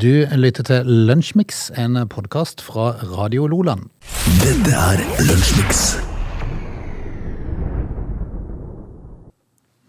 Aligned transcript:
Du 0.00 0.24
lytter 0.32 0.64
til 0.64 0.86
Lunsjmix, 0.88 1.66
en 1.76 1.98
podkast 2.08 2.62
fra 2.64 2.94
Radio 3.04 3.44
Loland. 3.50 3.90
Dette 4.40 4.72
er 4.72 5.02
Lunsjmix. 5.26 5.82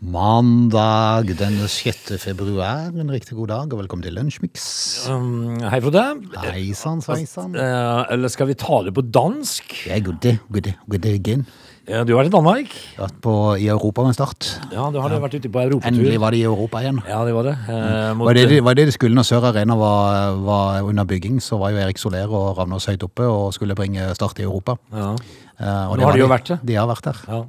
Mandag 0.03 1.31
den 1.39 1.55
6. 1.63 2.11
februar. 2.19 2.91
En 2.91 3.13
riktig 3.13 3.37
god 3.37 3.53
dag, 3.53 3.71
og 3.71 3.79
velkommen 3.85 4.03
til 4.03 4.17
Lunsjmix. 4.19 4.67
Um, 5.07 5.61
hei, 5.63 5.79
Frode. 5.79 6.03
Hei 6.43 6.67
sann, 6.75 6.99
sveisann. 6.99 7.55
Eh, 7.55 8.03
eller 8.11 8.35
skal 8.35 8.51
vi 8.51 8.59
ta 8.59 8.81
det 8.83 8.91
på 8.97 9.07
dansk? 9.07 9.77
Ja, 9.87 9.95
er 9.95 10.03
good, 10.09 10.27
good, 10.51 10.73
good 10.91 11.07
again. 11.07 11.47
Eh, 11.91 12.03
du 12.07 12.13
har 12.15 12.21
vært 12.21 12.29
i 12.31 12.33
Danmark? 12.37 12.73
Vært 12.97 13.15
på, 13.25 13.31
i 13.59 13.67
Europa 13.67 14.05
med 14.07 14.15
start. 14.15 14.47
Ja, 14.71 14.85
du 14.93 14.99
har 15.03 15.11
vært 15.19 15.35
ute 15.35 15.49
på 15.51 15.59
europatur. 15.59 15.89
Endelig 15.91 16.19
var 16.23 16.31
de 16.31 16.39
i 16.39 16.45
Europa 16.47 16.79
igjen. 16.85 17.01
Ja, 17.09 17.19
det 17.27 17.33
var 17.35 17.43
det. 17.49 17.55
Eh, 17.67 18.13
mot- 18.15 18.27
Var 18.29 18.33
det, 18.37 18.45
det 18.49 18.61
var 18.63 18.73
det 18.79 18.85
de 18.87 18.91
skulle 18.95 19.15
når 19.17 19.27
Sør 19.27 19.49
Arena 19.51 19.75
var, 19.75 20.35
var 20.39 20.81
under 20.87 21.03
bygging, 21.03 21.41
så 21.43 21.59
var 21.59 21.71
jo 21.75 21.77
Erik 21.83 21.97
Soler 21.99 22.31
og 22.31 22.57
Ravnås 22.57 22.87
høyt 22.87 23.03
oppe 23.03 23.27
og 23.27 23.51
skulle 23.53 23.75
bringe 23.75 24.13
Start 24.15 24.39
i 24.39 24.43
Europa. 24.47 24.77
ja. 24.93 25.15
Og 25.59 25.97
Nå 25.97 26.07
har 26.07 26.17
de 26.17 26.23
jo 26.23 26.29
vært 26.31 26.53
det. 26.53 26.61
De 26.71 26.77
har 26.79 26.87
vært 26.89 27.09
der. 27.11 27.25
Ja. 27.27 27.41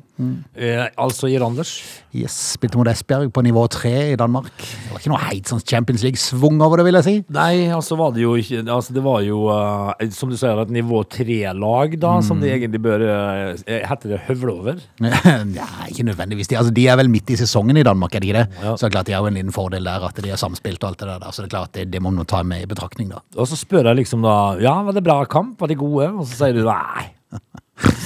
Eh, 0.54 0.84
altså 1.00 1.28
i 1.30 1.38
Randers. 1.40 1.72
Yes, 2.14 2.34
Spilte 2.54 2.78
mot 2.78 2.88
Esbjerg 2.90 3.30
på 3.32 3.42
nivå 3.44 3.64
tre 3.72 4.12
i 4.12 4.18
Danmark. 4.18 4.50
Det 4.60 4.92
var 4.92 5.00
ikke 5.00 5.12
noe 5.12 5.20
heit 5.24 5.48
sånn 5.48 5.62
Champions 5.64 6.04
League-svung 6.04 6.60
over 6.62 6.80
det, 6.80 6.86
vil 6.88 6.98
jeg 7.00 7.06
si. 7.06 7.14
Nei, 7.32 7.68
altså 7.72 7.96
var 7.98 8.12
det 8.14 8.22
jo 8.24 8.34
ikke 8.38 8.60
Altså 8.62 8.94
det 8.94 9.02
var 9.04 9.22
jo, 9.24 9.46
uh, 9.48 9.92
som 10.14 10.30
du 10.30 10.36
sier, 10.38 10.60
et 10.62 10.74
nivå 10.74 11.02
tre-lag, 11.10 11.96
da, 12.00 12.12
som 12.24 12.42
det 12.42 12.52
egentlig 12.52 12.82
bør 12.84 13.06
uh, 13.08 13.62
Heter 13.88 14.14
det 14.14 14.20
høvle 14.28 14.54
over? 14.60 14.82
Nei, 15.02 15.88
ikke 15.88 16.06
nødvendigvis. 16.10 16.52
De, 16.52 16.60
altså, 16.60 16.74
de 16.76 16.86
er 16.92 17.00
vel 17.00 17.10
midt 17.12 17.32
i 17.32 17.38
sesongen 17.40 17.80
i 17.80 17.86
Danmark, 17.86 18.14
er 18.14 18.24
de 18.24 18.30
ikke 18.30 18.42
det? 18.44 18.60
Ja. 18.62 18.76
Så 18.76 18.84
det 18.84 18.90
er 18.90 18.96
klart 18.98 19.10
de 19.10 19.16
har 19.16 19.24
jo 19.24 19.32
en 19.32 19.40
liten 19.40 19.56
fordel 19.56 19.88
der, 19.88 20.06
at 20.10 20.22
de 20.22 20.34
har 20.34 20.40
samspilt 20.40 20.84
og 20.84 20.92
alt 20.92 21.02
det 21.02 21.10
der. 21.14 21.32
Så 21.32 21.42
det 21.42 21.50
er 21.50 21.56
klart 21.56 21.74
det, 21.78 21.88
det 21.94 22.04
må 22.04 22.12
man 22.12 22.28
ta 22.28 22.44
med 22.46 22.66
i 22.66 22.70
betraktning, 22.70 23.10
da. 23.14 23.24
Og 23.40 23.48
så 23.48 23.58
spør 23.58 23.90
jeg 23.90 24.02
liksom 24.04 24.22
da 24.26 24.36
Ja, 24.62 24.76
var 24.84 24.94
det 24.94 25.04
bra 25.06 25.22
kamp? 25.24 25.56
Var 25.60 25.72
de 25.72 25.80
gode? 25.80 26.12
Og 26.12 26.28
så 26.28 26.44
sier 26.44 26.60
du 26.60 26.66
nei. 26.68 27.08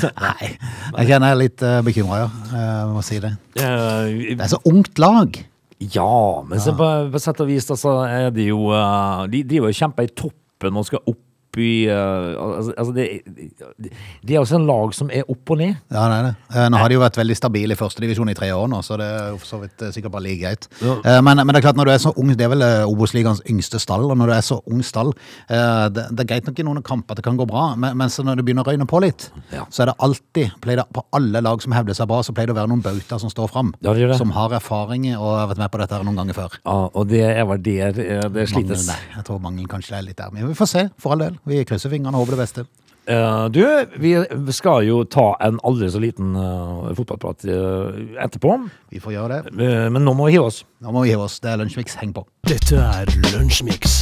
Nei, 0.27 0.49
jeg 0.99 1.09
kjenner 1.11 1.31
jeg 1.31 1.37
er 1.37 1.41
litt 1.41 1.63
uh, 1.67 1.77
bekymra, 1.87 2.23
ja. 2.25 2.31
Jeg 2.53 2.89
må 2.95 3.03
si 3.07 3.21
det. 3.23 3.33
Eh, 3.61 4.35
Det 4.37 4.41
er 4.45 4.51
så 4.53 4.61
ungt 4.69 4.99
lag. 5.03 5.39
Ja, 5.93 6.43
men 6.49 6.61
så 6.63 6.73
på, 6.77 6.87
på 7.13 7.21
sett 7.21 7.41
og 7.45 7.51
vis 7.51 7.67
altså, 7.69 7.77
så 7.83 7.95
er 8.09 8.31
de 8.33 8.47
jo 8.49 8.71
eh, 8.73 9.27
De 9.29 9.43
driver 9.45 9.69
og 9.69 9.77
kjemper 9.77 10.07
i 10.07 10.13
toppen 10.17 10.79
og 10.81 10.87
skal 10.89 11.03
opp 11.05 11.21
i 11.63 11.87
uh, 11.89 12.35
altså, 12.59 12.75
altså 12.77 12.93
det, 12.97 13.07
de, 13.27 13.91
de 14.27 14.35
er 14.35 14.41
også 14.43 14.57
en 14.61 14.67
lag 14.69 14.95
som 14.97 15.11
er 15.11 15.25
opp 15.31 15.51
og 15.55 15.59
ned. 15.61 15.77
Ja, 15.93 16.07
det 16.11 16.17
er 16.17 16.27
det 16.31 16.67
Nå 16.73 16.81
har 16.81 16.89
de 16.89 16.97
jo 16.99 17.03
vært 17.03 17.17
veldig 17.21 17.37
stabile 17.39 17.77
i 17.77 17.79
førstedivisjon 17.79 18.31
i 18.33 18.35
tre 18.39 18.49
år 18.55 18.69
nå, 18.73 18.83
så 18.85 18.97
det 19.01 19.07
er 19.07 19.29
jo 19.35 19.39
for 19.43 19.51
så 19.51 19.61
vidt 19.63 19.83
eh, 19.87 19.93
sikkert 19.95 20.13
bare 20.17 20.25
like 20.27 20.41
greit. 20.43 20.69
Ja. 20.83 20.97
Uh, 21.05 21.21
Men, 21.27 21.41
men 21.43 21.53
det 21.55 21.61
er 21.61 21.67
klart, 21.69 21.77
når 21.81 21.89
du 21.89 21.93
er 21.95 22.03
så 22.03 22.13
ung, 22.17 22.29
det 22.37 22.45
er 22.47 22.51
vel 22.53 22.63
eh, 22.63 22.87
Obos-ligaens 22.87 23.43
yngste 23.51 23.81
stall, 23.83 24.05
og 24.11 24.17
når 24.21 24.31
du 24.31 24.35
er 24.37 24.45
så 24.47 24.61
ung 24.71 24.83
stall, 24.87 25.13
eh, 25.49 25.87
det, 25.95 26.07
det 26.13 26.25
er 26.25 26.31
greit 26.33 26.47
nok 26.51 26.59
i 26.61 26.67
noen 26.67 26.83
kamper 26.87 27.17
at 27.17 27.21
det 27.21 27.25
kan 27.27 27.39
gå 27.41 27.47
bra, 27.49 27.69
men, 27.77 27.97
men 27.99 28.13
så 28.13 28.25
når 28.27 28.41
det 28.41 28.47
begynner 28.47 28.67
å 28.67 28.71
røyne 28.73 28.87
på 28.91 29.01
litt, 29.05 29.29
Ja. 29.53 29.65
så 29.71 29.83
er 29.85 29.91
det 29.93 29.97
alltid, 30.07 30.53
det, 30.67 30.85
på 30.95 31.03
alle 31.17 31.41
lag 31.45 31.63
som 31.63 31.73
hevder 31.77 31.95
seg 31.97 32.09
bra, 32.11 32.21
så 32.27 32.35
pleier 32.37 32.51
det 32.51 32.57
å 32.57 32.59
være 32.61 32.71
noen 32.73 32.83
bauter 32.85 33.21
som 33.23 33.31
står 33.33 33.51
fram, 33.53 33.73
Ja, 33.83 33.95
det 33.97 34.09
det. 34.13 34.19
som 34.21 34.31
har 34.37 34.53
erfaring 34.57 35.07
og 35.17 35.27
har 35.39 35.49
vært 35.53 35.63
med 35.65 35.73
på 35.73 35.81
dette 35.83 35.97
her 35.99 36.07
noen 36.07 36.21
ganger 36.21 36.37
før. 36.39 36.57
Ja, 36.65 36.77
og 36.93 37.09
det 37.11 37.23
er 37.27 37.45
vel 37.49 37.63
der 37.67 38.01
eh, 38.03 38.29
det 38.37 38.49
slites. 38.53 38.87
Mangelen, 38.87 39.17
jeg 39.17 39.25
tror 39.29 39.43
mangelen 39.45 39.71
kanskje 39.71 39.97
er 39.99 40.07
litt 40.07 40.19
der, 40.21 40.31
men 40.35 40.47
vi 40.51 40.55
får 40.59 40.71
se, 40.73 40.85
for 41.01 41.15
all 41.17 41.25
del. 41.27 41.39
Vi 41.47 41.63
krysser 41.69 41.93
fingrene 41.93 42.19
og 42.19 42.27
håper 42.27 42.37
det 42.37 42.43
beste. 42.43 42.67
Uh, 43.07 43.47
du, 43.55 43.63
vi 44.03 44.17
skal 44.51 44.83
jo 44.83 45.05
ta 45.07 45.29
en 45.47 45.61
aldri 45.67 45.87
så 45.95 46.01
liten 46.03 46.35
uh, 46.35 46.91
fotballprat 46.99 47.47
uh, 47.47 48.01
etterpå. 48.25 48.57
Vi 48.91 49.03
får 49.03 49.15
gjøre 49.15 49.41
det. 49.47 49.55
Men 49.95 50.03
nå 50.03 50.17
må 50.19 50.27
vi 50.27 50.37
hive 50.39 50.51
oss. 50.51 50.65
Nå 50.83 50.91
må 50.91 51.07
vi 51.07 51.15
hive 51.15 51.29
oss. 51.29 51.39
Det 51.43 51.55
er 51.55 51.63
Lunsjmix. 51.63 51.99
Heng 52.03 52.17
på. 52.17 52.27
Dette 52.51 52.83
er 52.83 53.15
Lunsjmix. 53.31 54.01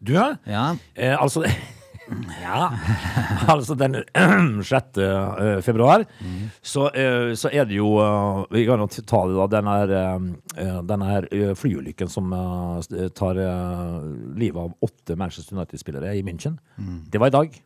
Du, 0.00 0.14
ja? 0.14 0.34
Ja. 0.46 0.76
Eh, 0.94 1.22
altså 1.22 1.44
Ja. 2.40 2.70
Altså 3.50 3.74
den 3.78 3.96
6. 4.62 4.84
februar, 4.94 5.62
februar, 5.64 6.04
så, 6.62 6.88
eh, 6.90 7.32
så 7.38 7.50
er 7.52 7.66
det 7.66 7.78
jo 7.78 7.94
eh, 8.02 8.44
Vi 8.54 8.64
kan 8.68 8.82
jo 8.82 8.88
ta 8.90 9.22
det, 9.26 9.36
da. 9.38 9.46
Den 9.56 9.70
her, 9.70 9.94
eh, 9.96 10.78
den 10.90 11.02
her 11.06 11.28
eh, 11.34 11.54
flyulykken 11.58 12.10
som 12.12 12.32
eh, 12.36 13.08
tar 13.16 13.40
eh, 13.40 13.98
livet 14.38 14.60
av 14.60 14.74
åtte 14.86 15.16
Manchester 15.16 15.56
United-spillere 15.58 16.14
i 16.16 16.22
München. 16.26 16.58
Det 17.10 17.18
var 17.18 17.32
i 17.32 17.36
dag. 17.38 17.60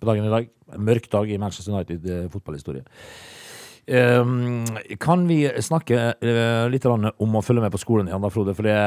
På 0.00 0.10
dagen 0.10 0.26
i 0.26 0.34
dag. 0.34 0.48
En 0.74 0.84
mørk 0.84 1.10
dag 1.10 1.30
i 1.30 1.38
Manchester 1.38 1.72
United 1.72 2.10
eh, 2.10 2.28
fotballhistorie. 2.32 2.84
Um, 3.86 4.64
kan 4.98 5.28
vi 5.28 5.44
snakke 5.62 5.98
uh, 6.18 6.66
litt 6.66 6.86
om 6.90 7.36
å 7.38 7.42
følge 7.46 7.62
med 7.62 7.70
på 7.70 7.78
skolen 7.78 8.08
igjen, 8.10 8.24
da, 8.24 8.30
Frode? 8.34 8.54
For 8.58 8.66
det, 8.66 8.78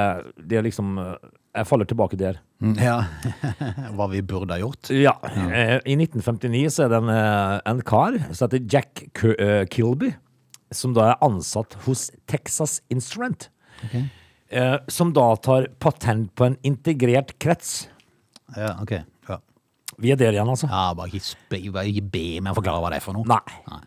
det 0.44 0.60
er 0.60 0.66
liksom 0.66 0.98
eh, 1.00 1.14
Jeg 1.56 1.66
faller 1.66 1.88
tilbake 1.90 2.18
der. 2.20 2.38
Ja, 2.78 3.00
hva 3.98 4.06
vi 4.12 4.22
burde 4.22 4.54
ha 4.54 4.60
gjort. 4.62 4.92
Ja. 4.94 5.16
eh, 5.50 5.80
I 5.90 5.96
1959 5.98 6.70
så 6.76 6.86
er 6.86 6.92
det 6.94 7.00
en, 7.02 7.10
eh, 7.10 7.60
en 7.72 7.82
kar 7.88 8.18
som 8.36 8.46
heter 8.48 8.66
Jack 8.70 9.02
eh, 9.26 9.64
Kilby, 9.74 10.12
som 10.72 10.94
da 10.94 11.08
er 11.14 11.24
ansatt 11.26 11.74
hos 11.88 12.10
Texas 12.30 12.80
Instrument. 12.94 13.50
Okay. 13.86 14.06
som 14.92 15.14
da 15.14 15.24
tar 15.40 15.68
patent 15.80 16.32
på 16.36 16.46
en 16.50 16.56
integrert 16.66 17.36
krets. 17.40 17.88
Ja, 18.58 18.74
ok. 18.82 18.92
Ja, 19.30 19.38
Vi 20.02 20.12
er 20.12 20.18
der 20.20 20.34
igjen, 20.36 20.50
altså. 20.50 20.68
ja 20.68 20.94
bare, 20.98 21.10
ikke 21.14 22.04
be 22.12 22.24
meg 22.42 22.56
forklare 22.58 22.82
hva 22.82 22.90
det 22.92 22.98
er 23.00 23.06
for 23.06 23.14
noe. 23.18 23.26
Nei. 23.30 23.40
Nei. 23.70 23.80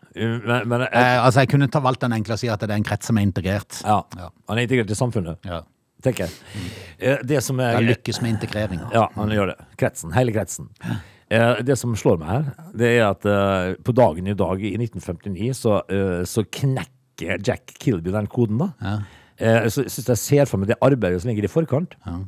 Men, 0.47 0.69
men 0.71 0.85
jeg, 0.87 0.91
Eh, 0.95 1.19
altså, 1.25 1.41
Jeg 1.45 1.51
kunne 1.55 1.69
ta 1.73 1.81
valgt 1.83 2.01
den 2.07 2.15
enkle 2.17 2.35
og 2.39 2.41
si 2.43 2.49
at 2.53 2.61
det 2.63 2.71
er 2.71 2.79
en 2.79 2.87
krets 2.87 3.07
som 3.11 3.19
er 3.19 3.27
integrert. 3.27 3.83
ja, 3.85 4.01
Ja. 4.19 4.31
han 4.49 4.59
er 4.59 4.63
integrert 4.69 4.91
i 4.91 4.99
samfunnet, 4.99 5.39
Ja. 5.45 5.63
Tenker 6.03 6.27
jeg. 6.27 6.33
Eh, 6.99 7.19
Det 7.25 7.43
som 7.43 7.61
er 7.61 7.81
Jeg 7.81 7.89
lykkes 7.97 8.21
med 8.23 8.35
integreringa. 8.37 8.91
Ja, 8.95 9.09
han 9.17 9.31
gjør 9.35 9.53
det. 9.55 9.57
Kretsen. 9.81 10.13
Hele 10.17 10.33
kretsen. 10.35 10.69
Eh, 11.33 11.63
det 11.65 11.79
som 11.81 11.95
slår 11.97 12.19
meg 12.21 12.29
her, 12.29 12.51
det 12.77 12.91
er 12.99 13.07
at 13.11 13.25
eh, 13.25 13.75
på 13.83 13.95
dagen 13.97 14.27
i 14.29 14.35
dag 14.37 14.61
i 14.61 14.75
1959 14.77 15.55
så, 15.57 15.79
så 16.29 16.45
knekker 16.45 17.41
Jack 17.47 17.75
Kilby 17.81 18.13
den 18.13 18.27
koden, 18.27 18.59
da. 18.59 18.69
Ja. 18.83 18.95
Eh, 19.43 19.67
så 19.73 19.87
syns 19.89 20.09
jeg 20.13 20.21
ser 20.21 20.47
for 20.51 20.61
meg 20.61 20.69
det 20.69 20.79
arbeidet 20.85 21.23
som 21.23 21.31
ligger 21.33 21.49
i 21.49 21.51
forkant. 21.51 21.97
Ja. 22.07 22.19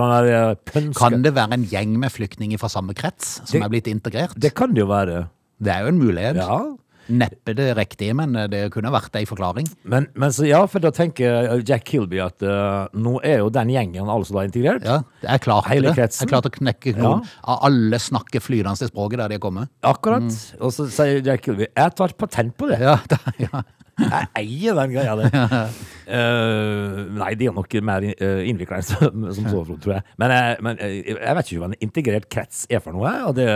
han 0.00 0.56
pønska 0.64 1.10
Kan 1.10 1.22
det 1.22 1.34
være 1.36 1.52
en 1.58 1.64
gjeng 1.68 1.98
med 2.00 2.10
flyktninger 2.12 2.58
fra 2.58 2.68
samme 2.72 2.94
krets 2.96 3.40
som 3.44 3.60
Det- 3.60 3.64
er 3.64 3.68
blitt 3.70 3.86
integrert? 3.88 4.34
Det 4.38 4.54
kan 4.54 4.72
det 4.74 4.80
jo 4.80 4.86
være. 4.86 5.28
Det 5.62 5.70
er 5.72 5.80
jo 5.82 5.88
en 5.88 5.98
mulighet. 6.00 6.36
Ja. 6.36 6.76
Neppe 7.12 7.52
det 7.56 7.66
riktige, 7.76 8.14
men 8.16 8.32
det 8.48 8.62
kunne 8.72 8.92
vært 8.94 9.14
ei 9.20 9.26
forklaring. 9.28 9.66
Men, 9.84 10.06
men 10.16 10.32
så, 10.32 10.46
ja, 10.48 10.62
for 10.70 10.80
da 10.80 10.88
tenker 10.94 11.60
Jack 11.68 11.84
Kilby 11.90 12.20
at 12.24 12.40
uh, 12.48 12.86
nå 12.96 13.18
er 13.26 13.42
jo 13.42 13.50
den 13.52 13.68
gjengen 13.74 14.08
altså 14.08 14.38
da 14.38 14.46
integrert. 14.48 14.86
Ja, 14.88 15.02
det 15.20 15.30
er 15.34 15.42
klart 15.44 15.68
Hele 15.68 15.90
det. 15.90 15.98
kretsen. 15.98 16.24
Jeg 16.24 16.32
klarte 16.32 16.48
å 16.52 16.56
knekke 16.56 16.96
noen 16.96 17.24
Ja. 17.28 17.58
alle 17.68 18.00
snakker 18.00 18.40
flytende 18.40 18.78
det 18.80 18.88
språket 18.88 19.20
der 19.20 19.34
de 19.34 19.36
er 19.36 19.44
kommet. 19.44 19.68
Akkurat. 19.84 20.28
Og 20.60 20.72
så 20.72 20.88
sier 20.88 21.20
Jack 21.24 21.44
Kilby 21.44 21.68
jeg 21.68 21.96
tar 22.00 22.16
patent 22.16 22.56
på 22.56 22.72
det. 22.72 22.80
Ja, 22.80 22.96
da, 23.10 23.20
ja. 23.38 23.64
Jeg 23.94 24.26
eier 24.40 24.74
den 24.74 24.90
greia 24.90 25.12
der. 25.20 25.68
Uh, 26.04 27.06
nei, 27.16 27.30
de 27.38 27.46
er 27.48 27.54
nok 27.56 27.72
mer 27.86 28.04
uh, 28.10 28.40
innvikla 28.44 28.76
enn 28.80 28.84
som, 28.86 29.22
som 29.38 29.46
så, 29.48 29.62
tror 29.80 29.94
jeg. 29.96 30.04
Men, 30.20 30.34
jeg- 30.34 30.58
men 30.66 30.80
jeg 30.82 31.36
vet 31.38 31.48
ikke 31.48 31.62
hva 31.62 31.68
en 31.70 31.76
integrert 31.86 32.26
krets 32.32 32.64
er 32.68 32.82
for 32.84 32.92
noe. 32.96 33.12
Og 33.30 33.32
det, 33.38 33.46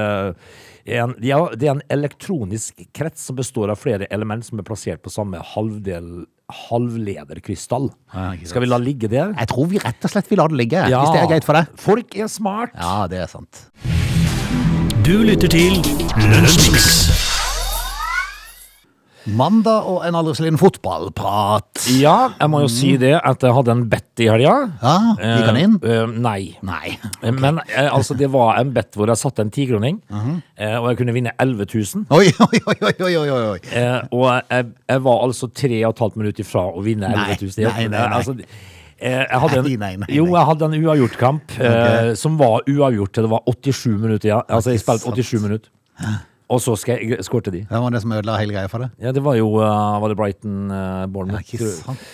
en, 0.89 1.15
ja, 1.25 1.39
det 1.55 1.69
er 1.69 1.77
en 1.77 1.85
elektronisk 1.93 2.83
krets 2.97 3.29
som 3.29 3.39
består 3.39 3.73
av 3.73 3.81
flere 3.81 4.09
element 4.15 4.47
som 4.47 4.61
er 4.61 4.67
plassert 4.67 5.03
på 5.05 5.13
samme 5.13 5.41
halvdel 5.55 6.27
halvlederkrystall. 6.49 7.91
Ja. 8.15 8.33
Skal 8.49 8.65
vi 8.65 8.71
la 8.71 8.79
ligge 8.81 9.11
der? 9.13 9.35
Jeg 9.37 9.51
tror 9.53 9.69
vi 9.69 9.83
rett 9.83 10.09
og 10.09 10.15
slett 10.15 10.31
vil 10.31 10.41
la 10.41 10.49
det 10.49 10.61
ligge, 10.63 10.87
hvis 10.89 11.13
det 11.13 11.23
er 11.23 11.31
greit 11.35 11.49
for 11.49 11.61
deg. 11.61 11.75
Folk 11.77 12.17
er 12.17 12.33
smart. 12.33 12.73
Ja, 12.73 13.05
det 13.11 13.21
er 13.27 13.29
sant. 13.29 13.67
Du 15.05 15.19
lytter 15.25 15.49
til 15.53 15.77
Lunsjmix. 16.33 17.28
Mandag 19.37 19.87
og 19.91 20.05
en 20.07 20.17
aldri 20.17 20.33
så 20.39 20.45
liten 20.47 20.59
fotballprat. 20.61 21.83
Ja, 21.99 22.31
jeg 22.39 22.51
må 22.53 22.63
jo 22.65 22.69
si 22.73 22.95
det 23.01 23.13
at 23.19 23.43
jeg 23.45 23.53
hadde 23.57 23.75
en 23.75 23.83
bet 23.91 24.23
i 24.25 24.29
helga. 24.31 24.55
Ja, 24.81 24.95
gikk 25.19 25.49
han 25.51 25.59
inn? 25.61 25.75
Eh, 25.85 26.05
nei. 26.25 26.39
nei. 26.65 26.95
Okay. 27.21 27.35
Men 27.37 27.61
eh, 27.67 27.89
altså, 27.93 28.17
det 28.19 28.31
var 28.33 28.57
en 28.61 28.73
bet 28.77 28.97
hvor 28.99 29.11
jeg 29.13 29.21
satte 29.21 29.45
en 29.45 29.53
tikroning, 29.55 30.01
eh, 30.11 30.77
og 30.79 30.89
jeg 30.93 31.01
kunne 31.03 31.15
vinne 31.17 31.35
11 31.37 31.69
000. 31.75 32.07
Oi, 32.15 32.31
oi, 32.49 32.63
oi, 32.73 33.13
oi, 33.21 33.29
oi. 33.53 33.61
Eh, 33.69 34.01
og 34.15 34.27
jeg, 34.49 34.71
jeg 34.89 35.05
var 35.11 35.23
altså 35.29 35.51
tre 35.53 35.83
og 35.85 35.93
et 35.95 36.03
halvt 36.07 36.19
minutt 36.23 36.43
ifra 36.43 36.65
å 36.73 36.83
vinne 36.85 37.13
Nei, 37.13 37.29
11 37.37 37.53
000. 37.59 37.69
nei, 37.69 37.87
nei, 37.87 37.93
nei. 37.99 38.09
Altså, 38.19 38.35
eh, 38.99 39.23
jeg 39.23 39.43
hadde 39.45 39.61
en, 39.61 39.69
Nei, 39.69 39.77
nei, 39.85 39.93
nei, 40.05 40.11
Jo, 40.17 40.27
jeg 40.35 40.49
hadde 40.53 40.71
en 40.71 40.79
uavgjort-kamp 40.81 41.59
eh, 41.61 42.15
som 42.19 42.41
var 42.41 42.65
uavgjort 42.69 43.15
til 43.19 43.29
det 43.29 43.33
var 43.37 43.45
87 43.47 43.87
minutter 43.99 44.33
igjen. 44.33 44.43
Altså, 44.49 44.75
jeg 44.75 44.83
spilte 44.87 45.15
87 45.15 45.45
minutter. 45.45 45.71
Og 46.49 46.63
så 46.65 46.73
sk- 46.81 47.21
skårte 47.27 47.53
de. 47.53 47.65
Hvem 47.69 47.83
var 47.85 47.93
det 47.93 48.01
som 48.05 48.13
ødela 48.17 48.39
hele 48.41 48.55
greia 48.57 48.71
for 48.73 48.85
det? 48.85 48.91
Ja, 49.03 49.13
det 49.13 49.21
var 49.25 49.37
jo 49.37 49.51
uh, 49.61 49.99
Var 50.01 50.09
det 50.13 50.17
Brighton 50.17 50.71
uh, 50.73 51.07
Bournemouth? 51.13 51.45
Ikke 51.55 51.69
sant? 51.77 52.05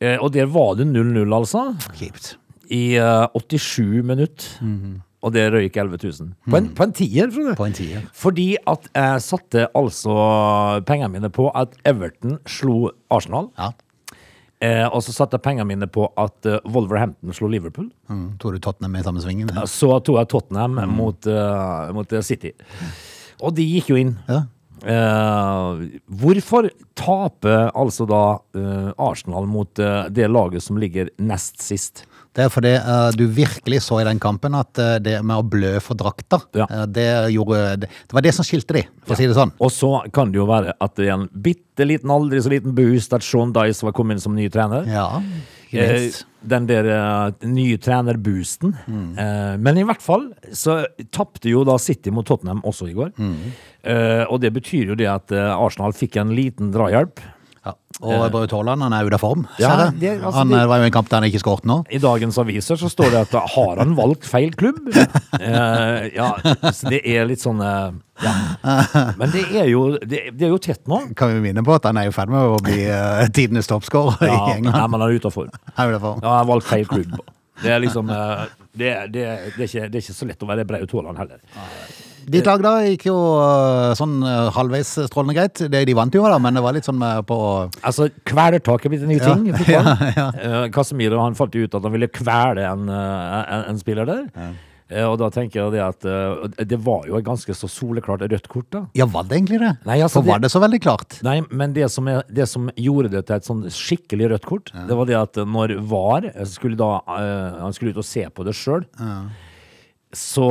Eh, 0.00 0.16
og 0.22 0.32
der 0.34 0.46
var 0.46 0.76
det 0.78 0.86
0-0, 0.86 1.24
altså. 1.34 1.62
Kjipt. 1.98 2.36
I 2.70 2.98
uh, 3.02 3.26
87 3.34 4.02
minutter. 4.06 4.48
Og 5.18 5.32
det 5.34 5.48
røyk 5.50 5.74
11 5.74 5.98
000. 6.04 6.28
På 6.46 6.56
en, 6.60 6.68
på 6.78 6.84
en 6.86 6.92
tier, 6.94 7.30
Frode. 7.34 7.56
På 7.58 7.66
en 7.66 7.74
tier. 7.74 8.04
Fordi 8.14 8.52
at 8.70 8.86
jeg 8.94 9.22
satte 9.24 9.64
altså 9.74 10.14
pengene 10.86 11.10
mine 11.16 11.30
på 11.34 11.48
at 11.58 11.74
Everton 11.88 12.36
slo 12.46 12.92
Arsenal. 13.10 13.48
Ja. 13.58 13.72
Eh, 14.62 14.86
og 14.86 15.02
så 15.06 15.14
satte 15.14 15.34
jeg 15.38 15.42
pengene 15.42 15.66
mine 15.70 15.86
på 15.90 16.06
at 16.18 16.46
uh, 16.46 16.58
Wolverhampton 16.70 17.34
slo 17.34 17.50
Liverpool. 17.50 17.90
Mm, 18.10 18.38
tror 18.42 18.54
du 18.54 18.62
Tottenham 18.62 18.94
i 18.98 19.02
samme 19.06 19.22
svingen? 19.22 19.50
Så 19.70 19.90
tok 20.06 20.18
jeg 20.22 20.30
Tottenham 20.34 20.78
mot, 20.94 21.26
uh, 21.30 21.90
mot 21.94 22.14
City. 22.26 22.54
Og 23.42 23.54
de 23.56 23.66
gikk 23.66 23.92
jo 23.92 23.98
inn. 24.00 24.14
Ja. 24.28 24.44
Eh, 24.78 25.80
hvorfor 26.20 26.68
taper 26.98 27.72
altså 27.74 28.04
da 28.06 28.20
eh, 28.54 28.92
Arsenal 29.02 29.48
mot 29.50 29.80
eh, 29.82 30.04
det 30.14 30.28
laget 30.30 30.62
som 30.62 30.78
ligger 30.78 31.10
nest 31.18 31.58
sist? 31.64 32.04
Det 32.36 32.44
er 32.44 32.52
fordi 32.54 32.70
eh, 32.76 33.08
du 33.18 33.24
virkelig 33.34 33.80
så 33.88 33.98
i 33.98 34.06
den 34.06 34.20
kampen 34.22 34.54
at 34.54 34.78
eh, 34.78 34.96
det 35.02 35.16
med 35.26 35.40
å 35.40 35.46
blø 35.50 35.72
for 35.82 35.98
drakta, 35.98 36.38
Ja. 36.54 36.68
eh, 36.70 36.84
det, 36.94 37.08
gjorde, 37.34 37.62
det, 37.82 37.90
var 38.14 38.22
det 38.22 38.34
som 38.36 38.46
skilte 38.46 38.76
de, 38.78 38.84
for 39.02 39.16
å 39.16 39.18
si 39.18 39.26
det 39.26 39.34
sånn. 39.38 39.50
Og 39.58 39.72
så 39.74 39.90
kan 40.14 40.30
det 40.30 40.38
jo 40.38 40.46
være 40.46 40.76
at 40.78 40.94
det 41.00 41.08
er 41.08 41.16
en 41.16 41.26
bitte 41.34 41.88
liten, 41.88 42.12
aldri 42.14 42.38
så 42.44 42.52
liten 42.54 42.76
boost 42.78 43.14
at 43.18 43.26
Sean 43.26 43.50
Dice 43.56 43.82
var 43.86 43.96
kommet 43.98 44.18
inn 44.20 44.22
som 44.28 44.38
ny 44.38 44.46
trener. 44.54 44.86
Ja, 44.86 45.08
Eh, 45.72 46.10
den 46.48 46.66
der 46.68 46.86
eh, 46.88 47.46
nye 47.50 47.78
trenerboosten. 47.82 48.74
Eh, 48.88 49.56
men 49.60 49.80
i 49.80 49.84
hvert 49.86 50.02
fall 50.04 50.28
så 50.54 50.80
tapte 51.14 51.50
jo 51.50 51.64
da 51.68 51.78
City 51.82 52.12
mot 52.14 52.26
Tottenham 52.28 52.62
også 52.64 52.88
i 52.88 52.94
går. 52.96 53.12
Eh, 53.82 54.24
og 54.28 54.40
det 54.44 54.52
betyr 54.56 54.92
jo 54.92 54.98
det 54.98 55.08
at 55.10 55.34
Arsenal 55.34 55.92
fikk 55.96 56.16
en 56.20 56.32
liten 56.36 56.72
drahjelp. 56.74 57.20
Ja. 57.66 57.72
Og 58.00 58.28
Braut 58.30 58.52
Haaland 58.54 58.84
han 58.84 58.94
er 58.94 59.08
ute 59.08 59.16
av 59.18 59.22
form, 59.22 59.46
Ja, 59.58 59.90
det- 59.90 60.20
altså, 60.20 60.38
han 60.38 60.48
det- 60.48 60.60
eh, 60.60 60.66
var 60.70 60.78
jo 60.78 60.84
en 60.84 60.92
kamp 60.94 61.08
der 61.08 61.16
han 61.20 61.24
ikke 61.30 61.40
skåret 61.42 61.64
nå. 61.66 61.84
I 61.90 61.98
dagens 61.98 62.38
aviser 62.38 62.76
så 62.76 62.88
står 62.88 63.10
det 63.10 63.20
at 63.26 63.50
har 63.54 63.76
han 63.78 63.96
valgt 63.96 64.24
feil 64.24 64.52
klubb? 64.54 64.78
uh, 64.88 66.06
ja, 66.20 66.30
så 66.70 66.88
det 66.90 67.02
er 67.04 67.26
litt 67.26 67.42
sånn 67.42 67.60
uh, 67.60 67.90
ja. 68.22 68.34
Men 69.18 69.30
det 69.30 69.44
er 69.54 69.68
jo, 69.70 69.98
det, 69.98 70.36
det 70.38 70.46
er 70.46 70.52
jo 70.54 70.58
tett 70.58 70.86
nå. 70.90 71.14
Kan 71.18 71.34
vi 71.34 71.40
minne 71.48 71.62
på 71.66 71.74
at 71.74 71.84
han 71.84 71.96
er 71.98 72.08
i 72.08 72.14
ferd 72.14 72.30
med 72.30 72.40
å 72.40 72.58
bli 72.62 72.84
uh, 72.86 73.26
tidenes 73.34 73.66
toppskårer 73.70 74.26
Ja, 74.26 74.38
i 74.52 74.56
England. 74.58 74.74
nei, 74.74 74.86
men 74.88 75.00
form. 75.30 75.50
Er 75.76 75.90
ute 75.90 75.96
av 75.98 76.00
form. 76.06 76.20
Ja, 76.22 76.28
jeg 76.28 76.38
har 76.38 76.48
valgt 76.52 76.66
feil 76.70 76.86
klubb. 76.86 77.18
Det 77.62 77.70
er 77.74 77.80
liksom 77.82 78.10
eh, 78.10 78.44
det, 78.78 78.90
det, 79.10 79.22
det, 79.56 79.64
er 79.64 79.64
ikke, 79.66 79.88
det 79.90 79.98
er 79.98 80.04
ikke 80.04 80.14
så 80.14 80.26
lett 80.28 80.42
å 80.44 80.48
være 80.50 80.66
Braut 80.68 80.92
Haaland 80.94 81.18
heller. 81.18 81.40
Ditt 82.32 82.46
lag 82.48 82.62
da 82.64 82.74
gikk 82.84 83.06
jo 83.08 83.16
eh, 83.40 83.94
sånn 83.98 84.18
eh, 84.26 84.50
halvveis 84.56 84.90
strålende 85.08 85.36
greit. 85.38 85.62
Det, 85.72 85.82
de 85.88 85.96
vant 85.96 86.14
jo 86.14 86.24
da, 86.28 86.38
men 86.42 86.58
det 86.58 86.62
var 86.64 86.76
litt 86.76 86.86
sånn 86.88 87.00
på 87.28 87.40
Altså, 87.82 88.08
Kvelertak 88.28 88.84
er 88.84 88.92
blitt 88.92 89.04
en 89.06 89.12
ny 89.12 89.18
Ja, 89.20 89.34
ting 89.34 89.48
i 89.48 89.54
ja, 89.74 89.82
ja. 90.16 90.28
Eh, 90.36 90.64
Casemiro 90.74 91.20
han 91.24 91.36
fant 91.38 91.54
ut 91.56 91.74
at 91.78 91.84
han 91.84 91.94
ville 91.94 92.10
kvele 92.12 92.64
en, 92.68 92.88
eh, 92.92 93.38
en, 93.56 93.68
en 93.72 93.80
spiller 93.80 94.08
der. 94.08 94.26
Ja. 94.88 95.04
og 95.10 95.18
da 95.20 95.26
tenker 95.32 95.58
jeg 95.60 95.72
det 95.74 95.82
at 95.84 96.06
eh, 96.08 96.62
det 96.70 96.78
var 96.84 97.08
jo 97.08 97.18
et 97.18 97.26
ganske 97.26 97.52
så 97.56 97.68
soleklart 97.68 98.22
rødt 98.24 98.46
kort, 98.48 98.68
da. 98.72 98.84
Ja, 98.96 99.04
var 99.12 99.26
det 99.28 99.36
egentlig 99.40 99.58
det? 99.64 99.74
Nei, 99.88 99.98
altså, 100.04 100.22
For 100.22 100.30
var 100.30 100.40
det 100.44 100.52
så 100.52 100.62
veldig 100.64 100.80
klart? 100.84 101.18
Nei, 101.26 101.40
men 101.50 101.74
det 101.76 101.90
som, 101.92 102.08
er, 102.08 102.22
det 102.32 102.46
som 102.48 102.70
gjorde 102.76 103.10
det 103.16 103.26
til 103.28 103.36
et 103.36 103.48
sånn 103.48 103.66
skikkelig 103.72 104.30
rødt 104.34 104.48
kort, 104.48 104.72
det 104.88 104.96
var 104.96 105.08
det 105.10 105.18
at 105.20 105.40
når 105.44 105.76
VAR 105.90 106.30
skulle 106.48 106.78
da 106.80 106.94
eh, 107.18 107.60
Han 107.66 107.76
skulle 107.76 107.92
ut 107.96 108.00
og 108.04 108.08
se 108.08 108.24
på 108.32 108.48
det 108.48 108.56
sjøl, 108.56 108.86
så, 110.16 110.46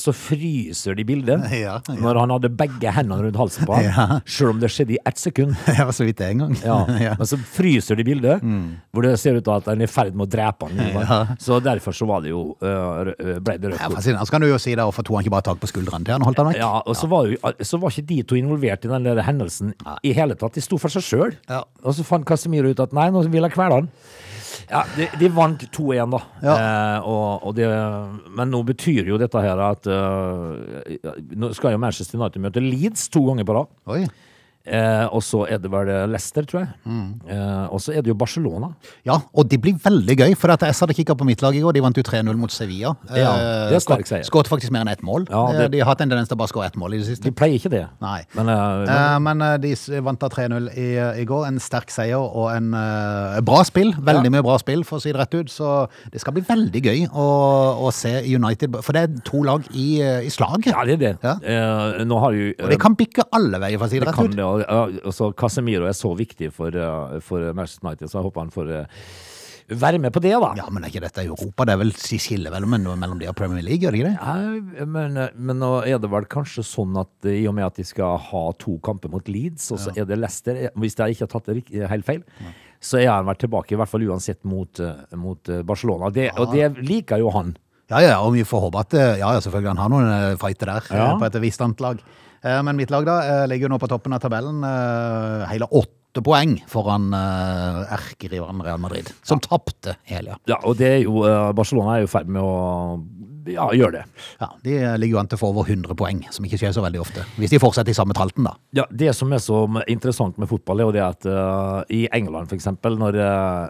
så 0.00 0.12
fryser 0.16 0.96
de 0.98 1.04
bildet 1.08 1.44
Ja, 1.58 1.78
ja. 1.82 1.94
når 1.98 2.20
han 2.22 2.32
hadde 2.34 2.50
begge 2.58 2.92
hendene 2.94 3.22
rundt 3.26 3.38
halsen 3.40 3.66
på 3.68 3.76
ham, 3.76 3.84
Ja. 3.88 4.06
sjøl 4.28 4.52
om 4.54 4.60
det 4.62 4.70
skjedde 4.74 4.96
i 4.96 5.00
ett 5.06 5.18
sekund. 5.20 5.56
Ja, 5.78 5.86
så 5.94 6.06
vidt 6.08 6.18
det 6.22 6.30
en 6.32 6.44
gang. 6.46 6.56
Ja. 6.68 7.14
Men 7.18 7.26
så 7.30 7.38
fryser 7.38 7.98
de 7.98 8.04
bildet, 8.08 8.42
hvor 8.92 9.06
det 9.06 9.14
ser 9.20 9.38
ut 9.38 9.44
til 9.46 9.54
at 9.58 9.68
han 9.70 9.80
er 9.82 9.88
i 9.88 9.90
ferd 9.90 10.14
med 10.18 10.26
å 10.26 10.30
drepe 10.32 10.68
han. 10.70 11.34
Så 11.42 11.58
derfor 11.64 11.94
så 11.96 12.06
var 12.08 12.22
det 12.24 12.32
jo 12.32 12.42
øh, 12.62 13.12
ble 13.44 13.56
det 13.58 13.72
rødt 13.74 13.82
kort. 13.84 14.06
Ja, 14.08 14.24
Så 14.24 14.34
kan 14.34 14.42
du 14.44 14.48
jo 14.50 14.58
si 14.62 14.74
det, 14.74 14.84
hvorfor 14.84 15.06
tok 15.06 15.18
han 15.18 15.26
ikke 15.26 15.34
bare 15.36 15.46
tak 15.50 15.60
på 15.62 15.70
skuldrene 15.70 16.04
til 16.06 16.14
han 16.16 16.24
og 16.24 16.30
holdt 16.30 16.42
han 16.42 16.50
vekk? 16.52 16.60
Ja, 16.62 16.70
og 16.84 16.96
så 16.98 17.08
var, 17.10 17.28
jo, 17.30 17.38
så 17.64 17.80
var 17.82 17.94
ikke 17.94 18.06
de 18.10 18.20
to 18.28 18.38
involvert 18.38 18.84
i 18.86 18.92
den 18.92 19.06
der 19.08 19.22
hendelsen 19.26 19.74
i 20.06 20.14
hele 20.16 20.36
tatt. 20.38 20.54
De 20.58 20.64
sto 20.64 20.78
for 20.80 20.92
seg 20.92 21.04
sjøl. 21.06 21.36
Ja. 21.50 21.62
Og 21.84 21.94
så 21.98 22.04
fant 22.06 22.26
Casemiro 22.28 22.70
ut 22.74 22.80
at 22.84 22.94
nei, 22.96 23.08
nå 23.14 23.22
vil 23.28 23.44
jeg 23.46 23.54
kvele 23.56 23.82
han. 23.82 23.90
Ja, 24.68 24.82
de, 24.96 25.06
de 25.16 25.28
vant 25.32 25.62
2-1, 25.72 26.10
da. 26.12 26.20
Ja. 26.44 26.54
Eh, 26.54 27.08
og, 27.08 27.46
og 27.48 27.54
det, 27.56 27.68
men 28.36 28.50
nå 28.52 28.62
betyr 28.68 29.08
jo 29.08 29.18
dette 29.20 29.40
her 29.40 29.60
at 29.64 29.88
øh, 29.88 30.98
Nå 31.40 31.52
skal 31.56 31.72
jo 31.72 31.80
Manchester 31.80 32.20
United 32.20 32.44
møte 32.44 32.62
Leeds 32.64 33.08
to 33.12 33.24
ganger 33.30 33.48
på 33.48 33.56
rad. 33.56 33.70
Eh, 34.68 35.06
og 35.12 35.22
så 35.22 35.44
er 35.48 35.58
det 35.58 35.70
vel 35.72 35.86
Leicester, 36.12 36.42
tror 36.44 36.60
jeg. 36.60 36.68
Mm. 36.86 37.08
Eh, 37.28 37.66
og 37.72 37.80
så 37.80 37.92
er 37.96 38.02
det 38.02 38.12
jo 38.12 38.14
Barcelona. 38.14 38.68
Ja, 39.06 39.18
og 39.34 39.48
det 39.48 39.60
blir 39.62 39.74
veldig 39.80 40.16
gøy, 40.18 40.34
for 40.36 40.50
at 40.52 40.60
jeg 40.60 40.74
hadde 40.78 40.94
kikket 40.94 41.16
på 41.18 41.24
mitt 41.28 41.42
lag 41.42 41.56
i 41.56 41.60
går. 41.64 41.72
De 41.72 41.80
vant 41.84 41.96
jo 41.96 42.02
3-0 42.02 42.36
mot 42.36 42.50
Sevilla. 42.52 42.94
Ja, 43.14 43.32
Eh, 43.38 43.68
det 43.70 43.76
er 43.76 43.80
sterk 43.84 44.06
seier. 44.06 44.24
Skåret 44.28 44.48
faktisk 44.50 44.70
mer 44.74 44.80
enn 44.84 44.88
ett 44.92 45.02
mål. 45.02 45.26
Ja, 45.30 45.46
det- 45.52 45.64
Eh, 45.64 45.68
De 45.68 45.78
har 45.80 45.86
hatt 45.94 46.00
en 46.00 46.08
tendens 46.10 46.28
til 46.28 46.36
å 46.36 46.38
bare 46.38 46.48
skåre 46.48 46.66
ett 46.66 46.76
mål 46.76 46.94
i 46.94 46.98
det 46.98 47.06
siste. 47.06 47.22
De 47.24 47.30
pleier 47.30 47.54
ikke 47.58 47.70
det. 47.70 47.86
Nei. 48.00 48.24
Men, 48.34 48.48
uh, 48.48 48.84
men 48.84 48.88
Eh, 48.88 49.18
Men 49.18 49.42
eh, 49.42 49.56
de 49.58 50.00
vant 50.00 50.18
da 50.18 50.28
3-0 50.28 50.68
i, 50.76 51.20
i 51.20 51.24
går. 51.24 51.46
En 51.46 51.58
sterk 51.58 51.90
seier 51.90 52.16
og 52.18 52.50
en 52.56 52.72
uh, 52.74 53.40
bra 53.40 53.62
spill. 53.64 53.92
Veldig 53.92 54.24
Ja. 54.24 54.30
mye 54.30 54.42
bra 54.42 54.56
spill, 54.58 54.82
for 54.84 54.98
å 54.98 55.00
si 55.02 55.12
det 55.12 55.18
rett 55.20 55.34
ut. 55.34 55.46
Så 55.50 55.88
det 56.10 56.20
skal 56.20 56.32
bli 56.32 56.42
veldig 56.42 56.82
gøy 56.82 57.08
å, 57.12 57.26
å 57.86 57.92
se 57.92 58.22
United, 58.34 58.76
for 58.82 58.92
det 58.92 59.02
er 59.02 59.20
to 59.24 59.42
lag 59.42 59.64
i, 59.74 60.00
eh, 60.02 60.20
i 60.26 60.28
slag. 60.30 60.64
ja, 60.66 60.84
det 60.84 60.94
er 60.94 60.96
det. 60.96 61.18
Ja. 61.22 61.34
Eh, 61.42 62.04
nå 62.04 62.18
har 62.20 62.32
jo 62.32 62.52
Og 62.64 62.70
det 62.70 62.80
kan 62.80 62.94
bikke 62.96 63.24
alle 63.32 63.58
veier, 63.60 63.78
for 63.78 63.86
å 63.86 63.90
si 63.90 63.98
det 63.98 64.06
det 64.06 64.08
rett 64.08 64.16
kan 64.16 64.24
ut. 64.26 64.36
det, 64.36 64.57
altså, 64.66 65.32
Casemiro 65.38 65.86
er 65.88 65.96
så 65.96 66.10
viktig 66.18 66.52
for, 66.52 66.74
eh, 66.74 67.18
for 67.24 67.52
Manchester 67.54 67.86
United, 67.88 68.08
så 68.10 68.18
jeg 68.18 68.26
håper 68.28 68.40
han 68.46 68.50
får 68.54 68.70
eh, 68.76 68.86
være 69.68 69.98
med 70.00 70.12
på 70.14 70.22
det, 70.24 70.30
da. 70.40 70.50
Ja, 70.56 70.66
men 70.72 70.84
er 70.86 70.88
ikke 70.88 71.02
dette 71.04 71.24
Europa? 71.26 71.66
Det 71.68 71.74
er 71.74 71.80
vel 71.82 71.90
de 71.92 72.18
skiller 72.18 72.54
vel 72.54 72.64
mellom, 72.72 72.96
mellom 73.02 73.18
de 73.20 73.28
og 73.28 73.36
Premier 73.36 73.62
League, 73.66 73.82
gjør 73.84 73.92
det 73.92 74.00
ikke 74.00 74.12
det? 74.14 74.78
Ja, 74.80 74.86
men, 74.88 75.18
men 75.36 75.60
nå 75.60 75.68
er 75.84 75.98
det 76.00 76.08
vel 76.10 76.24
kanskje 76.32 76.64
sånn 76.64 76.96
at 77.02 77.28
eh, 77.28 77.42
i 77.42 77.46
og 77.50 77.54
med 77.58 77.66
at 77.68 77.76
de 77.76 77.84
skal 77.84 78.16
ha 78.30 78.42
to 78.58 78.78
kamper 78.86 79.12
mot 79.12 79.28
Leeds, 79.28 79.70
og 79.76 79.82
så 79.84 79.92
er 79.96 80.08
det 80.08 80.16
Leicester 80.18 80.70
Hvis 80.74 80.96
jeg 80.96 81.16
ikke 81.18 81.26
har 81.28 81.32
tatt 81.36 81.50
det 81.52 81.88
helt 81.92 82.08
feil, 82.08 82.24
så 82.80 83.00
er 83.02 83.10
han 83.12 83.26
vært 83.28 83.40
tilbake, 83.44 83.74
i 83.74 83.78
hvert 83.80 83.90
fall 83.90 84.06
uansett 84.08 84.40
mot, 84.48 84.80
mot 85.18 85.50
Barcelona. 85.66 86.08
Det, 86.14 86.30
Og 86.38 86.52
det 86.54 86.68
liker 86.86 87.18
jo 87.20 87.32
han. 87.34 87.56
Ja, 87.88 88.00
ja, 88.04 88.16
og 88.20 88.34
vi 88.36 88.42
får 88.44 88.60
håpe 88.66 88.80
at 88.84 88.92
Ja, 89.00 89.30
ja, 89.32 89.40
selvfølgelig, 89.40 89.70
han 89.72 89.78
har 89.80 89.88
noen 89.92 90.36
fighter 90.40 90.68
der 90.74 90.88
Ja. 90.92 91.06
på 91.18 91.24
et 91.26 91.38
visst 91.40 91.60
annet 91.64 91.80
lag. 91.80 92.02
Eh, 92.42 92.62
Men 92.62 92.76
mitt 92.76 92.90
lag 92.90 93.06
da 93.08 93.18
eh, 93.24 93.46
ligger 93.50 93.68
jo 93.68 93.74
nå 93.74 93.80
på 93.82 93.88
toppen 93.90 94.14
av 94.14 94.22
tabellen. 94.22 94.62
eh, 94.64 95.46
Hele 95.52 95.68
åtte 95.70 96.22
poeng 96.24 96.56
foran 96.66 97.12
uh, 97.14 97.84
erkerivalen 97.94 98.62
Real 98.64 98.80
Madrid, 98.80 99.10
som 99.22 99.38
tapte 99.44 99.92
hele. 100.08 100.34
Ja, 100.50 100.56
og 100.66 100.78
det 100.80 100.88
er 100.88 101.02
jo 101.04 101.20
Barcelona 101.54 101.94
er 101.94 102.00
jo 102.02 102.08
i 102.08 102.10
ferd 102.10 102.30
med 102.32 102.42
å 102.42 102.54
ja, 103.46 103.68
gjøre 103.76 104.00
det. 104.00 104.24
Ja, 104.40 104.48
de 104.64 104.72
ligger 104.98 105.14
jo 105.14 105.20
an 105.20 105.28
til 105.30 105.38
å 105.38 105.42
få 105.44 105.50
over 105.52 105.68
100 105.68 105.94
poeng, 106.00 106.24
som 106.34 106.48
ikke 106.48 106.58
skjer 106.58 106.72
så 106.74 106.82
veldig 106.82 107.02
ofte. 107.04 107.22
Hvis 107.38 107.52
de 107.52 107.60
fortsetter 107.62 107.92
i 107.92 107.96
samme 107.96 108.16
tralten, 108.18 108.48
da. 108.48 108.56
Ja, 108.80 108.86
Det 108.90 109.12
som 109.14 109.30
er 109.36 109.40
så 109.44 109.60
interessant 109.86 110.40
med 110.42 110.50
fotball, 110.50 110.80
er 110.80 110.88
jo 110.88 110.96
det 110.96 111.04
at 111.06 111.28
uh, 111.28 111.84
i 111.92 112.06
England 112.18 112.50
f.eks., 112.50 112.66
når, 112.88 113.20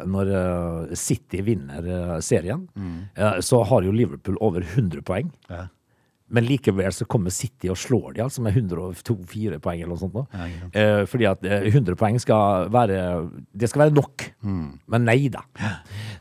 når 0.08 0.32
City 0.96 1.42
vinner 1.44 2.22
serien, 2.24 2.64
uh, 3.18 3.42
så 3.44 3.60
har 3.68 3.84
jo 3.84 3.92
Liverpool 3.92 4.38
over 4.40 4.64
100 4.64 5.04
poeng. 5.04 5.34
Ja. 5.50 5.66
Men 6.30 6.44
likevel 6.44 6.92
så 6.92 7.06
kommer 7.08 7.32
City 7.32 7.70
og 7.72 7.78
slår 7.80 8.14
de 8.18 8.22
altså 8.26 8.42
med 8.44 8.56
104 8.56 9.58
poeng 9.64 9.80
eller 9.80 9.94
noe 9.94 10.00
sånt. 10.02 10.12
Da. 10.12 10.24
Ja. 10.44 10.68
Eh, 10.80 11.02
fordi 11.08 11.24
at 11.30 11.44
eh, 11.48 11.68
100 11.70 11.96
poeng 11.96 12.18
skal 12.20 12.68
være 12.74 12.98
Det 13.56 13.70
skal 13.70 13.86
være 13.86 13.96
nok. 13.96 14.26
Men 14.44 15.06
nei 15.08 15.28
da. 15.32 15.44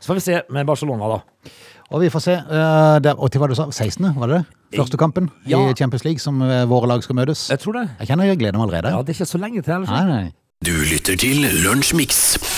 Så 0.00 0.08
får 0.12 0.20
vi 0.20 0.24
se 0.30 0.40
med 0.54 0.66
Barcelona, 0.68 1.10
da. 1.18 1.52
Og 1.88 2.02
vi 2.04 2.10
får 2.12 2.20
se. 2.20 2.34
Uh, 2.50 2.98
der, 3.00 3.16
og 3.16 3.30
til 3.32 3.40
hva 3.40 3.48
du 3.48 3.54
sa, 3.56 3.64
16., 3.72 4.10
var 4.18 4.28
det 4.28 4.40
det? 4.42 4.78
Første 4.78 4.98
kampen 5.00 5.30
Ja. 5.48 5.62
i 5.70 5.72
Champions 5.76 6.04
League 6.04 6.20
som 6.20 6.42
eh, 6.44 6.66
våre 6.68 6.88
lag 6.90 7.02
skal 7.02 7.16
møtes. 7.16 7.46
Jeg 7.48 7.62
tror 7.62 7.78
det. 7.78 7.86
Jeg 8.02 8.10
kjenner 8.10 8.28
jeg 8.28 8.38
gleder 8.42 8.58
meg 8.60 8.68
allerede. 8.68 8.92
Ja, 8.92 9.00
Det 9.02 9.14
er 9.14 9.22
ikke 9.22 9.32
så 9.32 9.40
lenge 9.40 9.62
til. 9.62 9.72
Eller? 9.72 9.86
Nei, 9.88 10.04
nei. 10.04 10.32
Du 10.64 10.72
lytter 10.74 11.16
til 11.16 11.46
Lunsjmix. 11.64 12.57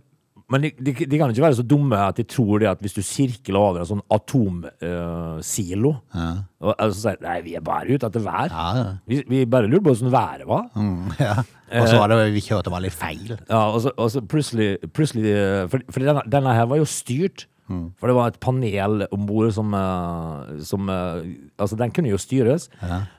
men 0.53 0.62
de, 0.62 0.71
de, 0.79 0.93
de 0.95 1.19
kan 1.19 1.33
ikke 1.33 1.43
være 1.43 1.59
så 1.59 1.65
dumme 1.67 1.99
at 1.99 2.21
de 2.21 2.25
tror 2.31 2.61
det 2.62 2.69
at 2.71 2.83
hvis 2.85 2.95
du 2.95 3.00
sirkler 3.03 3.59
over 3.59 3.81
en 3.83 3.88
sånn 3.88 4.03
atomsilo 4.15 5.91
og 6.62 6.71
altså, 6.76 7.00
sier 7.00 7.19
Nei, 7.25 7.41
vi 7.43 7.57
er 7.59 7.65
bare 7.67 7.91
ute 7.91 8.07
etter 8.07 8.23
vær. 8.23 8.53
Ja, 8.53 8.67
ja. 8.79 8.85
Vi, 9.11 9.19
vi 9.26 9.41
bare 9.50 9.67
lurer 9.67 9.83
på 9.83 9.91
hvordan 9.91 10.15
været 10.15 10.47
var. 10.47 10.69
Mm, 10.79 11.11
ja. 11.19 11.35
Og 11.83 11.91
så 11.91 11.99
var 11.99 12.12
det 12.12 12.21
vi 12.37 12.45
kjørte 12.47 12.71
litt 12.85 12.95
feil. 12.95 13.35
Ja, 13.50 13.65
og 13.73 13.81
så, 13.83 13.91
og 13.99 14.12
så 14.15 14.23
plutselig, 14.23 14.71
plutselig 14.95 15.26
eh, 15.35 15.67
For, 15.73 15.83
for 15.91 16.07
denne, 16.07 16.23
denne 16.31 16.55
her 16.55 16.71
var 16.71 16.79
jo 16.79 16.87
styrt. 16.88 17.49
For 17.99 18.07
det 18.07 18.15
var 18.15 18.31
et 18.31 18.38
panel 18.38 19.07
om 19.11 19.26
bord 19.26 19.50
som, 19.55 19.75
eh, 19.75 20.61
som 20.62 20.87
eh, 20.93 21.25
Altså, 21.59 21.75
den 21.81 21.91
kunne 21.91 22.12
jo 22.12 22.21
styres. 22.23 22.69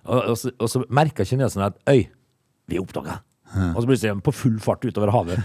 Og, 0.05 0.21
og, 0.21 0.37
så, 0.39 0.53
og 0.55 0.71
så 0.71 0.85
merka 0.87 1.27
kineserne 1.27 1.73
at 1.73 1.81
Øy, 1.91 2.05
vi 2.71 2.79
oppdaga. 2.79 3.19
Og 3.73 3.79
så 3.81 3.87
plutselig 3.87 4.11
er 4.11 4.17
de 4.19 4.25
på 4.27 4.33
full 4.35 4.57
fart 4.63 4.83
utover 4.85 5.11
havet. 5.15 5.39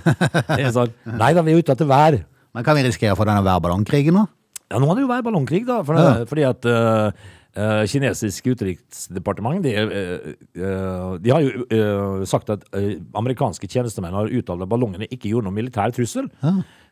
Det 0.49 0.61
er 0.67 0.73
sånn, 0.75 0.91
Nei 1.07 1.33
da, 1.37 1.45
vi 1.47 1.55
er 1.55 1.63
ute 1.63 1.75
etter 1.77 1.89
vær. 1.89 2.19
Men 2.53 2.65
kan 2.67 2.77
vi 2.77 2.83
risikere 2.85 3.15
å 3.15 3.19
få 3.21 3.25
denne 3.29 3.45
værballongkrigen 3.47 4.17
nå? 4.19 4.27
Ja, 4.73 4.81
nå 4.81 4.89
er 4.91 4.99
det 4.99 5.05
jo 5.05 5.09
vært 5.13 5.25
ballongkrig, 5.29 5.63
da. 5.69 5.79
For, 5.85 5.97
Ja. 6.01 6.25
Fordi 6.29 6.45
at 6.49 6.67
uh, 6.69 7.13
uh, 7.57 7.83
kinesisk 7.89 8.47
utenriksdepartement 8.53 9.63
de, 9.65 9.73
eh, 9.77 10.29
eh, 10.57 11.17
de 11.21 11.33
har 11.33 11.43
jo 11.45 11.65
eh, 11.69 12.23
sagt 12.29 12.49
at 12.55 12.65
eh, 12.77 12.95
amerikanske 13.21 13.69
tjenestemenn 13.69 14.17
har 14.17 14.31
uttalt 14.33 14.65
at 14.65 14.71
ballongene 14.73 15.09
ikke 15.13 15.29
gjorde 15.33 15.49
noen 15.51 15.59
militær 15.61 15.93
trussel. 15.97 16.31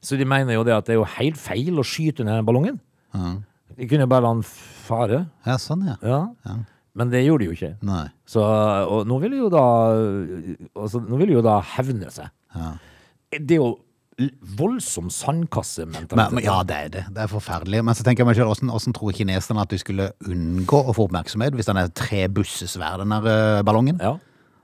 Så 0.04 0.16
de 0.20 0.24
mener 0.28 0.56
jo 0.56 0.64
det 0.68 0.76
at 0.76 0.88
det 0.88 0.94
er 0.96 1.00
jo 1.00 1.08
helt 1.18 1.40
feil 1.40 1.80
å 1.80 1.84
skyte 1.86 2.24
ned 2.28 2.44
ballongen. 2.48 2.80
De 3.76 3.88
kunne 3.88 4.04
jo 4.04 4.10
bare 4.12 4.24
la 4.26 4.34
den 4.36 4.44
fare. 4.44 5.22
Ja, 5.48 5.56
sånn, 5.60 5.86
ja. 5.88 5.96
Ja. 6.04 6.56
Men 7.00 7.12
det 7.12 7.24
gjorde 7.24 7.44
de 7.44 7.50
jo 7.50 7.56
ikke. 7.56 7.74
Nei. 7.88 8.06
Så, 8.28 8.44
og 8.44 9.06
nå 9.08 9.20
vil 9.22 9.36
de 9.36 9.40
jo 9.40 9.52
da 9.52 9.66
altså, 10.76 11.00
Nå 11.00 11.20
vil 11.20 11.32
de 11.32 11.38
jo 11.38 11.44
da 11.44 11.60
hevne 11.76 12.10
seg. 12.12 12.28
Det 13.32 13.56
er 13.56 13.62
jo 13.62 13.70
voldsom 14.58 15.08
sandkassementalitet. 15.12 16.18
Men, 16.18 16.34
men, 16.36 16.44
ja, 16.44 16.58
det 16.66 16.76
er 16.76 16.90
det. 16.92 17.04
Det 17.16 17.22
er 17.24 17.30
forferdelig. 17.30 17.80
Men 17.86 17.96
så 17.96 18.04
tenker 18.04 18.24
jeg 18.24 18.28
meg 18.28 18.36
selv, 18.36 18.50
hvordan, 18.52 18.72
hvordan 18.74 18.96
tror 18.96 19.14
kineserne 19.16 19.64
at 19.64 19.72
de 19.72 19.80
skulle 19.80 20.10
unngå 20.28 20.82
å 20.82 20.96
få 20.96 21.06
oppmerksomhet 21.08 21.56
hvis 21.56 21.70
den 21.70 21.80
er 21.80 21.92
tre 21.96 22.26
busser 22.28 22.68
svær, 22.68 23.00
den 23.00 23.14
der 23.14 23.30
eh, 23.30 23.62
ballongen? 23.64 24.00
Ja. 24.02 24.18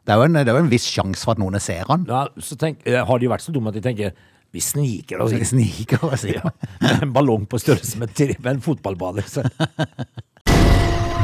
Det 0.06 0.14
er, 0.14 0.22
en, 0.22 0.38
det 0.38 0.52
er 0.52 0.54
jo 0.54 0.66
en 0.66 0.70
viss 0.70 0.86
sjanse 0.86 1.24
for 1.24 1.34
at 1.34 1.42
noen 1.42 1.56
ser 1.62 1.88
den. 1.88 2.04
Ja, 2.10 2.26
så 2.36 2.58
tenk, 2.60 2.84
eh, 2.86 3.00
har 3.08 3.22
de 3.22 3.32
vært 3.32 3.46
så 3.46 3.54
dumme 3.54 3.72
at 3.72 3.78
de 3.78 3.82
tenker 3.86 4.12
vi 4.54 4.62
sniker 4.62 5.20
oss 5.20 5.34
inn 5.34 5.44
sniker 5.44 6.04
og 6.06 6.14
sier 6.20 6.44
med 6.80 7.02
en 7.02 7.12
ballong 7.12 7.48
på 7.50 7.58
størrelse 7.60 7.98
med, 8.00 8.14
med 8.38 8.52
en 8.54 8.62
fotballbane. 8.64 9.24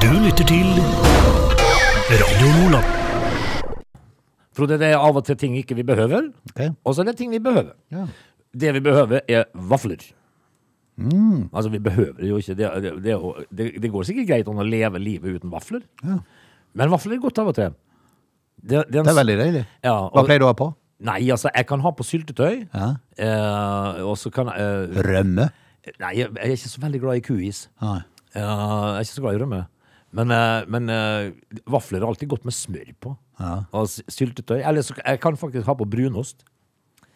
Du 0.02 0.09
lytter 0.25 0.44
til 0.49 0.68
Radio 2.12 2.49
Nordland. 2.56 2.88
Frode, 4.56 4.76
det 4.80 4.88
er 4.92 4.99
av 5.00 5.16
og 5.16 5.25
til 5.25 5.37
ting 5.40 5.54
ikke 5.56 5.76
vi 5.78 5.85
behøver, 5.87 6.28
Ok. 6.50 6.61
og 6.85 6.94
så 6.94 7.00
er 7.02 7.09
det 7.11 7.16
ting 7.16 7.30
vi 7.32 7.38
behøver. 7.40 7.73
Ja. 7.92 8.06
Det 8.61 8.75
vi 8.75 8.80
behøver, 8.85 9.21
er 9.28 9.44
vafler. 9.54 10.02
Altså, 11.54 11.71
vi 11.73 11.78
behøver 11.78 12.26
jo 12.28 12.37
ikke 12.37 12.54
det, 12.54 12.68
det, 12.82 12.92
det, 13.04 13.12
er 13.14 13.16
jo- 13.16 13.44
det, 13.56 13.71
det 13.82 13.90
går 13.92 14.02
sikkert 14.04 14.28
greit 14.28 14.49
an 14.49 14.61
å 14.61 14.66
leve 14.68 14.99
livet 15.00 15.38
uten 15.40 15.50
vafler. 15.50 15.80
Men 16.75 16.90
vafler 16.92 17.16
er 17.16 17.21
godt 17.25 17.38
av 17.38 17.49
og 17.49 17.54
til. 17.54 17.73
Det, 18.62 18.85
det, 18.92 18.94
er 18.94 19.00
en 19.00 19.04
Det 19.09 19.14
er 19.14 19.21
veldig 19.25 19.38
deilig. 19.40 19.64
Ja, 19.85 19.94
Hva 20.09 20.21
og, 20.21 20.26
pleier 20.28 20.38
du 20.38 20.44
å 20.47 20.52
ha 20.52 20.59
på? 20.59 20.68
Nei, 21.02 21.18
altså, 21.35 21.50
jeg 21.56 21.66
kan 21.66 21.80
ha 21.80 21.90
på 21.90 22.04
syltetøy, 22.06 22.68
Ja. 22.75 22.92
eh, 23.18 24.02
og 24.06 24.16
så 24.21 24.30
kan 24.30 24.47
jeg 24.52 24.61
eh, 24.92 25.02
Rømme? 25.09 25.49
Nei, 25.99 26.12
jeg 26.21 26.28
jeg 26.30 26.44
er 26.44 26.52
ikke 26.54 26.68
så 26.76 26.80
veldig 26.85 27.00
glad 27.00 27.16
i 27.16 27.21
kuis. 27.26 27.68
Nei. 27.82 27.99
Eh, 28.35 28.40
jeg 28.40 28.97
er 28.97 29.00
ikke 29.00 29.16
så 29.16 29.23
glad 29.25 29.35
i 29.35 29.42
rømme. 29.42 29.64
Men, 30.12 30.33
eh, 30.35 30.62
men 30.69 30.92
eh, 30.92 31.61
vafler 31.73 32.02
er 32.02 32.09
alltid 32.09 32.28
godt 32.33 32.45
med 32.49 32.57
smør 32.57 32.95
på. 33.00 33.16
Ja. 33.40 33.62
Og 33.73 33.88
syltetøy. 33.88 34.61
Eller 34.61 34.85
så, 34.85 34.97
jeg 35.00 35.21
kan 35.23 35.38
faktisk 35.40 35.69
ha 35.71 35.76
på 35.78 35.88
brunost. 35.88 36.45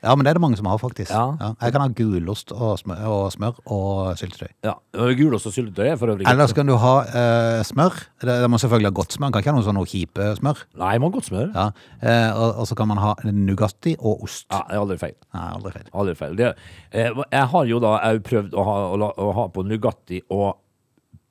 Ja, 0.04 0.12
men 0.14 0.26
det 0.26 0.30
er 0.30 0.36
det 0.38 0.42
mange 0.44 0.58
som 0.58 0.68
har, 0.68 0.76
faktisk. 0.78 1.10
Ja. 1.10 1.54
Jeg 1.58 1.72
kan 1.74 1.82
ha 1.82 1.88
gulost 1.96 2.52
og 2.54 2.76
smør 2.78 3.00
og, 3.10 3.22
smør 3.32 3.56
og 3.72 4.18
syltetøy. 4.20 4.50
Ja, 4.66 4.74
Gulost 5.18 5.48
og 5.48 5.54
syltetøy 5.56 5.88
er 5.88 5.96
for 5.98 6.12
øvrig 6.12 6.28
Ellers 6.30 6.52
kan 6.54 6.68
du 6.68 6.76
ha 6.78 6.92
eh, 7.08 7.62
smør. 7.66 7.96
Det, 8.22 8.36
det 8.44 8.50
må 8.52 8.60
selvfølgelig 8.60 8.90
ha 8.92 8.96
godt 9.00 9.16
smør. 9.16 9.24
Man 9.26 9.34
kan 9.34 9.42
ikke 9.42 9.54
ha 9.54 9.56
noe 9.56 9.66
sånn 9.66 9.80
kjipe 9.90 10.28
smør. 10.38 10.60
Nei, 10.78 10.92
man 11.00 11.08
har 11.08 11.14
godt 11.16 11.30
smør. 11.30 11.48
Ja. 11.48 11.64
Ja. 12.02 12.12
Eh, 12.12 12.28
og, 12.36 12.60
og 12.62 12.68
så 12.70 12.78
kan 12.78 12.90
man 12.92 13.00
ha 13.02 13.14
Nugatti 13.32 13.96
og 13.98 14.26
ost. 14.28 14.46
Ja, 14.52 14.62
det 14.68 14.76
er 14.76 14.84
aldri 14.84 14.98
feil. 15.00 15.16
Nei, 15.34 15.46
aldri 15.56 15.74
feil. 15.78 15.88
Aldri 16.02 16.16
feil. 16.20 16.36
Det, 16.38 16.52
eh, 16.92 17.24
jeg 17.24 17.50
har 17.56 17.72
jo 17.72 17.80
da 17.82 17.96
jeg 17.96 18.20
har 18.20 18.22
prøvd 18.30 18.54
å 18.54 18.68
ha, 18.68 18.76
å, 18.92 19.10
å 19.26 19.32
ha 19.40 19.48
på 19.56 19.66
Nugatti 19.66 20.22
og 20.36 20.52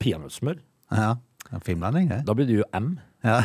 peanøttsmør. 0.03 0.60
Ja. 0.91 1.13
En 1.55 1.63
Finblanding, 1.63 2.09
det. 2.12 2.17
Da 2.27 2.33
blir 2.35 2.47
det 2.50 2.57
jo 2.59 2.65
M. 2.75 2.97
Ja. 3.25 3.38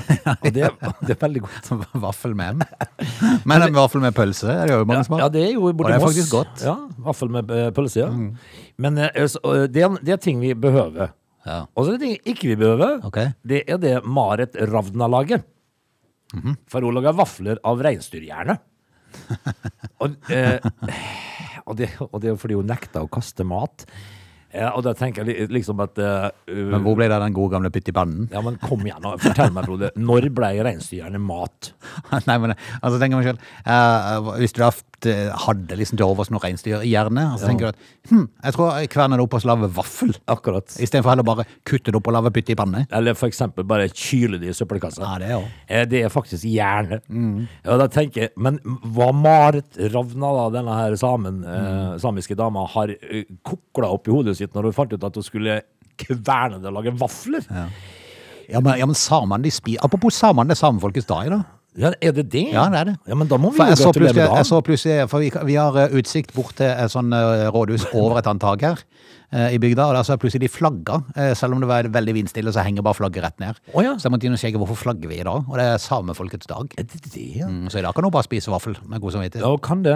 Og 0.43 0.49
det, 0.52 0.67
det 1.07 1.14
er 1.14 1.19
veldig 1.21 1.40
godt. 1.47 1.69
Vaffel 2.02 2.35
med 2.37 2.59
M. 2.59 2.64
Men 3.49 3.62
en 3.69 3.76
vaffel 3.79 4.02
med 4.02 4.12
pølse 4.17 4.50
er 4.50 4.67
det 4.69 4.75
jo 4.75 4.88
mange 4.88 5.07
som 5.07 5.17
Ja, 5.23 5.29
det 5.33 5.45
er 5.47 5.52
jo 5.55 5.62
Og 5.71 5.76
borti 5.79 5.93
det 5.95 5.97
er 5.97 6.02
Moss. 6.02 6.11
faktisk 6.19 6.35
godt. 6.35 6.59
Mm. 6.61 6.67
Ja, 6.67 7.05
Vaffel 7.07 7.31
med 7.37 7.52
eh, 7.55 7.69
pølse, 7.76 8.02
ja. 8.02 8.11
Men 8.83 8.99
eh, 8.99 9.14
det, 9.73 9.85
er, 9.87 9.97
det 10.05 10.17
er 10.17 10.21
ting 10.26 10.43
vi 10.43 10.50
behøver. 10.59 11.14
Ja. 11.47 11.61
Og 11.73 11.87
så 11.87 11.95
er 11.95 11.97
det 11.97 12.02
ting 12.05 12.35
ikke 12.35 12.50
vi 12.50 12.59
behøver. 12.61 12.99
Ok. 13.09 13.21
Det 13.55 13.62
er 13.71 13.81
det 13.81 13.95
Marit 14.05 14.59
Ravna 14.75 15.09
lager. 15.09 15.47
Mhm. 16.35 16.59
For 16.71 16.85
hun 16.85 16.99
lager 16.99 17.17
vafler 17.23 17.62
av 17.67 17.81
reinsdyrhjerne. 17.87 18.59
og, 20.02 20.19
eh, 20.35 20.59
og, 21.64 21.76
det, 21.79 21.88
og 22.11 22.19
det 22.23 22.35
er 22.35 22.38
fordi 22.43 22.59
hun 22.59 22.69
nekta 22.71 23.02
å 23.07 23.09
kaste 23.11 23.47
mat. 23.49 23.87
Ja, 24.50 24.73
og 24.75 24.83
da 24.83 24.90
tenker 24.99 25.23
jeg 25.23 25.28
li- 25.47 25.54
liksom 25.61 25.78
at 25.85 25.99
eh, 26.02 26.25
Men 26.50 26.83
hvor 26.83 26.97
ble 26.99 27.07
det 27.07 27.14
av 27.14 27.23
den 27.23 27.37
gode 27.37 27.52
gamle 27.54 27.71
pytt 27.71 27.87
i 27.92 27.95
pannen? 27.95 28.25
Ja, 28.33 28.40
men 28.42 28.57
kom 28.59 28.83
igjen, 28.83 28.99
nå. 29.04 29.12
fortell 29.23 29.52
meg, 29.54 29.69
Frode. 29.69 29.92
Når 29.95 30.26
ble 30.35 30.49
reinsdyrene 30.66 31.21
mat? 31.23 31.71
Nei, 32.28 32.38
men 32.42 32.57
altså 32.80 32.99
jeg 33.14 33.23
meg 33.23 33.28
selv 33.30 33.45
eh, 33.62 34.33
Hvis 34.42 34.57
du 34.57 34.62
har 34.64 34.73
haft, 34.73 34.87
eh, 35.09 35.30
hadde 35.47 35.76
liksom 35.78 35.97
til 36.00 36.04
overs 36.07 36.28
noe 36.33 36.40
reinsdyr 36.42 36.83
i 36.85 36.90
hjernen, 36.92 37.37
så 37.40 37.47
tenker 37.49 37.69
du 37.69 37.71
at 37.71 38.11
hm, 38.11 38.25
jeg 38.45 38.54
tror 38.57 38.73
jeg 38.80 38.90
kverner 38.92 39.16
det 39.21 39.25
opp 39.25 39.37
og 39.38 39.42
så 39.45 39.50
lager 39.50 39.71
vaffel. 39.76 40.12
Akkurat. 40.30 40.66
Istedenfor 40.83 41.12
heller 41.14 41.26
bare 41.28 41.45
kutte 41.69 41.90
det 41.92 41.97
opp 42.00 42.11
og 42.11 42.16
lage 42.19 42.33
pytte 42.37 42.52
i 42.52 42.59
panne. 42.59 42.85
Eller 42.92 43.14
for 43.19 43.30
eksempel 43.30 43.64
bare 43.71 43.88
kyle 43.95 44.40
det 44.42 44.50
i 44.52 44.57
søppelkassa. 44.57 45.02
Ja, 45.07 45.19
det 45.23 45.30
er. 45.37 45.47
Eh, 45.69 45.85
Det 45.90 46.02
er 46.04 46.12
faktisk 46.12 46.45
hjerne. 46.50 47.00
Og 47.66 47.78
da 47.80 47.87
tenker 47.88 48.26
jeg, 48.26 48.30
Men 48.37 48.59
hva 48.64 49.11
Marit 49.14 49.78
Ravna, 49.95 50.33
da, 50.37 50.49
denne 50.59 50.75
her 50.80 50.97
samen, 51.00 51.45
eh, 51.45 51.99
samiske 52.02 52.37
dama, 52.37 52.66
har 52.66 52.92
kokla 53.47 53.88
opp 53.95 54.09
i 54.09 54.12
hodet 54.14 54.37
sitt 54.37 54.52
når 54.54 54.71
hun 54.71 54.73
fant 54.76 54.92
ut 54.92 55.04
at 55.04 55.14
hun 55.14 55.23
skulle 55.26 55.61
kverne 56.00 56.61
det 56.61 56.69
og 56.71 56.76
lage 56.80 56.92
vafler? 56.99 57.45
Ja. 57.50 57.66
Ja, 58.50 58.59
men, 58.59 58.78
ja, 58.80 58.87
men 58.88 58.97
samene 58.99 59.45
de 59.47 59.50
spiser 59.54 59.85
Apropos 59.87 60.16
samene, 60.19 60.49
det 60.50 60.57
er 60.57 60.64
samefolkets 60.64 61.07
dag 61.07 61.28
i 61.28 61.30
dag. 61.30 61.45
Er 61.79 62.12
det 62.12 62.25
det? 62.33 62.47
Ja, 62.53 62.65
det 62.69 62.79
er 62.81 62.85
det. 62.91 62.97
Ja, 63.07 63.15
men 63.15 63.29
da 63.31 63.37
må 63.39 63.53
vi 63.53 63.57
For 63.61 63.65
jo 63.69 63.71
jeg 63.71 63.79
så 63.79 63.85
gratulere 63.93 64.11
plutselig, 64.11 64.31
med 64.31 64.39
jeg 64.41 64.47
så 64.49 64.57
dagen. 64.59 64.67
plutselig 64.67 65.11
For 65.12 65.19
vi, 65.23 65.31
vi 65.53 65.55
har 65.55 65.77
eh, 65.79 65.95
utsikt 66.00 66.35
bort 66.35 66.57
til 66.59 66.67
et 66.67 66.91
sånn 66.91 67.12
eh, 67.15 67.47
rådhus 67.55 67.87
over 67.95 68.19
et 68.19 68.27
annet 68.27 68.43
tak 68.43 68.65
her 68.67 68.83
eh, 69.31 69.55
i 69.55 69.59
bygda, 69.62 69.87
og 69.87 69.95
der 69.95 70.03
så 70.03 70.17
er 70.17 70.19
plutselig 70.19 70.43
de 70.49 70.50
flagga. 70.50 70.99
eh, 71.15 71.31
Selv 71.39 71.55
om 71.55 71.61
det 71.62 71.69
var 71.71 71.87
veldig 71.95 72.15
vindstille, 72.19 72.50
så 72.53 72.65
henger 72.67 72.83
bare 72.83 72.99
flagget 72.99 73.23
rett 73.23 73.39
ned. 73.39 73.61
Å 73.71 73.85
ja. 73.87 73.93
Så 74.03 74.09
jeg 74.09 74.15
måtte 74.17 74.27
inn 74.27 74.35
og 74.35 74.43
sjekke 74.43 74.59
hvorfor 74.59 74.81
flagger 74.83 75.09
vi 75.12 75.21
i 75.23 75.27
dag, 75.31 75.47
og 75.47 75.55
det 75.62 75.67
er 75.71 75.79
samefolkets 75.79 76.50
dag. 76.50 76.75
Er 76.77 76.89
det 76.91 77.00
det? 77.07 77.27
ja? 77.39 77.47
Mm, 77.47 77.69
Så 77.71 77.79
i 77.79 77.83
dag 77.87 77.95
kan 77.95 78.03
du 78.05 78.11
bare 78.11 78.27
spise 78.27 78.50
vaffel 78.50 78.75
med 78.91 79.00
god 79.00 79.15
samvittighet. 79.15 79.47
Ja, 79.47 79.57
kan 79.62 79.85
det. 79.87 79.95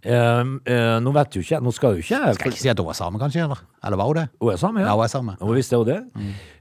Eh, 0.00 0.40
eh, 0.72 0.94
nå 1.04 1.12
vet 1.12 1.36
jo 1.36 1.44
ikke 1.44 1.60
nå 1.60 1.74
skal 1.76 1.98
jo 1.98 2.00
ikke 2.00 2.16
jeg 2.16 2.34
Skal 2.38 2.48
jeg 2.48 2.54
ikke 2.56 2.64
si 2.64 2.72
at 2.72 2.80
hun 2.80 2.88
var 2.88 2.96
same, 2.96 3.20
kanskje? 3.20 3.44
Eller, 3.44 3.60
eller 3.84 4.00
var 4.00 4.08
hun 4.08 4.16
det? 4.22 4.26
Hun 4.40 4.54
er 4.54 4.56
same, 4.64 4.80
Ja, 4.88 4.96
hun 4.96 5.04
er 5.04 5.12
same. 5.12 5.36
Hun 5.40 5.54
visste 5.60 5.76
jo 5.76 5.84
det. 5.84 6.00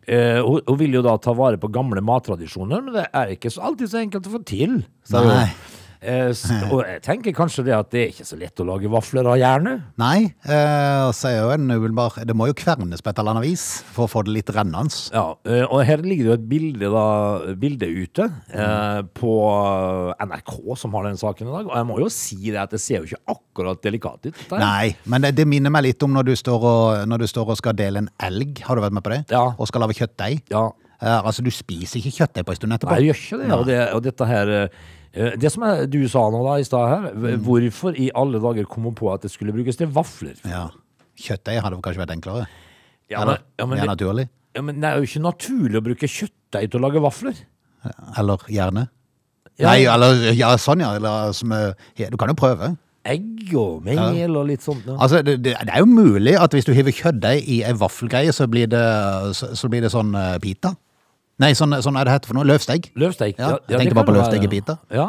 Eh, 0.10 0.39
hun, 0.42 0.63
hun 0.66 0.78
vil 0.80 0.96
jo 0.98 1.04
da 1.06 1.16
ta 1.22 1.36
vare 1.38 1.60
på 1.62 1.70
gamle 1.74 2.01
mattradisjoner, 2.01 2.82
men 2.82 2.96
det 2.98 3.06
er 3.13 3.36
ikke 3.36 3.51
så 3.54 3.68
alltid 3.70 3.92
så 3.92 4.00
enkelt 4.01 4.30
å 4.30 4.38
få 4.39 4.42
til. 4.50 4.80
Nei. 5.13 5.50
Eh, 6.00 6.32
og 6.74 6.82
jeg 6.88 7.01
tenker 7.03 7.36
kanskje 7.36 7.65
det 7.68 7.74
at 7.75 7.89
det 7.91 8.01
er 8.01 8.12
ikke 8.13 8.27
så 8.27 8.38
lett 8.39 8.62
å 8.63 8.68
lage 8.68 8.91
vafler 8.91 9.27
av 9.27 9.39
jernet. 9.39 9.84
Nei, 10.00 10.29
eh, 10.48 11.10
så 11.15 11.29
er 11.32 11.38
jo 11.41 11.51
en 11.56 11.68
umiddelbar 11.68 12.22
Det 12.27 12.36
må 12.38 12.48
jo 12.50 12.56
kvernes 12.58 13.03
på 13.03 13.12
et 13.12 13.20
eller 13.20 13.36
annet 13.36 13.48
vis 13.50 13.65
for 13.91 14.08
å 14.08 14.12
få 14.12 14.24
det 14.27 14.38
litt 14.38 14.51
rennende. 14.56 14.96
Ja, 15.12 15.25
eh, 15.50 15.65
og 15.68 15.84
her 15.88 16.03
ligger 16.06 16.29
det 16.29 16.32
jo 16.32 16.38
et 16.38 16.50
bilde, 16.53 16.91
da, 16.94 17.06
bilde 17.60 17.89
ute 17.89 18.29
eh, 18.48 19.01
på 19.20 19.36
NRK 20.24 20.56
som 20.79 20.96
har 20.96 21.10
den 21.10 21.20
saken 21.20 21.50
i 21.50 21.56
dag. 21.58 21.70
Og 21.70 21.77
jeg 21.82 21.89
må 21.91 22.01
jo 22.06 22.12
si 22.13 22.39
det 22.48 22.62
at 22.63 22.75
det 22.75 22.82
ser 22.84 23.03
jo 23.03 23.12
ikke 23.12 23.36
akkurat 23.36 23.84
delikat 23.84 24.29
ut. 24.29 24.44
Nei, 24.56 24.94
men 25.10 25.25
det, 25.25 25.36
det 25.39 25.48
minner 25.50 25.74
meg 25.74 25.89
litt 25.89 26.03
om 26.06 26.15
når 26.15 26.32
du, 26.32 26.36
står 26.39 26.70
og, 26.74 27.08
når 27.10 27.25
du 27.25 27.32
står 27.32 27.56
og 27.56 27.60
skal 27.60 27.75
dele 27.77 28.06
en 28.06 28.13
elg. 28.29 28.63
Har 28.68 28.79
du 28.79 28.88
vært 28.88 28.96
med 28.96 29.06
på 29.06 29.18
det? 29.18 29.25
Ja. 29.34 29.50
Og 29.58 29.68
skal 29.68 29.84
lage 29.84 30.00
kjøttdeig. 30.00 30.46
Ja, 30.53 30.70
Eh, 31.00 31.25
altså, 31.25 31.44
du 31.46 31.51
spiser 31.53 32.01
ikke 32.01 32.12
kjøttdeig 32.12 32.46
på 32.46 32.53
en 32.53 32.60
stund 32.60 32.75
etterpå. 32.75 32.96
Nei, 32.96 33.06
jeg 33.06 33.13
gjør 33.13 33.20
ikke 33.24 33.38
det. 33.39 33.51
Og, 33.56 33.65
det, 33.70 33.77
og 33.96 34.01
dette 34.03 34.27
her 34.27 34.50
eh, 34.56 34.79
Det 35.13 35.50
som 35.51 35.63
du 35.89 36.00
sa 36.08 36.28
nå 36.30 36.44
da 36.46 36.58
i 36.60 36.66
stad 36.68 36.89
her, 36.89 37.13
Mm. 37.13 37.44
hvorfor 37.44 37.96
i 37.98 38.12
alle 38.13 38.39
dager 38.39 38.68
kom 38.70 38.84
hun 38.84 38.96
på 38.96 39.12
at 39.13 39.22
det 39.25 39.32
skulle 39.32 39.54
brukes 39.54 39.78
til 39.78 39.88
vafler? 39.88 40.36
Ja. 40.46 40.70
Kjøttdeig 41.20 41.62
hadde 41.63 41.82
kanskje 41.82 42.04
vært 42.04 42.13
enklere? 42.13 42.48
Ja, 43.10 43.25
men, 43.25 43.38
ja, 43.58 43.66
men, 43.66 43.80
mer 43.80 43.89
naturlig? 43.96 44.30
ja, 44.56 44.62
men 44.62 44.82
det 44.82 44.89
er 44.89 44.98
jo 44.98 45.08
ikke 45.08 45.24
naturlig 45.24 45.80
å 45.80 45.84
bruke 45.84 46.08
kjøttdeig 46.08 46.70
til 46.70 46.80
å 46.80 46.84
lage 46.88 47.01
vafler. 47.01 47.34
Eller 48.18 48.38
gjerne? 48.48 48.88
Ja. 49.60 49.72
Nei, 49.72 49.84
eller 49.92 50.30
ja, 50.38 50.54
sånn, 50.62 50.80
ja. 50.84 50.94
Eller, 50.96 51.34
som, 51.34 51.51
eh, 51.51 51.74
ja, 51.98 52.10
du 52.10 52.18
kan 52.18 52.30
jo 52.32 52.38
prøve. 52.39 52.78
Egg 53.10 53.50
og 53.58 53.84
mel 53.84 54.36
og 54.38 54.46
litt 54.48 54.62
sånt. 54.62 54.86
Altså, 54.88 55.24
det, 55.25 55.39
det, 55.44 55.56
er 55.66 55.80
jo 55.82 55.88
mulig 55.89 56.36
at 56.39 56.54
hvis 56.54 56.68
du 56.68 56.74
hiver 56.75 56.94
kjøttdeig 56.96 57.48
i 57.48 57.62
ei 57.68 57.74
vaffelgreie, 57.74 58.32
så 58.36 58.48
blir 58.48 58.70
det, 58.72 58.84
så, 59.36 59.51
så 59.58 59.72
blir 59.72 59.82
det 59.82 59.92
sånn 59.92 60.13
pita. 60.44 60.75
Nei, 61.39 61.53
sånn, 61.55 61.72
sånn 61.84 61.96
er 61.96 62.08
det 62.08 62.13
hette 62.17 62.27
for 62.27 62.36
noe. 62.36 62.43
Løvsteig. 62.48 62.89
Løvsteig. 63.00 63.38
Ja, 63.39 63.53
jeg 63.72 63.79
tenkte 63.79 63.96
bare 63.96 64.10
på 64.10 64.15
løvsteig 64.17 64.43
i 64.43 64.51
pita. 64.51 64.75
Ja, 64.91 65.08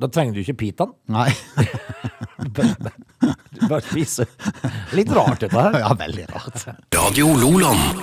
Da 0.00 0.08
trenger 0.08 0.36
du 0.36 0.40
ikke 0.40 0.56
pitaen. 0.62 0.94
Nei. 1.12 1.28
Du 2.40 3.66
bare 3.72 3.82
spise. 3.84 4.24
Litt 4.96 5.12
rart 5.12 5.44
dette 5.44 5.66
her. 5.66 5.76
ja, 5.84 5.90
veldig 6.00 6.30
rart. 6.32 6.64
Radio 6.96 7.28
Loland. 7.36 8.00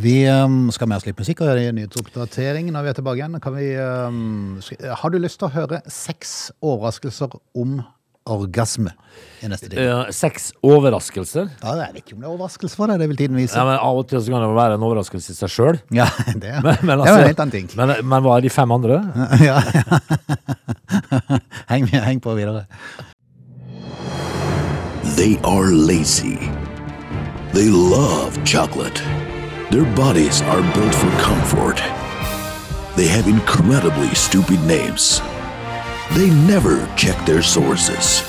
Vi 0.00 0.22
um, 0.28 0.68
skal 0.70 0.86
med 0.86 1.00
oss 1.00 1.06
litt 1.08 1.18
musikk 1.18 1.40
og 1.42 1.48
gjøre 1.48 1.64
en 1.72 1.80
nyhetsoppdatering 1.80 2.68
når 2.70 2.84
vi 2.84 2.92
er 2.92 2.98
tilbake 3.00 3.22
igjen. 3.22 3.40
Kan 3.42 3.56
vi, 3.56 3.70
um, 3.80 4.60
har 5.00 5.10
du 5.10 5.18
lyst 5.18 5.40
til 5.40 5.48
å 5.48 5.54
høre 5.56 5.80
seks 5.90 6.52
overraskelser 6.60 7.40
om 7.58 7.80
orgasme 8.28 8.92
i 9.40 9.48
neste 9.48 9.68
time? 9.68 9.84
Eh, 9.84 10.10
seks 10.14 10.50
overraskelser. 10.66 11.48
Ja, 11.62 11.74
jeg 11.80 11.94
vet 11.94 12.02
ikke 12.04 12.16
om 12.16 12.22
det 12.22 12.28
er 12.28 12.34
overraskelse 12.34 12.76
for 12.76 12.92
deg, 12.92 13.00
det 13.00 13.08
vil 13.10 13.20
tiden 13.20 13.38
vise. 13.40 13.56
Ja, 13.56 13.64
men 13.68 13.78
Av 13.80 14.00
og 14.00 14.08
til 14.10 14.20
så 14.20 14.34
kan 14.34 14.44
det 14.44 14.50
være 14.56 14.76
en 14.78 14.86
overraskelse 14.86 15.32
i 15.32 15.38
seg 15.38 15.54
sjøl. 15.54 15.80
Ja, 16.00 16.06
det, 16.34 16.56
Men, 16.62 16.76
men, 16.82 16.92
det 16.92 16.98
altså, 16.98 17.14
jo 17.14 17.22
en 17.22 17.30
helt 17.30 17.44
annen 17.44 17.54
ting. 17.56 17.70
men, 17.76 17.94
men 18.04 18.26
hva 18.26 18.36
er 18.36 18.46
de 18.46 18.52
fem 18.52 18.74
andre? 18.76 19.00
ja, 19.48 19.60
ja. 19.74 20.00
heng, 21.72 21.88
heng 21.88 22.20
på 22.20 22.34
videre. 22.38 22.66
They 25.16 25.38
are 25.44 25.72
lazy. 25.72 26.38
They 27.52 27.68
love 27.68 28.38
chocolate. 28.44 29.02
Their 29.70 29.84
bodies 29.94 30.42
are 30.42 30.62
built 30.74 30.94
for 30.94 31.10
comfort. 31.18 31.82
They 32.96 33.06
have 33.06 33.26
incredibly 33.28 34.14
stupid 34.14 34.60
names. 34.66 35.20
They 36.14 36.28
never 36.28 36.92
check 36.96 37.24
their 37.24 37.40
sources. 37.40 38.22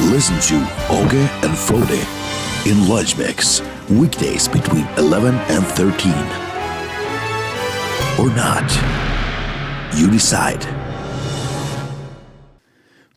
Listen 0.00 0.38
to 0.40 0.56
Oge 0.90 1.28
and 1.44 1.56
Frode 1.56 2.06
in 2.66 2.88
Lunch 2.88 3.16
Mix, 3.16 3.62
weekdays 3.88 4.48
between 4.48 4.86
11 4.98 5.34
and 5.34 5.64
13. 5.64 6.12
Or 8.18 8.34
not. 8.34 8.68
You 9.96 10.10
decide. 10.10 10.83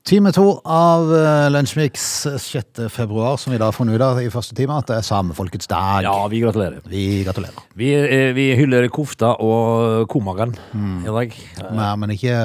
Time 0.08 0.32
to 0.32 0.62
av 0.64 1.10
uh, 1.12 1.50
Lunsjmix 1.52 2.04
6. 2.40 2.86
februar, 2.88 3.36
som 3.36 3.52
vi 3.52 3.58
da 3.60 3.68
har 3.68 3.76
funnet 3.76 3.98
ut 3.98 4.04
av 4.06 4.22
i 4.22 4.30
første 4.32 4.56
time, 4.56 4.78
at 4.80 4.88
det 4.88 5.02
er 5.02 5.04
samefolkets 5.04 5.68
dag. 5.68 6.06
Ja, 6.06 6.14
vi 6.32 6.40
gratulerer. 6.46 6.80
Vi 6.88 7.26
gratulerer. 7.28 7.60
Vi, 7.76 7.90
eh, 7.92 8.32
vi 8.32 8.46
hyller 8.56 8.88
kofta 8.88 9.34
og 9.44 10.08
komageren 10.08 10.56
i 11.04 11.12
dag. 11.12 11.36
Nei, 11.76 11.92
men 12.00 12.16
ikke 12.16 12.40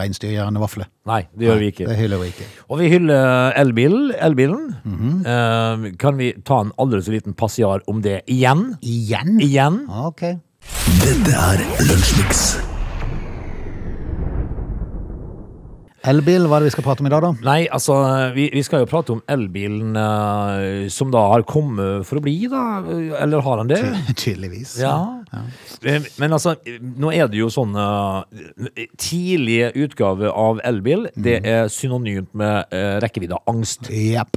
reinsdyrgjørende 0.00 0.64
vafler. 0.64 0.88
Nei, 1.04 1.26
det 1.36 1.50
gjør 1.50 1.60
vi 1.60 1.72
ikke. 1.74 1.92
Det 1.92 2.00
hyller 2.00 2.24
vi 2.24 2.32
ikke. 2.32 2.50
Og 2.72 2.80
vi 2.80 2.92
hyller 2.96 3.52
elbilen. 3.60 4.12
elbilen. 4.16 4.68
Eh, 5.28 5.90
kan 6.00 6.16
vi 6.16 6.32
ta 6.40 6.62
en 6.64 6.72
aldri 6.80 7.04
så 7.04 7.12
liten 7.12 7.36
passiar 7.36 7.84
om 7.86 8.00
det 8.00 8.22
igjen? 8.24 8.78
Igjen? 8.80 9.42
Igjen? 9.44 9.82
Ok. 10.08 10.30
Dette 11.04 11.36
er 11.52 11.68
Lunsjmix. 11.84 12.54
Elbil, 16.04 16.44
hva 16.44 16.58
er 16.58 16.64
det 16.64 16.68
vi 16.68 16.74
skal 16.74 16.84
prate 16.84 17.00
om 17.00 17.06
i 17.08 17.12
dag, 17.12 17.24
da? 17.24 17.30
Nei, 17.46 17.60
altså, 17.72 17.94
vi, 18.34 18.50
vi 18.52 18.62
skal 18.66 18.82
jo 18.82 18.88
prate 18.90 19.14
om 19.14 19.22
elbilen 19.32 19.96
uh, 19.96 20.84
som 20.92 21.08
da 21.14 21.22
har 21.32 21.46
kommet 21.48 22.04
for 22.04 22.20
å 22.20 22.24
bli, 22.24 22.34
da. 22.52 22.82
Eller 23.22 23.40
har 23.46 23.62
han 23.62 23.70
det? 23.70 23.80
Tydeligvis. 24.20 24.76
Ja. 24.82 24.98
ja. 25.32 25.96
Men 26.20 26.36
altså, 26.36 26.58
nå 26.80 27.14
er 27.14 27.30
det 27.32 27.40
jo 27.40 27.48
sånn 27.52 27.72
eh, 27.80 28.84
Tidlige 29.00 29.72
utgave 29.86 30.28
av 30.28 30.60
elbil, 30.68 31.08
det 31.16 31.40
er 31.40 31.72
synonymt 31.72 32.36
med 32.36 32.68
uh, 32.74 33.00
rekkeviddeangst. 33.04 33.88
Japp. 33.88 34.36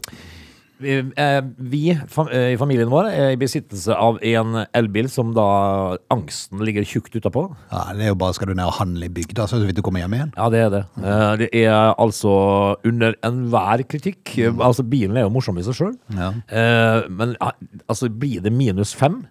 Vi, 0.79 0.97
eh, 1.17 1.39
vi 1.57 1.81
eh, 1.91 2.51
i 2.53 2.57
familien 2.59 2.89
vår 2.91 3.07
er 3.09 3.31
i 3.33 3.39
besittelse 3.39 3.95
av 3.97 4.19
en 4.21 4.59
elbil 4.77 5.07
som 5.09 5.31
da 5.33 5.45
angsten 6.13 6.61
ligger 6.65 6.85
tjukt 6.85 7.15
utapå. 7.17 7.47
Ja, 7.71 7.87
det 7.97 8.05
er 8.05 8.11
jo 8.11 8.19
bare 8.21 8.35
skal 8.37 8.51
du 8.51 8.53
ned 8.57 8.67
og 8.69 8.75
handle 8.77 9.07
i 9.09 9.13
bygda, 9.13 9.47
så 9.49 9.57
vidt 9.63 9.79
du 9.79 9.83
kommer 9.85 10.03
hjem 10.03 10.17
igjen. 10.19 10.33
Ja, 10.37 10.49
det 10.53 10.61
er 10.67 10.69
det. 10.75 10.83
Eh, 11.01 11.33
Det 11.41 11.49
er 11.63 11.95
altså 11.97 12.77
under 12.85 13.15
enhver 13.25 13.83
kritikk. 13.89 14.35
Altså, 14.61 14.85
bilen 14.85 15.17
er 15.17 15.25
jo 15.25 15.33
morsom 15.33 15.57
i 15.57 15.65
seg 15.65 15.77
sjøl. 15.79 15.95
Ja. 16.13 16.31
Men 17.09 17.35
altså, 17.41 18.09
blir 18.09 18.41
det 18.45 18.53
minus 18.53 18.93
fem, 18.97 19.23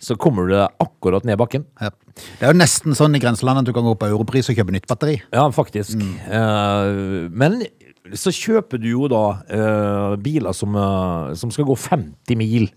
så 0.00 0.16
kommer 0.20 0.48
du 0.50 0.56
akkurat 0.60 1.24
ned 1.24 1.38
bakken. 1.40 1.64
Ja. 1.80 1.90
Det 2.20 2.44
er 2.44 2.52
jo 2.52 2.58
nesten 2.58 2.96
sånn 2.96 3.14
i 3.16 3.20
grenselandet 3.22 3.64
at 3.64 3.70
du 3.70 3.72
kan 3.76 3.86
gå 3.86 3.94
på 3.96 4.08
Europris 4.10 4.50
og 4.50 4.58
kjøpe 4.58 4.74
nytt 4.74 4.88
batteri. 4.90 5.20
Ja, 5.32 5.46
faktisk. 5.54 5.96
Eh, 6.28 7.28
men 7.32 7.62
så 8.18 8.32
kjøper 8.34 8.80
du 8.80 8.88
jo 8.92 9.08
da 9.10 9.24
uh, 9.40 10.14
biler 10.20 10.54
som, 10.56 10.76
uh, 10.76 11.32
som 11.38 11.52
skal 11.54 11.68
gå 11.68 11.76
50 11.78 12.38
mil. 12.40 12.70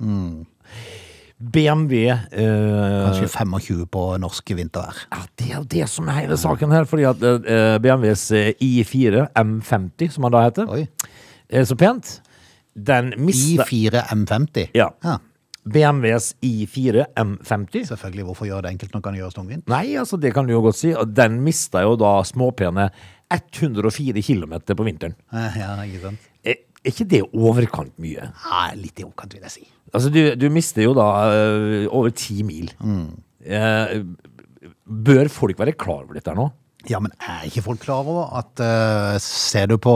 BMW 1.43 2.06
eh, 2.08 2.19
Kanskje 2.39 3.28
25 3.28 3.88
på 3.91 4.04
norsk 4.22 4.54
vintervær. 4.56 5.02
Ja, 5.12 5.17
det 5.39 5.48
er 5.50 5.56
jo 5.58 5.63
det 5.74 5.88
som 5.91 6.08
er 6.08 6.22
hele 6.22 6.38
saken 6.39 6.72
her. 6.72 6.86
Fordi 6.88 7.04
at 7.10 7.26
BMWs 7.84 8.24
i4 8.63 9.26
M50, 9.41 10.13
som 10.13 10.24
han 10.30 10.36
da 10.38 10.46
heter, 10.46 10.72
Oi. 10.72 10.86
er 11.52 11.67
så 11.67 11.76
pent. 11.76 12.13
Den 12.74 13.12
mista 13.17 13.65
I4 13.67 14.06
M50. 14.13 14.72
Ja. 14.78 14.88
ja. 15.04 15.17
BMWs 15.63 16.34
i4 16.43 17.06
M50. 17.15 17.86
Selvfølgelig, 17.88 18.26
hvorfor 18.28 18.46
gjøre 18.46 18.65
det 18.65 18.74
enkelt 18.74 18.93
når 18.93 19.00
det 19.00 19.06
kan 19.06 19.19
gjøres 19.19 19.38
tungvint? 19.38 19.67
Nei, 19.72 19.96
altså 20.00 20.19
det 20.19 20.34
kan 20.36 20.48
du 20.48 20.56
jo 20.56 20.63
godt 20.65 20.80
si. 20.80 20.91
Den 21.15 21.39
mista 21.46 21.84
jo 21.86 21.96
da 22.00 22.17
småpene 22.28 22.89
104 23.34 24.22
km 24.26 24.54
på 24.76 24.86
vinteren. 24.88 25.15
Eh, 25.34 25.58
Ja, 25.60 25.76
ikke 25.86 26.02
sant? 26.08 26.30
Er 26.43 26.56
er 26.84 26.91
ikke 26.91 27.06
det 27.08 27.22
overkant 27.32 27.93
mye? 28.04 28.26
Nei, 28.43 28.76
litt 28.76 29.00
i 29.00 29.06
overkant, 29.06 29.32
vil 29.38 29.46
jeg 29.46 29.52
si. 29.54 29.62
Altså, 29.93 30.10
du, 30.12 30.36
du 30.36 30.50
mister 30.52 30.84
jo 30.84 30.91
da 30.98 31.06
øh, 31.32 31.86
over 31.96 32.12
ti 32.12 32.41
mil. 32.43 32.74
Eh, 32.84 33.93
bør 34.84 35.30
folk 35.32 35.60
være 35.60 35.78
klar 35.80 36.04
over 36.04 36.17
dette 36.19 36.34
nå? 36.36 36.50
Ja, 36.91 37.00
men 37.00 37.13
er 37.24 37.46
ikke 37.48 37.62
folk 37.63 37.80
klar 37.86 38.04
over 38.04 38.34
at 38.36 38.60
uh, 38.60 39.15
ser 39.24 39.69
du 39.72 39.78
på, 39.80 39.93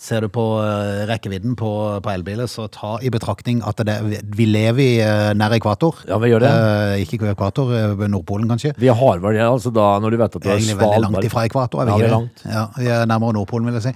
ser 0.00 0.24
du 0.24 0.30
på 0.32 0.42
eh, 0.64 1.02
rekkevidden 1.06 1.52
på, 1.60 1.68
på 2.02 2.10
elbiler, 2.10 2.48
så 2.48 2.64
ta 2.72 2.94
i 3.04 3.10
betraktning 3.12 3.60
at 3.68 3.82
det, 3.84 3.98
vi 4.32 4.46
lever 4.48 4.80
i 4.80 4.94
uh, 5.04 5.32
nær 5.36 5.52
ekvator. 5.58 6.00
Ja, 6.08 6.16
vi 6.22 6.30
gjør 6.32 6.42
det. 6.46 6.52
Ikke 7.04 7.20
ekvator, 7.34 7.74
Nordpolen 8.08 8.48
kanskje. 8.48 8.72
Vi 8.80 8.88
har 8.88 9.20
vel 9.20 9.36
det, 9.36 9.44
altså 9.44 9.70
da, 9.74 9.90
når 10.00 10.14
du 10.14 10.18
vet 10.22 10.38
at 10.38 10.40
du 10.40 10.48
har 10.48 10.56
Egentlig 10.56 10.78
veldig 10.80 11.02
langt 11.04 11.28
ifra 11.28 11.44
ekvator. 11.50 11.82
Er 11.82 11.90
vi 11.90 11.92
Ja, 11.92 11.98
vi 11.98 12.00
ikke 12.00 12.08
er 12.08 12.14
det? 12.14 12.16
langt. 12.16 12.46
Ja, 12.54 12.64
vi 12.78 12.88
er 12.96 13.12
nærmere 13.12 13.36
Nordpolen, 13.36 13.68
vil 13.68 13.76
jeg 13.76 13.90
si. 13.90 13.92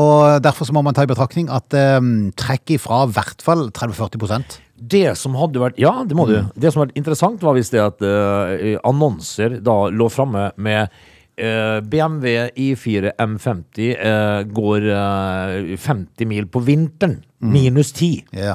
Og 0.00 0.42
derfor 0.42 0.66
så 0.66 0.74
må 0.74 0.82
man 0.86 0.98
ta 0.98 1.06
i 1.06 1.10
betraktning 1.10 1.52
at 1.54 1.70
trekk 2.40 2.74
ifra 2.80 3.04
i 3.06 3.14
hvert 3.14 3.46
fall 3.46 3.68
30-40% 3.76 4.58
Det 4.90 5.06
som 5.20 5.38
hadde 5.38 5.62
vært 5.62 5.78
Ja, 5.80 6.00
det 6.08 6.18
må 6.18 6.26
du. 6.26 6.34
Det 6.58 6.72
som 6.72 6.82
hadde 6.82 6.90
vært 6.90 7.00
interessant, 7.00 7.46
var 7.46 7.54
hvis 7.56 7.70
det 7.72 7.84
at 7.84 8.04
annonser 8.82 9.60
da 9.64 9.78
lå 9.94 10.10
framme 10.12 10.50
med 10.58 10.90
BMW 11.90 12.48
i4 12.56 13.12
M50 13.20 13.86
øh, 13.96 14.48
går 14.54 14.88
øh, 14.94 15.78
50 15.78 16.26
mil 16.28 16.46
på 16.46 16.60
vinteren. 16.66 17.20
Minus 17.40 17.92
10. 17.92 18.10
Ja. 18.36 18.54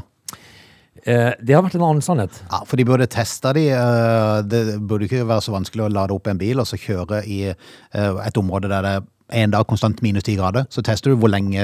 Eh, 1.05 1.31
det 1.45 1.53
har 1.53 1.61
vært 1.65 1.75
en 1.77 1.83
annen 1.85 2.01
sannhet. 2.05 2.37
Ja, 2.49 2.63
for 2.65 2.77
de 2.81 2.85
burde 2.87 3.05
testa 3.11 3.51
de. 3.53 3.67
eh, 3.69 4.37
Det 4.49 4.61
burde 4.89 5.05
ikke 5.05 5.25
være 5.29 5.41
så 5.45 5.53
vanskelig 5.53 5.85
å 5.85 5.91
lade 5.93 6.15
opp 6.15 6.27
en 6.31 6.39
bil 6.41 6.59
og 6.63 6.65
så 6.69 6.79
kjøre 6.81 7.23
i 7.29 7.43
eh, 7.51 8.21
et 8.25 8.37
område 8.41 8.69
der 8.71 8.81
det 8.87 8.93
er 8.95 9.43
en 9.45 9.53
dag 9.53 9.65
konstant 9.65 10.01
minus 10.05 10.23
10 10.27 10.35
grader. 10.37 10.65
Så 10.69 10.83
tester 10.85 11.09
du 11.09 11.17
hvor 11.17 11.29
lenge, 11.33 11.61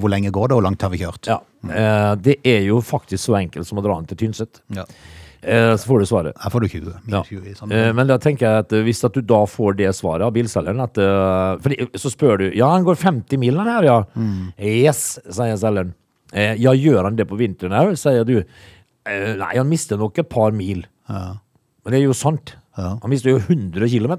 hvor 0.00 0.08
lenge 0.12 0.30
går 0.32 0.48
det, 0.48 0.54
og 0.56 0.60
hvor 0.62 0.64
langt 0.68 0.80
har 0.84 0.92
vi 0.94 1.00
kjørt. 1.02 1.28
Ja. 1.28 1.38
Eh, 1.68 2.14
det 2.24 2.38
er 2.44 2.62
jo 2.68 2.78
faktisk 2.84 3.20
så 3.26 3.36
enkelt 3.40 3.68
som 3.68 3.80
å 3.80 3.84
dra 3.84 3.98
den 4.00 4.08
til 4.08 4.16
Tynset. 4.22 4.62
Ja. 4.76 4.84
Eh, 5.44 5.76
Så 5.76 5.86
får 5.90 6.00
du 6.00 6.06
svaret. 6.08 6.34
Jeg 6.42 6.52
får 6.52 6.60
du 6.60 6.68
20. 6.68 6.88
Ja. 6.88 7.22
Minus 7.22 7.28
20 7.28 7.50
i 7.50 7.54
sånn. 7.58 7.72
Eh, 7.72 7.92
Men 7.92 8.06
da 8.08 8.16
tenker 8.18 8.46
jeg 8.46 8.64
at 8.64 8.72
eh, 8.72 8.82
hvis 8.86 9.04
at 9.04 9.12
du 9.12 9.20
da 9.20 9.42
får 9.46 9.76
det 9.76 9.90
svaret 9.94 10.22
av 10.26 10.32
bilselgeren 10.32 10.80
at, 10.84 10.94
fordi, 11.62 11.88
Så 12.00 12.10
spør 12.14 12.38
du 12.38 12.46
Ja, 12.56 12.70
han 12.72 12.84
går 12.84 12.96
50 12.96 13.38
mil 13.38 13.54
den 13.54 13.66
her, 13.66 13.82
ja. 13.84 13.98
Yes, 14.58 15.18
sier 15.28 15.56
selgeren. 15.60 15.94
Eh, 16.32 16.54
Ja, 16.58 16.72
gjør 16.72 17.04
han 17.04 17.16
det 17.16 17.28
på 17.28 17.36
vinteren 17.38 17.72
òg, 17.72 17.96
sier 18.00 18.24
du. 18.24 18.38
Eh, 19.06 19.34
Nei, 19.36 19.52
han 19.56 19.68
mister 19.68 19.96
nok 20.00 20.18
et 20.18 20.28
par 20.28 20.50
mil. 20.52 20.84
Ja. 21.08 21.36
Men 21.84 21.92
det 21.92 22.00
er 22.00 22.06
jo 22.06 22.14
sant. 22.16 22.54
Ja. 22.78 22.96
Han 23.02 23.10
mister 23.10 23.30
jo 23.30 23.38
100 23.38 23.86
km. 23.92 24.14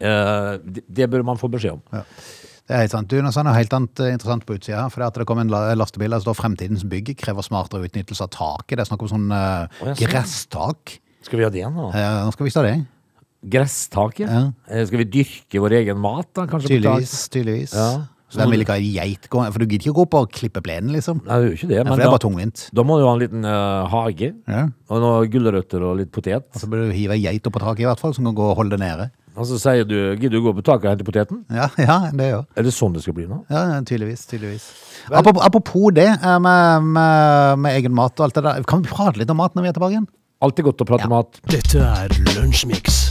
Det, 0.00 0.82
det 0.88 1.10
bør 1.12 1.22
man 1.22 1.36
få 1.38 1.48
beskjed 1.52 1.76
om. 1.76 1.82
Det 2.66 2.74
er 2.74 2.82
helt 2.82 2.94
sant. 2.96 3.06
Du, 3.12 3.20
noe 3.22 3.54
helt 3.54 3.74
annet 3.76 4.00
eh, 4.02 4.12
interessant 4.16 4.42
på 4.46 4.56
utsida 4.58 4.80
her. 4.82 4.90
For 4.90 5.02
det, 5.02 5.06
at 5.12 5.20
det 5.20 5.26
kom 5.30 5.38
en 5.38 5.52
la- 5.52 5.76
lastebil 5.78 6.10
der 6.10 6.18
det 6.18 6.26
står 6.26 6.34
'Fremtidens 6.34 6.82
bygg 6.82 7.12
krever 7.20 7.46
smartere 7.46 7.86
utnyttelse 7.86 8.26
av 8.26 8.30
taket'. 8.34 8.74
Det 8.74 8.82
er 8.82 8.90
snakk 8.90 9.04
om 9.06 9.12
sånn 9.12 9.28
uh, 9.30 9.70
Å, 9.70 9.94
sånn. 9.94 10.00
gresstak. 10.02 10.98
Skal 11.22 11.38
vi 11.38 11.46
ha 11.46 11.50
det 11.50 11.62
nå? 11.70 11.92
Eh, 11.94 12.24
nå 12.26 12.34
skal 12.34 12.46
vi 12.46 12.50
ta 12.50 12.62
det. 12.66 12.74
Gresstaket? 13.46 14.26
Ja. 14.26 14.42
Eh, 14.68 14.84
Skal 14.86 15.04
vi 15.04 15.06
dyrke 15.20 15.62
vår 15.62 15.78
egen 15.82 15.98
mat, 16.02 16.26
da? 16.34 16.46
Kanskje? 16.50 16.66
på 16.66 16.82
tak? 16.82 17.06
Tydeligvis. 17.06 17.28
tydeligvis. 17.30 17.74
Ja. 17.78 18.06
Så 18.26 18.40
den 18.42 18.50
vil 18.50 18.64
ikke 18.64 18.74
ha 18.74 18.82
geit 18.82 19.28
gå 19.30 19.38
For 19.54 19.62
du 19.62 19.66
gidder 19.70 19.84
ikke 19.86 19.94
å 19.94 19.98
gå 20.00 20.06
på 20.10 20.20
og 20.24 20.32
klippe 20.34 20.58
plenen, 20.64 20.90
liksom. 20.96 21.20
Nei, 21.22 21.36
det 21.38 21.44
er 21.44 21.46
jo 21.52 21.54
ikke 21.60 21.68
det. 21.70 21.76
Ja, 21.78 21.84
Men 21.84 21.92
for 21.92 21.96
det 21.96 22.02
er 22.02 22.10
da, 22.10 22.14
bare 22.16 22.24
tungvint. 22.26 22.64
da 22.74 22.82
må 22.82 22.96
du 22.98 23.04
ha 23.06 23.12
en 23.14 23.22
liten 23.22 23.44
eh, 23.46 23.86
hage. 23.92 24.32
Ja. 24.50 24.64
Og 24.90 25.04
noen 25.04 25.30
gulrøtter 25.30 25.86
og 25.86 26.00
litt 26.00 26.10
potet. 26.10 26.48
Og 26.50 26.58
så 26.58 26.66
bør 26.66 26.88
du 26.88 26.96
hive 26.96 27.14
ei 27.14 27.22
geit 27.22 27.46
opp 27.46 27.54
på 27.54 27.62
taket, 27.62 27.84
i 27.86 27.86
hvert 27.86 28.02
fall, 28.02 28.16
som 28.18 28.26
kan 28.26 28.34
gå 28.34 28.48
og 28.50 28.58
holde 28.58 28.74
det 28.74 28.82
nede. 28.82 29.10
Og 29.36 29.44
så 29.48 29.58
sier 29.60 29.84
du 29.84 29.94
Gidder 30.16 30.38
du 30.38 30.42
gå 30.46 30.52
på 30.56 30.64
taket 30.64 30.86
og 30.88 30.94
hente 30.94 31.04
poteten? 31.06 31.42
Ja, 31.52 31.68
ja 31.76 31.98
det 32.16 32.30
gjør 32.30 32.44
Er 32.56 32.66
det 32.66 32.72
sånn 32.74 32.94
det 32.96 33.02
skal 33.04 33.16
bli 33.18 33.26
nå? 33.28 33.42
Ja, 33.52 33.80
tydeligvis. 33.84 34.24
tydeligvis. 34.30 34.68
Apropos, 35.12 35.42
apropos 35.44 35.90
det 35.94 36.08
eh, 36.08 36.38
med, 36.40 36.82
med, 36.96 37.58
med 37.60 37.76
egen 37.80 37.94
mat 37.94 38.16
og 38.18 38.24
alt 38.30 38.34
det 38.38 38.46
der. 38.48 38.62
Kan 38.68 38.82
vi 38.82 38.88
prate 38.92 39.20
litt 39.20 39.30
om 39.30 39.36
mat 39.42 39.54
når 39.54 39.62
vi 39.62 39.68
er 39.68 39.76
tilbake 39.76 39.98
igjen? 39.98 40.08
Alltid 40.44 40.64
godt 40.68 40.82
å 40.84 40.88
prate 40.88 41.06
Ja. 41.08 41.12
mat. 41.12 41.38
Dette 41.48 41.80
er 41.80 42.12
Lunsjmix. 42.36 43.05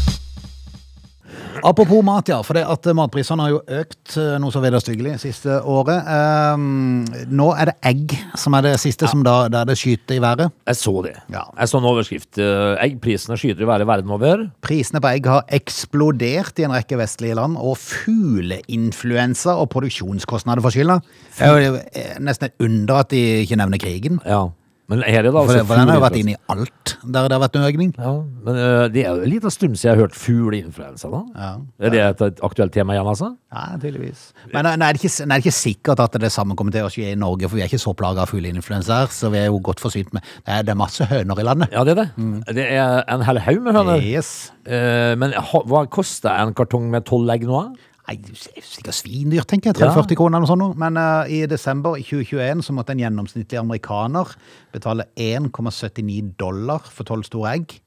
Apropos 1.64 2.04
mat, 2.06 2.28
ja. 2.30 2.42
For 2.46 2.58
det 2.58 2.66
at 2.68 2.88
matprisene 2.98 3.46
har 3.46 3.54
jo 3.54 3.62
økt 3.80 4.16
eh, 4.20 4.36
noe 4.42 4.54
så 4.54 4.62
vederstyggelig 4.64 5.16
siste 5.22 5.60
året. 5.62 6.08
Um, 6.56 7.06
nå 7.32 7.48
er 7.56 7.72
det 7.72 7.76
egg 7.88 8.16
som 8.40 8.58
er 8.58 8.68
det 8.68 8.74
siste 8.82 9.08
som 9.12 9.24
da, 9.26 9.36
der 9.52 9.70
det 9.70 9.78
skyter 9.80 10.18
i 10.18 10.22
været. 10.24 10.52
Jeg 10.68 10.80
så 10.82 10.94
det. 11.06 11.16
Ja. 11.32 11.46
Jeg 11.60 11.72
så 11.72 11.80
en 11.82 11.90
overskrift. 11.92 12.32
eh, 12.42 12.76
Eggprisene 12.86 13.38
skyter 13.40 13.64
i 13.66 13.70
været 13.70 13.88
verden 13.88 14.12
over. 14.12 14.46
Prisene 14.66 15.02
på 15.04 15.14
egg 15.14 15.30
har 15.32 15.46
eksplodert 15.56 16.60
i 16.60 16.68
en 16.68 16.76
rekke 16.76 17.00
vestlige 17.00 17.38
land, 17.40 17.58
og 17.62 17.78
fugleinfluensa 17.82 19.56
og 19.56 19.70
produksjonskostnader 19.74 20.66
for 20.66 20.76
skylda. 20.76 21.00
Det 21.38 21.48
er 21.48 21.66
jo 21.70 21.80
eh, 21.94 22.14
nesten 22.24 22.50
et 22.50 22.68
under 22.68 23.02
at 23.06 23.12
de 23.14 23.24
ikke 23.46 23.60
nevner 23.60 23.82
krigen. 23.82 24.22
Ja. 24.26 24.46
Men 24.92 25.02
her 25.02 25.20
er 25.20 25.26
det 25.26 25.32
da 25.34 25.42
altså 25.42 25.58
det, 25.58 25.66
for 25.66 25.80
den 25.80 25.90
har 25.90 25.98
jo 25.98 26.04
vært 26.04 26.18
inne 26.20 26.34
i 26.36 26.40
alt 26.54 26.92
der 27.02 27.28
det 27.30 27.36
har 27.36 27.42
vært 27.42 27.58
en 27.58 27.66
økning. 27.66 27.92
Ja, 27.98 28.12
men 28.46 28.58
uh, 28.60 28.84
det 28.94 29.02
er 29.02 29.16
jo 29.16 29.26
en 29.26 29.32
liten 29.32 29.54
stund 29.54 29.78
siden 29.78 29.90
jeg 29.90 29.96
har 29.96 30.02
hørt 30.04 30.18
fugleinfluensa. 30.18 31.10
da. 31.10 31.22
Ja. 31.36 31.50
Er 31.88 31.94
det 31.94 32.04
et, 32.04 32.44
aktuelt 32.46 32.74
tema 32.76 32.94
igjen, 32.94 33.10
altså? 33.10 33.32
Ja, 33.54 33.64
tydeligvis. 33.82 34.28
Men 34.54 34.68
nei, 34.68 34.76
nå 34.78 34.88
er, 34.88 34.98
det 34.98 35.02
ikke, 35.02 35.26
nå 35.26 35.34
er 35.34 35.42
det 35.42 35.46
ikke 35.46 35.56
sikkert 35.58 36.04
at 36.06 36.20
det 36.22 36.32
samme 36.34 36.58
kommer 36.60 36.76
til 36.76 36.86
å 36.86 36.92
skje 36.94 37.14
i 37.14 37.18
Norge, 37.20 37.50
for 37.50 37.58
vi 37.58 37.66
er 37.66 37.72
ikke 37.72 37.82
så 37.82 37.96
plaga 37.98 38.26
av 38.26 38.34
fugleinfluensa 38.34 39.02
her, 39.02 39.10
så 39.16 39.34
vi 39.34 39.42
er 39.42 39.50
jo 39.50 39.62
godt 39.66 39.82
forsynt 39.84 40.14
med 40.16 40.26
Det 40.46 40.54
er, 40.60 40.68
det 40.68 40.76
er 40.76 40.80
masse 40.80 41.10
høner 41.10 41.42
i 41.42 41.48
landet. 41.48 41.74
Ja, 41.74 41.86
det 41.88 41.96
er 41.96 42.04
det. 42.04 42.30
Det 42.60 42.70
er 42.78 43.02
en 43.16 43.26
hel 43.26 43.42
haug 43.48 43.66
med 43.66 43.80
høner. 43.80 44.06
Yes. 44.06 44.32
Uh, 44.70 45.14
men 45.22 45.34
hva 45.42 45.86
koster 45.90 46.34
en 46.36 46.54
kartong 46.58 46.92
med 46.94 47.10
tolv 47.10 47.34
egg 47.34 47.50
nå? 47.50 47.68
Nei, 48.06 48.20
er 48.22 48.66
sikkert 48.66 48.94
svindyrt, 48.94 49.48
tenker 49.50 49.72
jeg. 49.72 49.80
Ja. 49.82 49.90
30-40 49.96 50.20
kroner 50.20 50.38
eller 50.38 50.46
noe 50.46 50.52
sånt. 50.52 50.78
Men 50.82 51.00
uh, 51.02 51.26
i 51.32 51.40
desember 51.50 51.98
2021 51.98 52.62
så 52.68 52.76
måtte 52.78 52.94
en 52.94 53.02
gjennomsnittlig 53.02 53.58
amerikaner 53.58 54.36
betale 54.76 55.08
1,79 55.18 56.36
dollar 56.38 56.86
for 56.86 57.08
12 57.08 57.26
store 57.32 57.56
egg. 57.56 57.80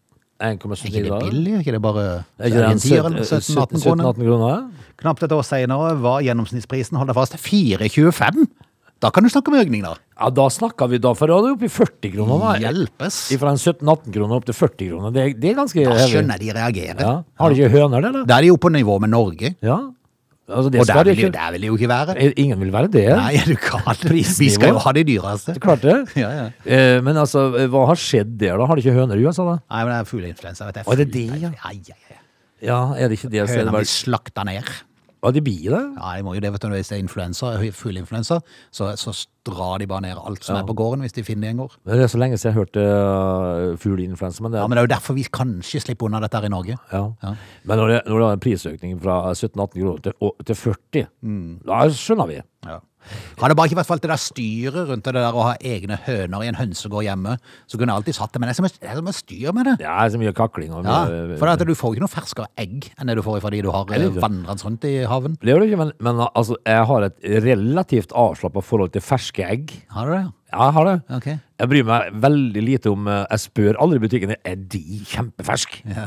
1,79 0.43 0.87
Er 0.87 0.91
ikke 0.91 1.03
det 1.03 1.21
billig? 1.25 1.53
Er 1.55 1.63
ikke 1.65 1.75
det 1.75 1.83
bare 1.83 2.03
Er 2.39 2.51
ikke 2.51 2.63
det 2.63 2.71
en 2.71 2.83
10 2.83 2.95
eller 2.99 3.23
17-18 3.27 3.83
kroner? 3.83 4.05
17-18 4.07 4.29
kroner? 4.29 4.65
Knapt 5.03 5.27
et 5.27 5.35
år 5.35 5.45
senere 5.47 5.93
var 6.03 6.23
gjennomsnittsprisen, 6.27 6.99
hold 6.99 7.11
deg 7.11 7.19
fast, 7.19 7.39
4,25. 7.43 8.47
Da 8.99 9.13
kan 9.15 9.23
du 9.23 9.31
snakke 9.31 9.53
om 9.53 9.59
økning, 9.61 9.85
da. 9.87 9.93
Ja, 10.19 10.29
da 10.35 10.49
snakka 10.51 10.89
vi 10.91 10.99
da, 11.03 11.13
for 11.15 11.31
da 11.31 11.37
er 11.39 11.45
det 11.47 11.51
oppe 11.55 11.69
i 11.69 11.71
40 11.71 12.15
kroner. 12.17 12.41
da. 12.43 12.55
Hjelpes. 12.65 13.19
Fra 13.39 13.53
en 13.55 13.61
17-18 13.61 14.15
kroner 14.17 14.41
opp 14.41 14.49
til 14.49 14.57
40 14.59 14.89
kroner. 14.91 15.13
Det, 15.15 15.27
det 15.39 15.53
er 15.53 15.61
ganske 15.61 15.85
Da 15.87 16.09
skjønner 16.11 16.35
jeg 16.35 16.49
de 16.49 16.57
reagerer. 16.57 17.03
Ja. 17.07 17.13
Har 17.39 17.55
de 17.55 17.61
ikke 17.63 17.77
høner, 17.77 18.03
det, 18.03 18.11
eller? 18.11 18.27
Da 18.27 18.39
er 18.39 18.47
de 18.47 18.51
jo 18.51 18.59
på 18.59 18.73
nivå 18.75 18.99
med 19.05 19.15
Norge. 19.15 19.53
Ja. 19.63 19.79
Altså, 20.49 20.71
det 20.73 20.81
Og 20.81 20.87
der 20.89 21.05
vil, 21.05 21.17
de, 21.17 21.31
der 21.35 21.51
vil 21.53 21.61
det 21.61 21.69
jo 21.69 21.77
ikke 21.77 21.89
være. 21.91 22.15
Eh, 22.25 22.33
Ingen 22.41 22.61
vil 22.61 22.71
være 22.73 22.89
det. 22.93 23.05
Nei, 23.21 23.35
er 23.37 23.45
du 23.51 23.57
gal? 23.61 23.99
Vi 24.17 24.49
skal 24.49 24.73
jo 24.73 24.79
ha 24.81 24.93
de 24.97 25.05
dyreste. 25.05 25.55
Klart 25.61 25.83
det. 25.85 25.97
Ja, 26.23 26.31
ja. 26.33 26.47
Eh, 26.65 27.03
Men 27.05 27.21
altså, 27.21 27.49
hva 27.69 27.85
har 27.91 28.01
skjedd 28.01 28.39
der, 28.41 28.57
da? 28.57 28.65
Har 28.71 28.81
de 28.81 28.85
ikke 28.87 28.97
høner 28.97 29.21
i 29.21 29.27
USA, 29.29 29.45
da? 29.45 29.59
Nei, 29.69 29.83
men 29.85 29.93
det 29.93 29.99
er 30.01 30.09
fugleinfluensa, 30.09 30.71
vet 30.71 30.81
jeg. 30.81 30.89
Å, 30.89 30.97
det 30.97 31.07
er 31.09 31.13
det, 31.19 31.27
ja. 31.45 31.53
Ja, 31.53 31.75
ja, 31.93 31.99
ja. 32.09 32.21
Ja, 32.59 32.79
er 32.99 33.13
det 33.13 33.21
ikke 33.21 33.29
det? 33.31 33.45
Er 33.45 33.53
Høna 33.61 33.71
blir 33.77 33.87
slakta 33.87 34.43
ned. 34.49 34.67
Ja, 35.25 35.31
de 35.35 35.41
blir 35.43 35.71
det? 35.75 35.81
Ja, 35.99 36.13
de 36.17 36.23
må 36.23 36.35
jo 36.37 36.41
det, 36.41 36.53
vet 36.55 36.63
du. 36.63 36.69
Hvis 36.71 36.89
det 36.93 36.99
er 36.99 37.03
influensa, 37.03 37.49
fugleinfluensa, 37.75 38.39
så, 38.71 38.93
så 38.97 39.15
drar 39.49 39.79
de 39.83 39.87
bare 39.91 40.03
ned 40.05 40.17
alt 40.21 40.45
som 40.45 40.55
Ja. 40.57 40.63
er 40.63 40.67
på 40.69 40.77
gården, 40.79 41.01
hvis 41.03 41.13
de 41.17 41.25
finner 41.27 41.49
det 41.49 41.51
en 41.57 41.63
gård. 41.65 41.75
Det 41.85 41.99
er 42.05 42.07
så 42.13 42.19
lenge 42.21 42.39
siden 42.39 42.53
jeg 42.55 42.59
hørte 42.61 42.85
uh, 42.85 43.77
fugleinfluensa. 43.83 44.43
Men, 44.45 44.53
det, 44.53 44.61
Ja, 44.61 44.67
men 44.69 44.77
det 44.79 44.83
er 44.85 44.87
jo 44.87 44.95
derfor 44.95 45.15
vi 45.19 45.25
kanskje 45.33 45.81
slipper 45.83 46.07
unna 46.07 46.21
dette 46.21 46.39
her 46.39 46.47
i 46.47 46.53
Norge. 46.53 46.77
ja. 46.93 47.03
Ja. 47.23 47.35
men 47.65 47.79
når 47.79 47.89
det, 47.89 48.01
når 48.07 48.19
det 48.19 48.29
er 48.29 48.33
en 48.39 48.45
prisøkning 48.47 49.01
fra 49.03 49.17
17-18 49.33 49.81
kroner 49.83 49.99
til, 50.07 50.13
til 50.47 50.55
40, 50.55 51.07
Mm. 51.23 51.59
da 51.67 51.81
skjønner 51.91 52.27
vi. 52.31 52.39
Ja. 52.67 52.79
Hadde 53.39 53.57
bare 53.59 53.71
ikke 53.71 53.79
vært 53.81 53.89
for 53.91 53.97
alt 53.99 54.05
det 54.05 54.11
der 54.13 54.23
styret 54.23 54.89
rundt 54.91 55.05
det 55.09 55.15
der 55.17 55.37
å 55.37 55.45
ha 55.49 55.55
egne 55.61 55.99
høner 56.07 56.45
i 56.45 56.51
en 56.51 56.59
hønsegård 56.59 57.07
hjemme, 57.07 57.37
så 57.67 57.79
kunne 57.79 57.95
jeg 57.95 58.03
alltid 58.03 58.19
satt 58.19 58.33
det. 58.35 58.43
Men 58.43 58.51
det 58.51 58.55
er 58.55 58.59
som 58.61 58.67
mye, 58.69 58.77
det 58.83 58.91
er 58.91 59.01
som 59.01 59.11
et 59.13 59.19
styr 59.19 59.53
med 59.57 59.71
det. 59.71 59.77
Ja, 59.85 59.97
Det 59.99 60.07
er 60.09 60.15
så 60.17 60.23
mye 60.23 60.35
kakling. 60.37 60.73
Og 60.75 60.85
Ja, 60.89 60.99
for 61.41 61.53
det 61.53 61.69
du 61.69 61.75
får 61.79 61.93
jo 61.93 61.99
ikke 61.99 62.07
noe 62.07 62.15
ferskere 62.15 62.49
egg 62.59 62.91
enn 62.99 63.11
det 63.13 63.19
du 63.19 63.23
får 63.27 63.41
fra 63.45 63.53
de 63.55 63.63
du 63.65 63.71
har 63.75 63.87
vandrende 63.89 64.59
rundt 64.65 64.85
i 64.89 64.95
haven. 65.09 65.37
Det 65.41 65.53
gjør 65.53 65.63
du 65.65 65.69
ikke, 65.69 65.81
men, 65.85 65.93
men 66.01 66.25
altså, 66.29 66.59
jeg 66.67 66.87
har 66.93 67.09
et 67.09 67.19
relativt 67.45 68.13
avslappa 68.13 68.63
forhold 68.65 68.93
til 68.95 69.05
ferske 69.05 69.45
egg. 69.47 69.75
Har 69.95 70.07
du 70.09 70.17
det? 70.17 70.25
Ja, 70.53 70.65
jeg 70.71 70.75
har 70.79 70.85
det. 70.89 70.97
Ok. 71.13 71.27
Jeg 71.59 71.69
bryr 71.69 71.85
meg 71.85 72.15
veldig 72.23 72.63
lite 72.65 72.91
om 72.93 73.09
eh, 73.11 73.25
Jeg 73.35 73.43
spør 73.43 73.79
aldri 73.83 73.99
i 73.99 74.05
butikken 74.07 74.33
er 74.39 74.57
de 74.57 74.83
kjempeferske. 75.11 75.83
Ja. 75.93 76.07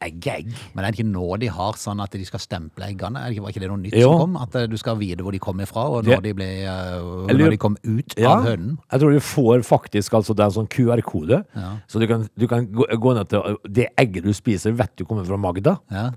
Egg 0.00 0.26
er 0.26 0.38
egg. 0.40 0.52
Men 0.72 0.84
er 0.84 0.94
det 0.94 1.00
ikke 1.00 1.10
nå 1.10 1.26
de 1.42 1.48
har 1.52 1.76
sånn 1.76 2.00
at 2.00 2.14
de 2.16 2.24
skal 2.24 2.40
stemple 2.40 2.86
eggene? 2.88 3.20
Er 3.20 3.34
var 3.42 3.52
ikke 3.52 3.60
det 3.60 3.68
noe 3.68 3.82
nytt 3.82 3.96
Jo. 3.98 4.14
som 4.14 4.22
kom? 4.22 4.38
At 4.40 4.54
eh, 4.56 4.64
du 4.70 4.78
skal 4.80 4.96
vite 5.00 5.26
hvor 5.26 5.34
de 5.36 5.40
kom 5.42 5.60
ifra, 5.60 5.84
og 5.92 6.08
når 6.08 6.22
de, 6.24 6.32
ble, 6.38 6.48
uh, 6.64 7.28
når 7.28 7.52
de 7.52 7.58
kom 7.60 7.76
ut 7.84 8.16
Ja, 8.16 8.32
av 8.38 8.48
hønen? 8.48 8.78
jeg 8.90 9.02
tror 9.02 9.12
du 9.12 9.20
får 9.20 9.66
faktisk 9.68 10.16
altså, 10.16 10.32
det 10.32 10.46
er 10.46 10.52
en 10.52 10.56
sånn 10.56 10.70
QR-kode. 10.72 11.42
Ja. 11.52 11.74
Så 11.90 12.00
du 12.00 12.06
kan, 12.08 12.24
du 12.32 12.46
kan 12.48 12.70
gå, 12.72 12.88
gå 12.96 13.14
ned 13.18 13.28
til 13.28 13.60
Det 13.68 13.90
egget 14.00 14.24
du 14.24 14.32
spiser, 14.36 14.72
vet 14.72 14.94
du 14.96 15.04
kommer 15.04 15.28
fra 15.28 15.36
Magda. 15.36 15.76
Ja. 15.92 16.08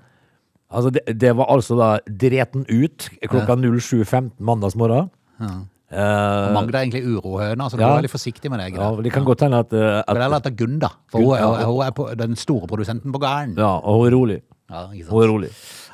Altså, 0.74 0.90
det, 0.90 1.04
det 1.20 1.36
var 1.38 1.52
altså 1.54 1.76
da 1.78 1.90
dreten 2.08 2.64
ut 2.72 3.10
klokka 3.28 3.60
07.15 3.60 4.32
mandagsmorgen. 4.40 5.12
Eh, 5.94 6.54
Magda 6.56 6.80
er 6.80 6.88
egentlig 6.88 7.04
urohøna, 7.06 7.70
så 7.70 7.78
du 7.78 7.84
Ja. 7.84 7.92
er 7.92 8.02
veldig 8.02 8.10
forsiktig 8.10 8.50
med 8.50 8.60
det 8.60 8.74
ja, 8.74 8.96
det 8.96 9.12
kan 9.14 9.24
godt 9.24 9.42
hende 9.42 9.60
at, 9.60 9.74
uh, 9.74 10.00
at 10.00 10.16
det 10.16 10.24
er 10.24 10.34
at 10.34 10.44
det 10.44 10.52
er 10.54 10.66
Gunda, 10.66 10.90
for 11.12 11.20
Gunda, 11.20 11.46
hun 11.46 11.60
er, 11.60 11.66
hun 11.66 11.86
er 11.86 11.92
på, 11.92 12.10
den 12.18 12.36
store 12.36 12.68
produsenten 12.68 13.14
på 13.14 13.20
gården. 13.20 13.56
Ja, 13.58 13.78
og 13.78 14.00
hun 14.00 14.08
er 14.08 14.16
rolig. 14.18 14.40
Ja, 14.72 14.88
ikke 14.92 15.06
sant? 15.06 15.12
Hun 15.12 15.24
er 15.24 15.28
rolig. 15.28 15.50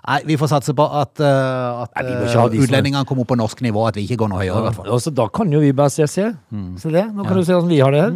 Nei, 0.07 0.19
vi 0.25 0.37
får 0.37 0.47
satse 0.47 0.73
på 0.73 0.85
at, 1.01 1.19
uh, 1.19 1.83
at 1.83 1.89
Nei, 2.03 2.61
utlendingene 2.63 3.05
kommer 3.05 3.21
opp 3.21 3.27
på 3.33 3.37
norsk 3.37 3.61
nivå, 3.61 3.87
at 3.87 3.95
vi 3.95 4.07
ikke 4.07 4.17
går 4.23 4.29
noe 4.29 4.39
høyere, 4.39 4.57
i 4.57 4.67
hvert 4.69 4.75
fall. 4.75 4.87
Altså, 4.89 5.11
da 5.11 5.27
kan 5.27 5.51
jo 5.51 5.59
vi 5.59 5.73
bare 5.73 5.89
se, 5.89 6.07
se. 6.07 6.31
Mm. 6.51 6.77
Se 6.79 6.89
det. 6.89 7.05
Nå 7.13 7.27
kan 7.27 7.35
du 7.37 7.43
se 7.43 7.53
hvordan 7.53 7.69
vi 7.69 7.79
har 7.79 7.91
det 7.91 8.01
her. 8.01 8.11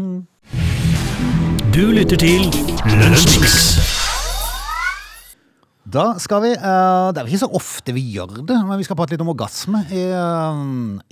Du 1.73 1.91
lytter 1.91 2.17
til 2.17 2.47
Lunsjmix. 2.85 4.02
Da 5.93 6.15
skal 6.21 6.41
vi 6.41 6.51
eh, 6.55 7.07
Det 7.13 7.21
er 7.21 7.27
jo 7.27 7.29
ikke 7.35 7.43
så 7.43 7.49
ofte 7.53 7.93
vi 7.93 8.03
gjør 8.15 8.39
det, 8.49 8.57
men 8.65 8.79
vi 8.79 8.85
skal 8.87 8.97
prate 8.97 9.13
litt 9.13 9.21
om 9.21 9.29
orgasme 9.33 9.83
i, 9.93 10.03
eh, 10.09 10.61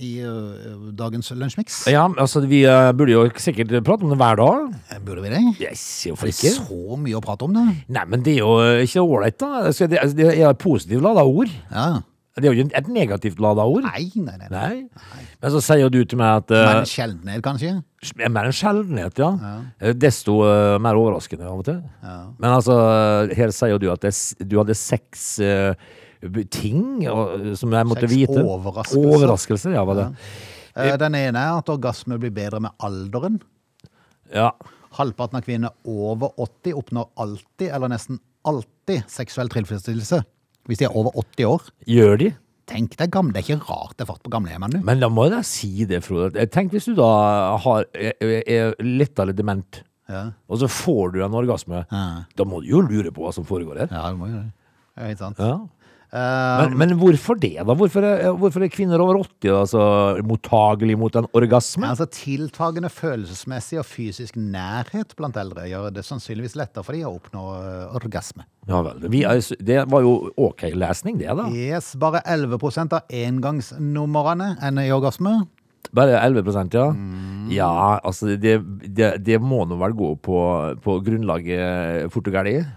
i 0.02 0.12
eh, 0.26 0.88
dagens 0.98 1.30
lunsjmix. 1.38 1.84
Ja, 1.92 2.08
altså, 2.10 2.42
vi 2.50 2.64
burde 2.98 3.14
jo 3.14 3.24
sikkert 3.38 3.76
prate 3.86 4.06
om 4.06 4.10
det 4.10 4.18
hver 4.18 4.40
dag. 4.40 4.72
Burde 5.06 5.22
vi 5.22 5.30
det? 5.30 5.42
Yes, 5.62 5.84
hvorfor 6.10 6.32
ikke? 6.32 6.48
det 6.48 6.54
er 6.56 6.64
så 6.66 6.98
mye 7.04 7.18
å 7.20 7.22
prate 7.22 7.46
om 7.46 7.54
det? 7.54 7.66
Nei, 7.94 8.06
men 8.10 8.26
det 8.26 8.34
er 8.36 8.42
jo 8.42 8.56
ikke 8.82 9.04
ålreit, 9.06 9.38
da. 9.38 9.68
Altså, 9.68 9.86
Det 9.86 10.02
altså, 10.02 10.32
er 10.32 10.58
positivt 10.58 11.06
lada 11.06 11.22
ord. 11.22 11.52
Ja. 11.70 12.02
Det 12.32 12.48
er 12.48 12.54
jo 12.54 12.64
ikke 12.64 12.78
et 12.80 12.86
negativt 12.88 13.40
lada 13.44 13.64
ord. 13.68 13.84
Nei, 13.84 14.06
nei, 14.16 14.36
nei. 14.40 14.46
nei. 14.48 14.76
Nei. 14.88 15.24
Men 15.42 15.52
så 15.52 15.60
sier 15.64 15.90
du 15.92 15.98
til 16.08 16.20
meg 16.20 16.38
at 16.40 16.52
Men 16.54 16.68
Mer 16.70 16.78
en 16.80 16.88
sjeldenhet, 16.88 17.42
kanskje? 17.44 17.72
Mer 18.22 18.48
en 18.48 18.56
sjeldenhet, 18.56 19.20
ja. 19.20 19.28
ja. 19.36 19.92
Desto 19.92 20.38
uh, 20.46 20.78
mer 20.82 20.96
overraskende 20.96 21.44
av 21.50 21.60
og 21.60 21.66
til. 21.68 21.82
Men 22.40 22.48
altså, 22.48 22.78
her 23.36 23.52
sier 23.52 23.82
du 23.82 23.90
at 23.92 24.06
det, 24.06 24.14
du 24.48 24.56
hadde 24.62 24.78
seks 24.80 25.26
uh, 25.44 25.76
ting 26.54 27.04
og, 27.10 27.52
som 27.58 27.76
jeg 27.76 27.90
måtte 27.90 28.06
Seks 28.06 28.14
vite. 28.14 28.40
overraskelser. 28.40 29.12
Overraskelser, 29.12 29.76
ja, 29.76 29.84
var 29.84 30.00
det. 30.00 30.08
Ja. 30.72 30.96
Den 30.96 31.16
ene 31.18 31.36
er 31.40 31.58
at 31.60 31.68
orgasme 31.68 32.16
blir 32.20 32.32
bedre 32.32 32.62
med 32.64 32.72
alderen. 32.80 33.42
Ja. 34.32 34.54
Halvparten 34.96 35.40
av 35.40 35.44
kvinner 35.44 35.74
over 35.88 36.32
80 36.40 36.78
oppnår 36.80 37.10
alltid, 37.20 37.68
eller 37.68 37.92
nesten 37.92 38.20
alltid, 38.48 39.04
seksuell 39.10 39.50
tilfredsstillelse. 39.52 40.22
Hvis 40.70 40.78
de 40.82 40.86
er 40.88 40.96
over 40.96 41.10
80 41.18 41.48
år. 41.48 41.68
Gjør 41.90 42.18
de? 42.22 42.30
Tenk 42.72 42.94
deg 42.96 43.10
gamle, 43.12 43.32
det 43.34 43.42
er 43.42 43.48
ikke 43.56 43.66
rart 43.68 43.96
det 43.98 44.04
er 44.04 44.10
fart 44.12 44.22
på 44.22 44.30
gamlehjemmene 44.32 44.78
nå. 44.78 44.84
Men 44.86 45.00
da 45.02 45.08
må 45.10 45.24
jeg 45.26 45.32
da 45.34 45.40
si 45.44 45.72
det, 45.90 45.98
Frode. 46.06 46.44
Tenk 46.54 46.70
hvis 46.76 46.86
du 46.86 46.94
da 46.96 47.08
har, 47.64 47.88
er, 47.98 48.14
er 48.46 48.76
lettere 48.86 49.34
dement. 49.36 49.82
Ja. 50.12 50.26
og 50.50 50.58
så 50.60 50.66
får 50.68 51.12
du 51.14 51.20
en 51.24 51.32
orgasme, 51.38 51.84
Ja. 51.90 52.24
da 52.36 52.44
må 52.44 52.58
du 52.60 52.66
jo 52.68 52.80
lure 52.84 53.10
på 53.14 53.22
hva 53.24 53.30
som 53.32 53.46
foregår 53.48 53.78
her. 53.84 53.88
Ja, 53.94 54.10
det 54.10 54.18
må 54.18 54.26
jo 54.28 54.34
det. 54.42 54.50
Det 54.92 55.02
er 55.04 55.08
helt 55.12 55.22
sant. 55.22 55.38
Ja. 55.40 55.54
Eh, 56.12 56.62
Men, 56.66 56.74
men 56.76 56.90
hvorfor 57.00 57.38
det, 57.40 57.54
da? 57.64 57.72
Hvorfor 57.78 58.04
er, 58.04 58.26
hvorfor 58.36 58.62
er 58.66 58.68
kvinner 58.74 59.00
over 59.00 59.22
80 59.22 59.54
altså, 59.62 59.84
mottagelige 60.28 60.98
mot 61.00 61.14
en 61.16 61.28
orgasme? 61.32 61.88
altså, 61.88 62.04
tiltagende 62.12 62.90
følelsesmessig 62.92 63.78
og 63.80 63.86
fysisk 63.88 64.36
nærhet 64.36 65.14
blant 65.16 65.38
eldre 65.40 65.64
gjør 65.70 65.88
det 65.96 66.04
sannsynligvis 66.04 66.58
lettere 66.60 66.84
for 66.84 66.92
de 66.98 67.06
å 67.08 67.14
oppnå 67.16 67.46
eh, 67.62 67.96
orgasme. 67.96 68.44
Ja 68.70 68.82
vel. 68.86 69.00
Vi 69.10 69.24
det 69.58 69.80
var 69.90 70.04
jo 70.04 70.30
ok 70.38 70.68
lesning, 70.78 71.18
det, 71.18 71.32
da. 71.34 71.48
Yes, 71.50 71.94
bare 71.98 72.22
11 72.24 72.58
av 72.94 73.00
engangsnumrene 73.10 74.56
ender 74.62 74.86
i 74.86 74.92
orgasme. 74.94 75.40
Bare 75.92 76.16
11% 76.22 76.72
ja? 76.72 76.86
Mm. 76.94 77.50
Ja, 77.52 77.98
altså 78.00 78.36
det, 78.40 78.54
det, 78.86 79.10
det 79.26 79.40
må 79.42 79.64
nå 79.68 79.76
vel 79.80 79.96
gå 79.98 80.12
på, 80.24 80.38
på 80.80 80.94
grunnlaget 81.04 82.06
fort 82.14 82.30
og 82.30 82.38
galt. 82.38 82.70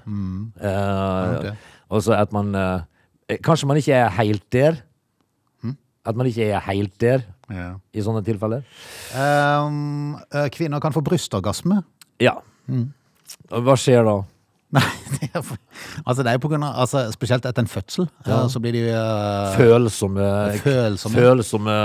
Eh, 0.59 1.53
og 1.93 2.03
så 2.03 2.17
at 2.17 2.33
man 2.35 2.51
eh, 2.59 3.39
Kanskje 3.41 3.65
man 3.69 3.79
ikke 3.79 3.95
er 3.97 4.11
helt 4.19 4.43
der. 4.53 4.81
At 6.05 6.17
man 6.17 6.27
ikke 6.29 6.45
er 6.53 6.61
helt 6.67 6.99
der 7.01 7.23
Ja. 7.49 7.71
i 7.93 8.01
sånne 8.01 8.21
tilfeller. 8.25 8.61
Um, 9.13 10.15
eh, 10.33 10.47
kvinner 10.53 10.81
kan 10.81 10.93
få 10.93 11.01
brystorgasme. 11.05 11.79
Ja. 12.21 12.35
Mm. 12.69 12.87
Hva 13.49 13.75
skjer 13.77 14.05
da? 14.05 14.15
Nei, 14.75 14.83
det 15.15 15.29
er, 15.29 15.49
altså 16.03 16.25
det 16.25 16.33
er 16.33 16.41
på 16.43 16.49
grunn 16.51 16.65
av, 16.67 16.75
altså 16.83 17.05
spesielt 17.13 17.45
etter 17.47 17.63
en 17.63 17.69
fødsel, 17.71 18.09
ja. 18.27 18.41
så 18.51 18.61
blir 18.63 18.75
de 18.75 18.83
uh, 18.91 19.55
Følsomme, 19.55 20.25
Følsomme. 20.63 21.21
følsomme 21.21 21.75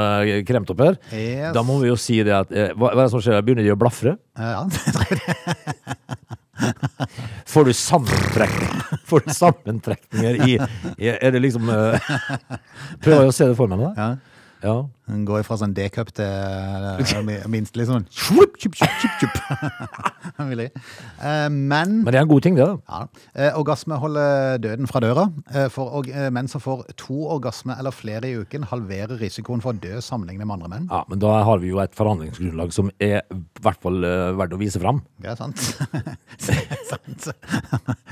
kremtopper. 0.48 0.98
Yes. 1.14 1.52
Da 1.56 1.64
må 1.66 1.78
vi 1.82 1.90
jo 1.90 1.98
si 2.00 2.20
det 2.26 2.34
at 2.34 2.50
eh, 2.54 2.72
Hva, 2.74 2.92
hva 2.92 3.04
er 3.04 3.06
det 3.06 3.12
som 3.14 3.22
skjer? 3.24 3.42
Begynner 3.46 3.66
de 3.66 3.74
å 3.74 3.78
blafre? 3.80 4.16
Ja, 4.38 4.64
det 4.72 4.94
tror 4.96 5.20
det. 5.20 5.36
Får 7.48 7.64
du 7.64 7.72
sammentrekninger, 7.72 8.98
Får 9.08 9.22
du 9.24 9.30
sammentrekninger 9.32 10.42
i, 10.44 10.58
i 11.00 11.08
Er 11.14 11.32
det 11.32 11.40
liksom 11.40 11.70
uh, 11.72 11.96
Prøver 13.00 13.24
jeg 13.24 13.32
å 13.32 13.36
se 13.36 13.48
det 13.48 13.56
for 13.58 13.70
meg 13.70 13.80
nå. 13.80 13.94
Ja. 13.96 14.10
Ja. 14.62 14.76
Den 15.10 15.24
går 15.26 15.40
fra 15.42 15.56
sånn 15.58 15.72
D-cup 15.74 16.12
til 16.14 16.28
eh, 16.28 17.46
minst 17.50 17.74
litt 17.80 17.88
sånn. 17.88 18.04
Vil 20.50 20.60
jeg. 20.62 20.70
Eh, 21.20 21.48
Men 21.50 21.96
Men 22.04 22.12
det 22.12 22.18
er 22.20 22.24
en 22.24 22.28
god 22.30 22.42
ting, 22.44 22.54
det. 22.58 22.66
ja, 22.88 23.00
eh, 23.34 23.50
orgasme 23.58 23.94
holder 23.98 24.58
døden 24.62 24.86
fra 24.90 25.00
døra. 25.02 25.24
Eh, 25.54 25.68
For 25.72 26.04
menn 26.30 26.48
som 26.52 26.60
får 26.62 26.84
to 27.00 27.16
orgasme 27.34 27.74
eller 27.78 27.90
flere 27.94 28.26
i 28.30 28.36
uken, 28.44 28.62
halverer 28.70 29.16
risikoen 29.20 29.60
for 29.64 29.70
å 29.74 29.80
dø 29.80 29.94
sammenlignet 30.04 30.46
med 30.46 30.54
andre 30.60 30.68
menn. 30.74 30.86
Ja, 30.90 31.00
Men 31.08 31.18
da 31.24 31.32
har 31.48 31.58
vi 31.58 31.68
jo 31.72 31.78
et 31.82 31.94
forhandlingsgrunnlag 31.98 32.72
som 32.76 32.90
er 33.00 33.20
i 33.32 33.34
hvert 33.64 33.80
fall 33.82 33.98
verdt 34.38 34.54
å 34.56 34.60
vise 34.60 34.78
fram. 34.82 34.98
Det 35.20 35.28
er 35.32 35.36
sant. 35.40 35.58
sant. 36.90 37.22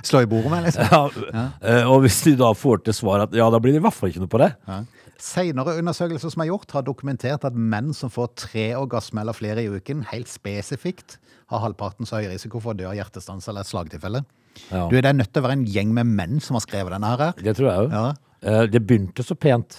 Slå 0.07 0.19
i 0.25 0.29
bordet 0.31 0.51
med, 0.53 0.61
liksom. 0.69 0.85
Ja, 1.39 1.45
Og 1.93 1.99
hvis 2.05 2.19
du 2.25 2.33
da 2.41 2.49
får 2.57 2.77
til 2.89 2.95
svar 2.97 3.19
at 3.29 3.33
ja, 3.37 3.47
da 3.53 3.59
blir 3.63 3.73
det 3.77 3.81
i 3.83 3.87
hvert 3.87 3.97
fall 3.97 4.11
ikke 4.13 4.23
noe 4.25 4.33
på 4.33 4.41
det. 4.43 4.51
Ja. 4.69 4.79
Senere 5.19 5.75
undersøkelser 5.81 6.31
som 6.31 6.45
er 6.45 6.51
gjort, 6.53 6.71
har 6.77 6.85
dokumentert 6.87 7.43
at 7.49 7.57
menn 7.59 7.91
som 7.97 8.11
får 8.13 8.29
tre 8.39 8.67
orgasmer 8.79 9.25
eller 9.25 9.35
flere 9.35 9.65
i 9.65 9.71
uken, 9.73 10.05
helt 10.13 10.31
spesifikt, 10.31 11.17
har 11.51 11.65
halvparten 11.65 12.07
så 12.07 12.21
høy 12.21 12.29
risiko 12.31 12.61
for 12.63 12.75
å 12.75 12.79
dø 12.79 12.87
av 12.87 12.95
hjertestans 12.95 13.49
eller 13.51 13.67
et 13.67 13.71
slagtilfelle. 13.71 14.23
Ja. 14.71 14.85
Du, 14.87 14.95
Det 14.95 15.05
er 15.11 15.19
nødt 15.19 15.33
til 15.33 15.43
å 15.43 15.49
være 15.49 15.59
en 15.59 15.67
gjeng 15.67 15.91
med 15.97 16.07
menn 16.07 16.39
som 16.45 16.59
har 16.59 16.63
skrevet 16.63 16.95
denne 16.95 17.11
her. 17.11 17.33
Det 17.35 17.57
tror 17.59 17.71
jeg 17.71 17.89
òg. 17.89 17.99
Ja. 17.99 18.63
Det 18.71 18.85
begynte 18.87 19.27
så 19.27 19.35
pent 19.35 19.75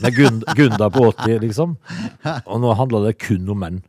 med 0.00 0.14
Gunda 0.54 0.86
på 0.92 1.08
80, 1.10 1.40
liksom. 1.42 1.74
Og 2.50 2.60
nå 2.62 2.74
handler 2.78 3.08
det 3.08 3.18
kun 3.26 3.48
om 3.50 3.58
menn. 3.64 3.80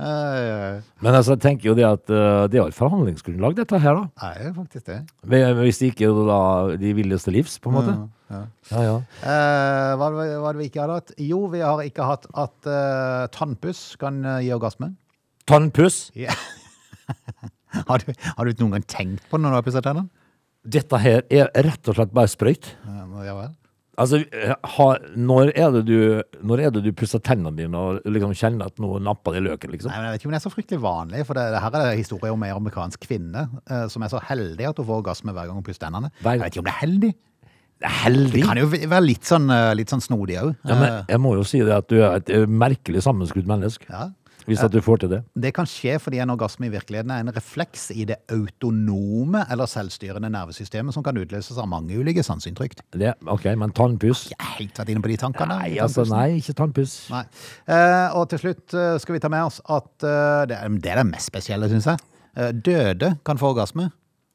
Eh, 0.00 0.80
Men 1.04 1.14
altså, 1.14 1.34
jeg 1.36 1.42
tenker 1.44 1.68
jo 1.70 1.74
det 1.78 1.84
at 1.86 2.10
uh, 2.10 2.46
det 2.50 2.58
er 2.58 2.66
et 2.66 2.76
forhandlingsgrunnlag, 2.76 3.54
dette 3.60 3.78
her, 3.78 4.00
da. 4.00 4.32
Det 4.34 4.48
er 4.48 4.56
faktisk 4.56 4.86
det. 4.90 4.98
Hvis 5.60 5.78
det 5.80 5.92
ikke 5.92 6.10
da 6.26 6.40
de 6.80 6.92
villeste 6.98 7.30
til 7.30 7.38
livs, 7.38 7.56
på 7.62 7.70
en 7.70 7.76
måte. 7.78 7.94
Ja. 8.32 8.40
Ja, 8.72 8.82
ja. 8.82 8.96
uh, 8.98 9.92
hva 10.00 10.08
var 10.10 10.52
det- 10.56 10.58
vi 10.58 10.68
ikke 10.70 10.80
har 10.82 10.94
hatt? 10.96 11.14
Jo, 11.20 11.44
vi 11.52 11.60
har 11.62 11.82
ikke 11.84 12.06
hatt 12.08 12.26
at 12.34 12.66
uh, 12.66 13.26
tannpuss 13.34 13.94
kan 14.00 14.24
eh, 14.24 14.40
gi 14.48 14.52
orgasme. 14.56 14.94
Tannpuss. 15.46 16.08
Yeah. 16.16 16.34
har, 17.88 17.98
du, 18.02 18.12
har 18.16 18.44
du 18.48 18.62
noen 18.64 18.78
gang 18.78 18.86
tenkt 18.88 19.26
på 19.28 19.36
det 19.38 19.44
når 19.44 19.54
du 19.54 19.58
har 19.60 19.66
pusset 19.66 19.84
tennene? 19.86 20.08
Dette 20.64 20.96
her 20.98 21.22
er 21.28 21.50
rett 21.52 21.90
og 21.92 21.98
slett 21.98 22.14
bare 22.16 22.30
sprøyt. 22.32 22.70
Ja, 22.88 23.04
ja 23.28 23.34
vel. 23.36 23.52
Altså, 24.00 24.18
ha, 24.74 24.86
når 25.14 25.52
er 25.54 25.70
det 25.76 25.82
du 25.86 26.22
Når 26.42 26.62
er 26.66 26.70
det 26.74 26.80
du 26.82 26.90
pusser 26.98 27.20
tennene 27.22 27.52
dine 27.56 27.78
og 27.78 28.00
liksom 28.10 28.32
kjenner 28.34 28.66
at 28.72 28.80
noe 28.82 28.98
napper 28.98 29.36
i 29.38 29.42
løken, 29.44 29.70
liksom? 29.70 29.90
Nei, 29.92 29.98
men 30.00 30.08
Jeg 30.08 30.14
vet 30.16 30.20
ikke 30.24 30.30
om 30.30 30.34
det 30.34 30.40
er 30.40 30.46
så 30.48 30.54
fryktelig 30.54 30.80
vanlig, 30.82 31.20
for 31.28 31.38
det, 31.38 31.44
det 31.54 31.60
her 31.62 31.76
er 31.80 31.92
historie 31.98 32.32
om 32.34 32.42
en 32.42 32.56
amerikansk 32.56 33.04
kvinne 33.06 33.44
eh, 33.70 33.84
som 33.92 34.02
er 34.02 34.10
så 34.10 34.18
heldig 34.30 34.66
at 34.72 34.80
hun 34.82 34.88
får 34.88 34.98
orgasme 35.04 35.32
hver 35.36 35.46
gang 35.46 35.60
hun 35.60 35.66
pusser 35.66 35.86
tennene. 35.86 36.10
Hver- 36.24 36.40
Jeg 36.40 36.42
vet 36.42 36.56
ikke 36.56 36.64
om 36.64 36.68
det 36.70 36.74
er 36.74 36.82
heldig. 36.86 37.12
Det 37.84 37.88
er 37.90 37.96
heldig. 38.04 38.32
Det 38.40 38.44
kan 38.48 38.58
jo 38.62 38.66
være 38.72 39.04
litt 39.04 39.24
sånn, 39.28 39.46
eh, 39.50 39.70
litt 39.78 39.90
sånn 39.94 40.02
snodig 40.04 40.36
òg. 40.40 40.52
Ja, 40.64 40.74
men 40.80 40.92
jeg 41.10 41.20
må 41.20 41.34
jo 41.38 41.42
si 41.46 41.58
det 41.66 41.74
at 41.74 41.88
du 41.90 41.96
er 42.02 42.18
et 42.20 42.30
eh, 42.34 42.44
merkelig 42.46 43.02
sammenskrudd 43.06 43.46
menneske. 43.50 43.86
Ja. 43.90 44.08
Hvis 44.48 44.62
at 44.64 44.72
du 44.72 44.80
får 44.84 45.02
til 45.02 45.12
det. 45.14 45.20
Det 45.40 45.52
kan 45.56 45.68
skje 45.68 45.96
fordi 46.02 46.20
en 46.22 46.32
orgasme 46.34 46.68
i 46.68 46.72
virkeligheten 46.72 47.12
er 47.14 47.24
en 47.24 47.32
refleks 47.34 47.86
i 47.94 48.04
det 48.08 48.18
autonome 48.32 49.44
eller 49.50 49.70
selvstyrende 49.70 50.30
nervesystemet 50.32 50.96
som 50.96 51.04
kan 51.06 51.16
utløses 51.20 51.58
av 51.60 51.68
mange 51.70 51.96
ulike 51.96 52.24
sanseinntrykk. 52.26 52.76
Ok, 53.32 53.48
men 53.60 53.74
tannpuss? 53.76 54.26
Jeg 54.32 54.40
har 54.40 54.56
helt 54.58 54.80
vært 54.82 54.92
inne 54.92 55.04
på 55.04 55.12
de 55.12 55.18
tankene. 55.24 55.58
Nei, 55.62 55.72
altså, 55.82 56.06
nei, 56.10 56.40
ikke 56.42 56.56
tannpuss. 56.60 56.96
Nei. 57.14 57.24
Eh, 57.72 58.16
og 58.18 58.28
til 58.32 58.44
slutt 58.44 58.76
eh, 58.76 58.94
skal 59.02 59.16
vi 59.16 59.24
ta 59.24 59.32
med 59.32 59.48
oss 59.48 59.60
at 59.64 60.06
eh, 60.06 60.44
det, 60.50 60.60
er, 60.60 60.78
det 61.00 61.08
mest 61.08 61.32
spesielle, 61.32 61.70
syns 61.72 61.88
jeg. 61.94 62.04
Eh, 62.36 62.52
døde 62.52 63.14
kan 63.24 63.40
få 63.40 63.54
orgasme. 63.54 63.90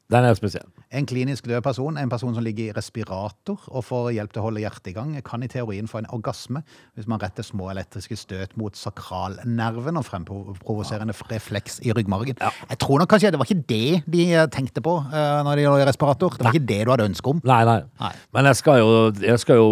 Den 0.10 0.26
er 0.26 0.38
spesiell. 0.38 0.70
En 0.90 1.06
klinisk 1.06 1.46
død 1.46 1.62
person, 1.62 1.98
en 2.02 2.10
person 2.10 2.34
som 2.34 2.42
ligger 2.42 2.72
i 2.72 2.74
respirator 2.74 3.62
og 3.70 3.84
får 3.86 4.08
hjelp 4.16 4.32
til 4.34 4.42
å 4.42 4.46
holde 4.48 4.62
hjertet 4.64 4.88
i 4.90 4.94
gang, 4.96 5.12
kan 5.22 5.44
i 5.46 5.50
teorien 5.52 5.86
få 5.86 6.00
en 6.00 6.08
orgasme 6.16 6.64
hvis 6.98 7.06
man 7.06 7.22
retter 7.22 7.46
små 7.46 7.68
elektriske 7.70 8.18
støt 8.18 8.56
mot 8.58 8.74
sakralnerven 8.74 10.00
og 10.00 10.08
fremprovoserende 10.08 11.14
en 11.14 11.30
refleks 11.30 11.78
i 11.86 11.94
ryggmargen. 11.94 12.40
Jeg 12.42 12.80
tror 12.82 13.04
nok 13.04 13.12
kanskje 13.14 13.30
det 13.36 13.42
var 13.42 13.46
ikke 13.52 13.68
det 13.70 14.02
de 14.10 14.26
eh, 14.34 14.48
tenkte 14.50 14.82
på 14.82 14.96
uh, 15.04 15.44
når 15.46 15.62
de 15.62 15.68
lå 15.68 15.76
i 15.78 15.86
respirator. 15.92 16.34
Det 16.40 16.48
var 16.48 16.58
ikke 16.58 16.72
det 16.72 16.80
du 16.82 16.94
hadde 16.96 17.08
ønske 17.12 17.36
om. 17.36 17.44
Nei, 17.46 17.60
nei. 17.70 17.78
Nei. 18.02 18.12
Men 18.34 18.50
jeg 18.50 18.60
skal 18.64 18.82
jo, 18.82 18.90
jeg 19.22 19.44
skal 19.46 19.62
jo 19.62 19.70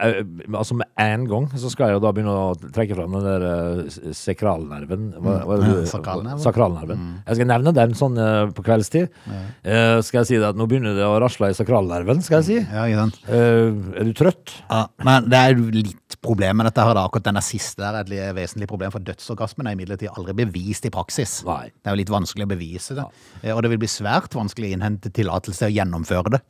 jeg, 0.00 0.26
Altså 0.50 0.74
med 0.80 0.90
en 0.98 1.28
gang 1.30 1.46
så 1.54 1.70
skal 1.70 1.92
jeg 1.92 2.00
jo 2.00 2.02
da 2.02 2.10
begynne 2.16 2.34
å 2.34 2.50
trekke 2.74 2.98
fram 2.98 3.14
den 3.14 3.28
der 3.28 4.12
sakralnerven. 4.18 5.12
Hva, 5.14 5.38
hva 5.46 5.60
det 5.62 5.70
Ja, 5.70 5.86
sakralnerven. 5.94 5.94
sakralnerven. 5.94 6.42
Sakralnerven. 6.42 7.08
Jeg 7.30 7.38
skal 7.38 7.50
nevne 7.54 7.76
den 7.76 7.96
sånn 8.02 8.18
uh, 8.18 8.50
på 8.56 8.66
kveldstid. 8.66 9.14
Eh, 9.30 9.96
skal 10.02 10.22
jeg 10.24 10.26
si 10.32 10.39
det 10.40 10.48
at 10.50 10.58
nå 10.58 10.66
begynner 10.70 10.96
det 10.96 11.06
å 11.06 11.18
rasle 11.22 11.50
i 11.52 11.56
sakralnerven, 11.56 12.22
skal 12.24 12.40
jeg 12.40 12.46
si. 12.48 12.56
Ja, 12.64 12.86
ikke 12.88 13.04
sant? 13.04 13.20
Eh, 13.28 13.70
er 14.00 14.08
du 14.08 14.12
trøtt? 14.16 14.54
Ja, 14.66 14.82
men 15.06 15.28
det 15.30 15.40
er 15.40 15.54
jo 15.54 15.68
litt 15.74 16.16
problem 16.24 16.60
med 16.60 16.70
dette 16.70 16.84
her 16.84 16.96
da. 16.96 17.06
Akkurat 17.06 17.28
denne 17.28 17.44
siste 17.44 17.84
der 17.84 18.00
er 18.00 18.08
et 18.08 18.36
vesentlig 18.36 18.68
problem, 18.70 18.92
for 18.94 19.04
dødsorgasmen 19.04 19.68
er 19.68 19.76
imidlertid 19.76 20.12
aldri 20.12 20.36
bevist 20.42 20.88
i 20.88 20.92
praksis. 20.94 21.40
Nei. 21.48 21.70
Det 21.70 21.90
er 21.90 21.96
jo 21.96 22.02
litt 22.02 22.12
vanskelig 22.12 22.48
å 22.48 22.52
bevise 22.52 22.98
det. 22.98 23.06
Ja. 23.44 23.54
Og 23.54 23.64
det 23.64 23.72
vil 23.74 23.82
bli 23.84 23.90
svært 23.90 24.36
vanskelig 24.36 24.72
å 24.72 24.78
innhente 24.78 25.12
tillatelse 25.14 25.64
til 25.64 25.70
å 25.70 25.76
gjennomføre 25.78 26.36
det. 26.36 26.44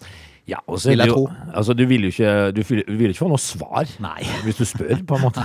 Ja, 0.50 0.58
og 0.66 0.80
så 0.82 0.90
er 0.90 0.96
Vil 0.96 1.02
jeg 1.04 1.12
jo, 1.12 1.14
tro. 1.14 1.52
altså, 1.60 1.74
du 1.78 1.84
vil 1.86 2.06
jo 2.08 2.10
ikke, 2.10 2.30
du 2.56 2.60
vil, 2.66 2.82
du 2.88 2.96
vil 2.98 3.12
ikke 3.14 3.22
få 3.22 3.28
noe 3.30 3.38
svar 3.42 3.86
Nei. 4.02 4.24
hvis 4.44 4.58
du 4.58 4.64
spør, 4.66 4.98
på 5.06 5.18
en 5.20 5.24
måte. 5.28 5.44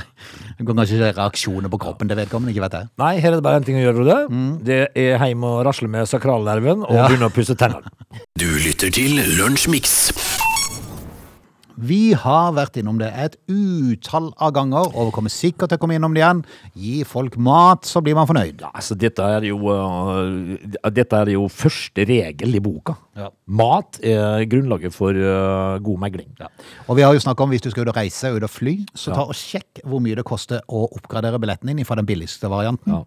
Det 0.57 0.65
kan 0.65 0.79
kanskje 0.81 0.97
ikke 0.97 1.11
reaksjoner 1.19 1.71
på 1.75 1.79
kroppen 1.85 2.09
til 2.09 2.17
vedkommende, 2.17 2.55
ikke 2.55 2.65
vet 2.65 2.77
jeg. 2.79 2.89
Nei, 3.03 3.13
her 3.21 3.31
er 3.35 3.37
det 3.39 3.45
bare 3.45 3.61
en 3.61 3.67
ting 3.67 3.77
å 3.77 3.83
gjøre, 3.85 3.95
Frode. 4.01 4.17
Det 4.65 4.79
er 4.97 5.21
hjem 5.29 5.45
og 5.45 5.59
rasle 5.69 5.91
med 5.91 6.09
sakralnerven 6.09 6.83
og 6.87 6.95
Ja. 6.95 7.05
begynne 7.07 7.29
å 7.29 7.35
pusse 7.35 7.53
tennene. 7.59 7.91
Du 8.39 8.47
lytter 8.65 8.89
til 8.95 9.19
Lunsjmix. 9.37 10.09
Vi 11.75 12.13
har 12.15 12.53
vært 12.55 12.77
innom 12.79 12.99
det 12.99 13.09
et 13.19 13.35
utall 13.51 14.29
av 14.41 14.53
ganger, 14.55 14.91
og 14.95 15.11
kommer 15.15 15.33
sikkert 15.33 15.71
til 15.71 15.79
å 15.79 15.81
komme 15.81 15.97
innom 15.97 16.15
det 16.15 16.21
igjen. 16.21 16.43
Gi 16.79 16.95
folk 17.07 17.35
mat, 17.35 17.87
så 17.87 18.01
blir 18.05 18.15
man 18.17 18.29
fornøyd. 18.29 18.63
Ja, 18.63 18.71
altså, 18.71 18.97
dette 18.99 19.25
er 19.37 19.47
jo, 19.49 19.59
uh, 19.67 20.55
dette 20.95 21.19
er 21.19 21.33
jo 21.35 21.47
første 21.51 22.07
regel 22.07 22.55
i 22.55 22.63
boka. 22.63 22.95
Ja. 23.19 23.31
Mat 23.45 23.99
er 24.03 24.45
grunnlaget 24.51 24.95
for 24.95 25.15
uh, 25.15 25.75
god 25.83 26.05
megling. 26.05 26.31
Og 26.87 26.95
vi 26.99 27.05
har 27.05 27.15
jo 27.15 27.23
snakket 27.23 27.45
om 27.45 27.55
hvis 27.55 27.65
du 27.65 27.71
skal 27.73 27.85
ut 27.85 27.93
og 27.93 27.99
reise, 27.99 28.31
ut 28.31 28.47
og 28.47 28.51
fly, 28.51 28.77
så 28.95 29.15
ta 29.15 29.27
og 29.27 29.35
sjekk 29.37 29.83
hvor 29.83 30.03
mye 30.03 30.17
det 30.19 30.27
koster 30.27 30.63
å 30.67 30.87
oppgradere 30.87 31.41
billetten 31.41 31.73
din 31.73 31.87
fra 31.87 31.99
den 31.99 32.07
billigste 32.07 32.51
varianten. 32.51 33.03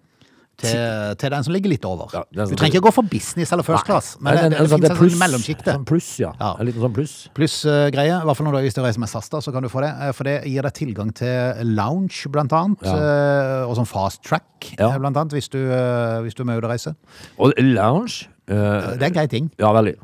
Til, 0.59 1.14
til 1.23 1.31
den 1.31 1.44
som 1.47 1.53
ligger 1.55 1.71
litt 1.71 1.85
over. 1.87 2.11
Ja, 2.11 2.25
du 2.35 2.55
trenger 2.59 2.73
ikke 2.81 2.88
gå 2.88 2.92
for 2.97 3.07
business 3.07 3.53
eller 3.55 3.62
first 3.62 3.87
class, 3.87 4.16
men 4.18 4.35
det, 4.35 4.40
det, 4.42 4.51
det, 4.51 4.59
altså, 4.64 4.75
finnes 4.75 4.88
er 4.88 4.94
et 4.94 4.99
pluss, 4.99 5.12
sånt 5.12 5.23
mellomsjikte. 5.23 5.75
Sånn 5.77 5.85
pluss, 5.87 6.09
ja. 6.18 6.33
Ja. 6.40 6.49
En 6.59 6.66
liten 6.66 6.83
sånn 6.83 6.97
pluss. 6.97 7.12
Pluss-greie, 7.37 8.16
i 8.16 8.27
hvert 8.27 8.40
fall 8.40 8.49
når 8.49 8.57
du, 8.57 8.61
hvis 8.66 8.75
du 8.75 8.81
reiser 8.83 9.03
med 9.05 9.12
SAS, 9.12 9.29
da, 9.31 9.38
så 9.44 9.55
kan 9.55 9.62
du 9.62 9.71
få 9.71 9.85
det. 9.87 9.92
eh, 10.03 10.11
For 10.18 10.27
det 10.27 10.35
gir 10.51 10.66
deg 10.66 10.75
tilgang 10.75 11.12
til 11.14 11.71
lounge, 11.79 12.27
blant 12.35 12.53
annet. 12.59 12.83
Ja. 12.83 12.97
Uh, 12.99 13.71
Og 13.71 13.77
sånn 13.79 13.87
fast 13.87 14.25
track, 14.27 14.73
Ja. 14.75 14.90
eh, 14.90 14.99
blant 14.99 15.16
annet, 15.23 15.37
hvis 15.38 15.47
du, 15.55 15.61
uh, 15.71 16.18
hvis 16.27 16.35
du 16.35 16.42
er 16.42 16.51
med 16.51 16.59
ut 16.59 16.66
og 16.66 16.73
reiser. 16.75 16.99
Og 17.38 17.55
lounge 17.62 18.27
Det 18.49 18.59
er 18.59 19.07
en 19.12 19.14
grei 19.14 19.29
ting. 19.31 19.51
Ja, 19.62 19.71
veldig. 19.77 19.94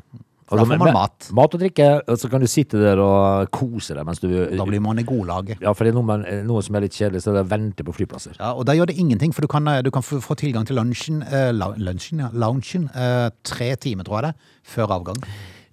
For 0.45 0.61
da 0.61 0.65
får 0.69 0.77
man 0.77 0.93
mat. 0.93 1.27
Mat 1.33 1.55
og 1.57 1.61
drikke, 1.61 1.87
og 2.05 2.19
så 2.21 2.29
kan 2.29 2.43
du 2.43 2.47
sitte 2.49 2.77
der 2.77 2.99
og 3.01 3.49
kose 3.55 3.95
deg 3.97 4.05
mens 4.05 4.21
du 4.21 4.27
Da 4.29 4.67
blir 4.67 4.83
man 4.83 5.01
i 5.01 5.05
godlaget. 5.07 5.57
Ja, 5.63 5.73
for 5.73 5.87
det 5.87 5.93
er 5.93 5.97
noe, 5.97 6.05
man, 6.05 6.25
noe 6.45 6.61
som 6.65 6.77
er 6.77 6.85
litt 6.85 6.93
kjedelig, 6.97 7.23
så 7.25 7.33
det 7.33 7.41
er 7.41 7.47
å 7.47 7.51
vente 7.55 7.85
på 7.87 7.95
flyplasser. 7.97 8.37
Ja, 8.37 8.53
og 8.53 8.67
da 8.69 8.75
gjør 8.77 8.91
det 8.91 8.99
ingenting, 9.01 9.33
for 9.33 9.45
du 9.45 9.49
kan, 9.51 9.65
eh, 9.71 9.81
du 9.85 9.89
kan 9.93 10.05
få, 10.05 10.21
få 10.21 10.37
tilgang 10.37 10.67
til 10.69 10.77
lunsjen, 10.77 11.23
eh, 11.25 11.49
lunsjen, 11.55 12.21
ja, 12.21 12.29
loungen, 12.33 12.89
eh, 12.93 13.29
tre 13.43 13.73
timer, 13.81 14.05
tror 14.05 14.21
jeg 14.21 14.29
det, 14.29 14.49
før 14.75 14.97
avgang. 14.99 15.23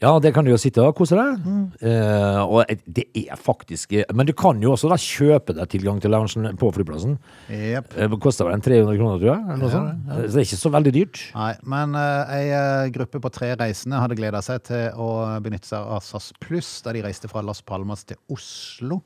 Ja, 0.03 0.17
det 0.19 0.33
kan 0.35 0.43
du 0.45 0.51
jo 0.51 0.59
sitte 0.59 0.83
og 0.83 0.97
kose 0.99 1.15
deg. 1.15 1.45
Mm. 1.47 1.65
Eh, 1.87 2.41
og 2.43 2.73
det 2.91 3.05
er 3.15 3.39
faktisk 3.39 3.93
Men 4.11 4.27
du 4.27 4.33
kan 4.37 4.59
jo 4.63 4.73
også 4.75 4.91
da 4.91 4.99
kjøpe 4.99 5.55
deg 5.55 5.71
tilgang 5.71 6.01
til 6.03 6.11
loungen 6.11 6.57
på 6.59 6.71
flyplassen. 6.75 7.17
Yep. 7.49 7.95
Eh, 7.97 8.09
Det 8.11 8.19
koster 8.23 8.49
vel 8.49 8.57
en 8.59 8.65
300 8.65 8.99
kroner, 8.99 9.21
tror 9.23 9.31
jeg. 9.31 9.45
Eller 9.47 9.63
noe 9.63 9.71
sånt. 9.71 10.11
Så 10.11 10.33
det 10.35 10.43
er 10.43 10.49
ikke 10.49 10.61
så 10.65 10.73
veldig 10.75 10.95
dyrt. 10.97 11.23
Nei, 11.37 11.53
men 11.75 11.95
eh, 11.99 12.35
ei 12.39 12.43
eh, 12.57 12.91
gruppe 12.97 13.23
på 13.23 13.31
tre 13.33 13.53
reisende 13.61 14.01
hadde 14.03 14.19
gleda 14.19 14.43
seg 14.43 14.65
til 14.67 14.99
å 14.99 15.09
benytte 15.45 15.71
seg 15.71 15.87
av 15.97 16.03
SAS 16.03 16.33
Pluss 16.43 16.73
da 16.83 16.95
de 16.97 17.05
reiste 17.07 17.31
fra 17.31 17.45
Las 17.47 17.63
Palmas 17.63 18.03
til 18.09 18.19
Oslo. 18.33 19.03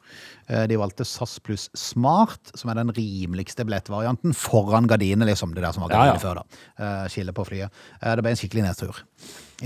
Eh, 0.49 0.67
de 0.71 0.79
valgte 0.79 1.05
SAS 1.07 1.39
Pluss 1.43 1.67
Smart, 1.75 2.53
som 2.55 2.71
er 2.71 2.79
den 2.81 2.93
rimeligste 2.95 3.67
billettvarianten, 3.67 4.35
foran 4.37 4.87
gardinene, 4.91 5.27
liksom. 5.31 5.55
Det 5.57 5.65
der 5.65 5.73
som 5.75 5.83
var 5.87 5.91
Ja, 5.97 6.05
ja. 6.13 6.19
før, 6.23 6.43
da. 6.43 7.09
Skillet 7.11 7.35
på 7.35 7.47
flyet. 7.49 7.71
Eh, 8.03 8.15
det 8.15 8.23
ble 8.23 8.31
en 8.35 8.37
skikkelig 8.41 8.63
nedtur. 8.69 9.03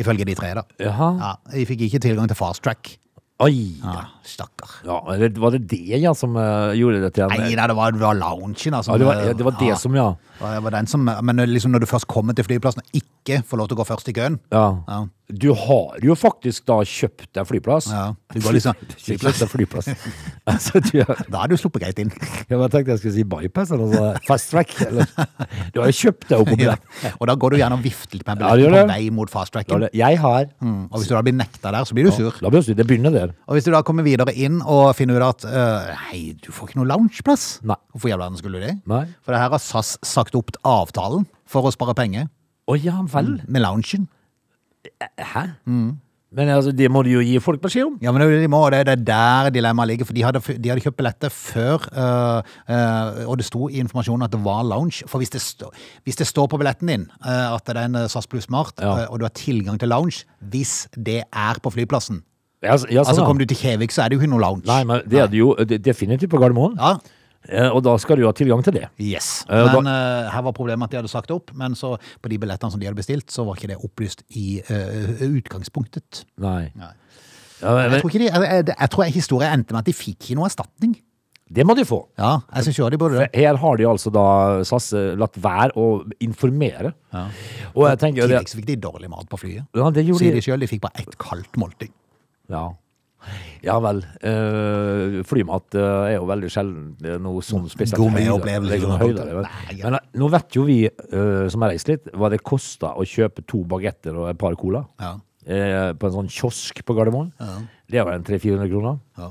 Ifølge 0.01 0.25
de 0.25 0.35
tre, 0.38 0.55
da. 0.55 0.64
Jaha. 0.81 1.11
Ja, 1.21 1.37
de 1.53 1.66
fikk 1.66 1.87
ikke 1.88 2.01
tilgang 2.01 2.29
til 2.31 2.37
fast 2.38 2.62
track. 2.62 2.97
Oi! 3.40 3.81
Ja, 3.81 4.03
stakkar. 4.29 4.69
Ja, 4.85 4.99
var 5.40 5.55
det 5.55 5.62
det 5.71 5.97
ja, 6.03 6.12
som 6.12 6.35
uh, 6.37 6.77
gjorde 6.77 7.01
det 7.07 7.14
til 7.16 7.25
en 7.25 7.31
Nei, 7.33 7.55
nei, 7.57 7.66
det 7.71 7.77
var, 7.77 7.95
det 7.97 8.03
var 8.03 8.19
loungen, 8.19 8.53
altså. 8.77 8.93
ja, 8.93 8.99
det, 9.01 9.07
var, 9.09 9.23
det 9.38 9.47
var 9.47 9.55
det 9.57 9.71
Ja, 9.71 9.77
som, 9.81 9.97
ja. 9.97 10.09
det 10.43 10.62
var 10.66 10.71
den 10.77 10.87
som, 10.87 11.09
men 11.09 11.37
liksom 11.49 11.73
når 11.73 11.81
du 11.81 11.88
først 11.88 12.05
kommer 12.07 12.37
til 12.37 12.45
flyplassen 12.45 12.85
og 12.85 13.01
ikke 13.01 13.20
får 13.27 13.59
lov 13.61 13.69
til 13.71 13.77
å 13.77 13.81
gå 13.83 13.89
først 13.89 14.09
i 14.09 14.15
køen 14.17 14.39
ja. 14.53 14.67
Ja. 14.89 15.01
Du 15.31 15.53
har 15.55 16.01
jo 16.03 16.17
faktisk 16.19 16.65
da 16.67 16.81
kjøpt 16.83 17.29
deg 17.39 17.47
flyplass. 17.47 17.87
Ja, 17.93 18.15
du 18.35 18.41
går 18.43 18.57
liksom- 18.57 18.75
Du 18.91 18.95
kjøpt 18.99 19.39
deg 19.39 19.51
flyplass. 19.53 19.87
altså, 20.51 20.81
du 20.83 20.97
har, 21.07 21.21
Da 21.31 21.45
er 21.45 21.53
du 21.53 21.55
sluppet 21.61 21.85
greit 21.85 22.01
inn. 22.03 22.11
jeg 22.11 22.59
bare 22.59 22.67
tenkte 22.73 22.91
jeg 22.97 22.99
skulle 22.99 23.15
si 23.15 23.23
bypass 23.23 23.71
eller 23.77 23.93
noe. 23.95 24.09
Fast 24.27 24.51
track. 24.51 24.75
Eller. 24.83 25.07
Du 25.71 25.79
har 25.79 25.87
jo 25.93 25.95
kjøpt 26.01 26.27
deg 26.33 26.43
opp 26.43 26.51
på 26.51 26.59
Ja. 26.67 26.75
Og 27.21 27.31
da 27.31 27.37
går 27.39 27.55
du 27.55 27.61
gjerne 27.61 27.79
og 27.79 27.85
vifter 27.87 28.19
med 28.27 28.43
billetten 28.43 28.75
på 28.75 28.91
vei 28.91 29.07
mot 29.21 29.31
fast 29.31 29.55
tracken. 29.55 29.87
Jeg 29.95 30.19
har. 30.25 30.49
Mm, 30.59 30.83
Og 30.91 30.99
hvis 30.99 31.13
du 31.13 31.15
da 31.15 31.23
blir 31.23 31.39
nekta 31.39 31.71
der, 31.77 31.87
så 31.87 31.95
blir 31.95 32.11
du 32.11 32.13
sur. 32.17 32.35
Da 32.43 32.51
blir 32.51 32.67
det 32.75 32.89
begynner 32.91 33.15
der. 33.15 33.37
Og 33.47 33.55
hvis 33.55 33.69
du 33.69 33.71
da 33.71 33.85
kommer 33.87 34.03
videre 34.03 34.35
inn 34.35 34.59
og 34.67 34.91
finner 34.99 35.23
ut 35.23 35.29
at 35.29 35.47
uh, 35.47 35.95
Hei, 36.09 36.33
du 36.43 36.51
får 36.51 36.73
ikke 36.73 36.81
noe 36.83 36.91
loungeplass. 36.91 37.61
Nei. 37.63 37.79
Hvorfor 37.95 38.11
i 38.11 38.17
all 38.19 38.25
verden 38.27 38.43
skulle 38.43 38.59
du 38.59 38.67
det? 38.67 38.75
Nei. 38.91 39.05
For 39.23 39.31
det 39.31 39.45
her 39.45 39.55
har 39.55 39.63
SAS 39.63 39.95
sagt 40.03 40.35
opp 40.35 40.51
avtalen 40.67 41.29
for 41.47 41.71
å 41.71 41.75
spare 41.75 41.95
penger 41.95 42.27
Å 42.71 42.77
ja 42.79 43.01
vel. 43.13 43.35
med 43.51 43.65
loungen. 43.67 44.07
Hæ? 45.19 45.43
Men 46.31 46.47
altså, 46.55 46.71
det 46.71 46.87
må 46.95 47.01
du 47.03 47.09
jo 47.11 47.21
gi 47.27 47.41
folk 47.43 47.59
beskjed 47.65 47.89
om. 47.89 47.97
Ja, 48.05 48.13
men 48.15 48.23
det, 48.23 48.37
de 48.45 48.49
må, 48.53 48.61
det 48.71 48.85
det 48.87 48.93
er 48.93 49.01
der 49.09 49.49
dilemmaet 49.57 49.91
ligger, 49.91 50.07
for 50.07 50.15
de 50.15 50.23
hadde, 50.23 50.39
de 50.63 50.71
hadde 50.71 50.85
kjøpt 50.85 50.97
billetter 51.01 51.33
før, 51.35 51.89
øh, 51.91 52.53
øh, 52.71 53.27
og 53.27 53.35
det 53.41 53.47
sto 53.49 53.67
i 53.67 53.81
informasjonen 53.83 54.23
at 54.29 54.31
det 54.37 54.39
var 54.45 54.63
lounge. 54.63 55.03
For 55.11 55.19
hvis 55.19 55.33
det, 55.35 55.41
stå, 55.43 55.73
hvis 56.07 56.21
det 56.23 56.29
står 56.31 56.47
på 56.53 56.61
billetten 56.63 56.93
din 56.93 57.09
øh, 57.27 57.55
at 57.57 57.67
det 57.67 57.77
er 57.77 57.89
en 57.91 57.99
SAS 58.09 58.31
Plus 58.31 58.47
Smart, 58.47 58.79
Ja. 58.79 59.09
og 59.11 59.19
du 59.19 59.25
har 59.27 59.35
tilgang 59.35 59.81
til 59.83 59.91
lounge, 59.91 60.23
hvis 60.41 60.87
det 60.95 61.25
er 61.33 61.59
på 61.63 61.71
flyplassen, 61.75 62.23
Ja, 62.63 62.75
ja, 62.77 62.77
sånn, 62.77 62.99
Altså 63.09 63.23
ja. 63.23 63.27
Kommer 63.27 63.41
du 63.43 63.47
til 63.49 63.57
Kjevik, 63.57 63.91
så 63.91 64.03
er 64.05 64.09
det 64.13 64.19
jo 64.19 64.21
ikke 64.21 64.31
noe 64.31 64.41
lounge. 64.45 64.67
Nei, 64.69 64.85
men 64.85 65.01
det 65.11 65.19
er 65.19 65.27
det 65.33 65.39
jo 65.39 65.55
definitivt 65.81 66.31
på 66.31 66.39
Gardermoen. 66.39 66.75
Ja, 66.79 66.99
Eh, 67.48 67.68
Og 67.72 67.83
da 67.83 67.94
skal 67.98 68.16
du 68.20 68.26
ha 68.26 68.33
tilgang 68.37 68.62
til 68.62 68.74
det. 68.76 68.88
yes. 69.00 69.44
Eh, 69.48 69.72
Men 69.74 69.87
eh, 69.88 70.31
her 70.31 70.42
var 70.42 70.53
problemet 70.53 70.85
at 70.85 70.90
de 70.90 70.96
hadde 71.00 71.09
sagt 71.09 71.29
det 71.29 71.35
opp, 71.38 71.55
men 71.57 71.72
så 71.74 71.94
på 72.20 72.29
de 72.29 72.38
billettene 72.38 72.70
som 72.70 72.81
de 72.81 72.87
hadde 72.87 72.96
bestilt, 73.00 73.31
så 73.33 73.44
var 73.46 73.57
ikke 73.57 73.68
det 73.72 73.79
opplyst 73.81 74.22
i 74.37 74.61
eh, 74.61 75.22
utgangspunktet. 75.24 76.24
Nei. 76.38 76.70
Nei. 76.76 76.92
Ja, 77.62 77.74
men, 77.76 77.92
Jeg 77.92 78.00
tror, 78.03 78.11
ikke 78.11 78.18
de, 78.22 78.29
jeg, 78.29 78.50
jeg, 78.50 78.66
jeg 78.79 78.90
tror 78.90 79.05
historien 79.05 79.53
endte 79.57 79.72
med 79.72 79.81
at 79.83 79.88
de 79.88 79.92
fikk 79.96 80.18
ikke 80.31 80.37
noe 80.38 80.46
erstatning. 80.48 80.94
det 81.50 81.64
må 81.66 81.74
de 81.74 81.83
få. 81.85 81.98
Ja, 82.16 82.38
jeg 82.55 82.62
synes 82.68 82.79
jo 82.79 82.88
de 82.92 82.98
burde 83.00 83.18
det. 83.24 83.31
Her 83.35 83.57
har 83.59 83.76
de 83.76 83.85
altså 83.88 84.12
da 84.14 84.24
SAS 84.64 84.92
eh, 84.94 85.14
latt 85.18 85.35
være 85.42 85.72
å 85.76 85.88
informere. 86.20 86.92
Og 87.74 87.88
jeg 87.88 87.96
I 87.96 88.00
tenker 88.05 88.22
jo 88.22 88.29
det, 88.29 88.37
tillegg 88.37 88.53
så 88.53 88.61
fikk 88.61 88.68
de 88.70 88.76
dårlig 88.85 89.11
mat 89.11 89.26
på 89.33 89.40
flyet. 89.40 89.64
Ja, 89.74 89.90
det 89.90 90.05
gjorde 90.07 90.22
Sier 90.22 90.37
de. 90.37 90.40
de 90.40 90.44
sjøl. 90.46 90.61
De 90.61 90.68
fikk 90.70 90.85
bare 90.85 91.03
ett 91.03 91.16
kaldt 91.20 91.57
måltid. 91.61 91.90
Ja. 92.53 92.68
Ja 93.63 93.79
vel. 93.85 93.99
Uh, 94.25 95.21
flymat 95.29 95.75
eh, 95.77 96.11
er 96.11 96.15
jo 96.17 96.27
veldig 96.31 96.51
sjelden 96.53 96.85
er 97.05 97.19
noe 97.23 97.43
sånn 97.45 97.67
spesielt 97.71 97.99
sånn. 98.89 99.01
høydere, 99.05 99.35
men- 99.43 99.79
ja. 99.79 99.91
Eh, 99.91 99.99
nå 100.21 100.31
vet 100.31 100.57
jo 100.57 100.65
vi 100.65 100.79
uh, 100.89 101.49
som 101.53 101.63
har 101.63 101.71
reist 101.75 101.89
litt, 101.89 102.09
hva 102.15 102.31
det 102.33 102.43
kosta 102.43 102.95
å 102.97 103.05
kjøpe 103.05 103.45
to 103.47 103.65
bagetter 103.65 104.17
og 104.17 104.31
et 104.31 104.39
par 104.39 104.57
cola. 104.57 104.87
Ja. 105.01 105.17
eh, 105.47 105.93
på 105.97 106.07
en 106.07 106.13
sånn 106.13 106.29
kiosk 106.31 106.83
på 106.85 106.95
Gardermoen. 106.95 107.33
Det 107.91 108.05
var 108.05 108.13
en 108.15 108.23
300-400 108.23 108.69
kroner. 108.71 108.99
Ja. 109.19 109.31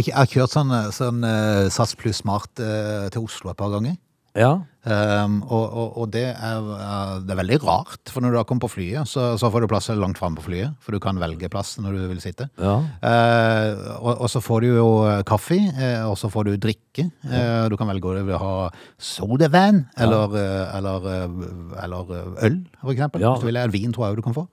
Jeg, 0.00 0.14
har- 0.14 0.26
kjørt 0.26 0.50
sånn, 0.54 0.70
sånn 0.94 1.24
eh, 1.24 1.68
SAS 1.68 1.94
pluss 1.98 2.22
Smart 2.22 2.58
eh, 2.60 3.08
til 3.10 3.22
Oslo 3.26 3.50
et 3.50 3.56
par 3.58 3.68
ganger. 3.70 3.96
Ja. 4.38 4.56
Um, 4.88 5.42
og 5.42 5.64
og, 5.76 5.88
og 6.00 6.06
det, 6.14 6.22
er, 6.30 6.68
eh, 6.72 7.14
det 7.26 7.34
er 7.34 7.38
veldig 7.42 7.56
rart, 7.60 8.08
for 8.08 8.24
når 8.24 8.32
du 8.32 8.38
har 8.38 8.46
kommet 8.48 8.62
på 8.64 8.70
flyet, 8.72 9.10
så, 9.10 9.34
så 9.36 9.50
får 9.52 9.64
du 9.64 9.68
plass 9.68 9.90
langt 9.92 10.16
framme 10.16 10.38
på 10.38 10.46
flyet, 10.46 10.78
for 10.80 10.96
du 10.96 11.00
kan 11.02 11.18
velge 11.20 11.50
plass 11.52 11.74
når 11.82 11.98
du 11.98 12.04
vil 12.14 12.22
sitte. 12.24 12.46
Ja. 12.56 12.78
Uh, 13.02 13.98
og, 13.98 14.12
og 14.14 14.30
så 14.32 14.40
får 14.40 14.64
du 14.64 14.68
jo 14.70 14.88
eh, 15.10 15.20
kaffe, 15.28 15.58
eh, 15.58 16.06
og 16.06 16.16
så 16.20 16.30
får 16.32 16.48
du 16.48 16.54
drikke. 16.62 17.08
Uh, 17.26 17.66
du 17.68 17.76
kan 17.76 17.90
velge 17.90 18.08
om 18.08 18.16
du 18.16 18.30
vil 18.30 18.40
ha 18.40 18.54
sodavann, 18.96 19.84
eller, 19.98 20.38
eh, 20.40 20.78
eller, 20.78 21.10
eller 21.84 22.16
eh, 22.16 22.46
øl, 22.48 22.58
for 22.80 22.94
eksempel. 22.94 23.26
Ja. 23.26 23.34
Hvis 23.34 23.44
du 23.44 23.50
vil. 23.50 23.60
ha 23.60 23.68
Vin 23.74 23.92
tror 23.92 24.08
jeg 24.08 24.22
du 24.22 24.24
kan 24.24 24.38
få. 24.38 24.46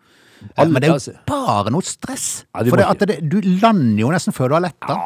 Alle- 0.55 0.71
Men 0.71 0.81
det 0.81 0.89
er 0.89 0.93
jo 0.93 0.99
altså- 0.99 1.15
bare 1.27 1.71
noe 1.71 1.81
stress. 1.81 2.45
Ja, 2.55 2.63
for 2.69 2.77
det, 2.77 3.07
det, 3.09 3.29
du 3.29 3.39
lander 3.41 4.01
jo 4.01 4.11
nesten 4.13 4.33
før 4.35 4.49
du 4.49 4.57
har 4.57 4.65
letta. 4.65 4.93
Ja 4.93 5.05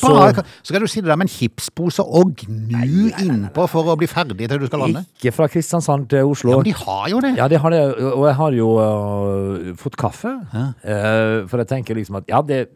så 0.00 0.42
så 0.62 0.72
skal 0.72 0.80
du 0.80 0.86
sitte 0.86 1.08
der 1.08 1.16
med 1.16 1.28
en 1.28 1.32
chipspose 1.32 2.02
og 2.04 2.34
gnu 2.42 3.10
innpå 3.20 3.66
for 3.70 3.92
å 3.92 3.96
bli 3.98 4.08
ferdig 4.10 4.48
til 4.48 4.62
du 4.62 4.66
skal 4.66 4.84
lande. 4.84 5.04
Ikke 5.18 5.32
fra 5.34 5.48
Kristiansand 5.48 6.08
til 6.10 6.24
Oslo. 6.28 6.54
Ja, 6.54 6.60
men 6.60 6.68
de 6.68 6.74
har 6.76 7.08
jo 7.12 7.20
det. 7.24 7.32
Ja, 7.38 7.48
de 7.48 7.58
har 7.58 7.70
det. 7.74 7.80
og 8.10 8.26
jeg 8.26 8.36
har 8.40 8.52
jo 8.52 8.68
uh, 8.78 9.72
fått 9.80 9.96
kaffe. 10.00 10.34
Uh, 10.54 11.46
for 11.50 11.62
jeg 11.62 11.70
tenker 11.70 11.98
liksom 11.98 12.20
at 12.20 12.28
ja, 12.30 12.42
det, 12.42 12.68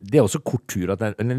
det 0.00 0.20
er 0.20 0.26
også 0.26 0.42
kort 0.44 0.66
tur. 0.70 0.92
At 0.94 1.02
en, 1.02 1.30
en 1.30 1.36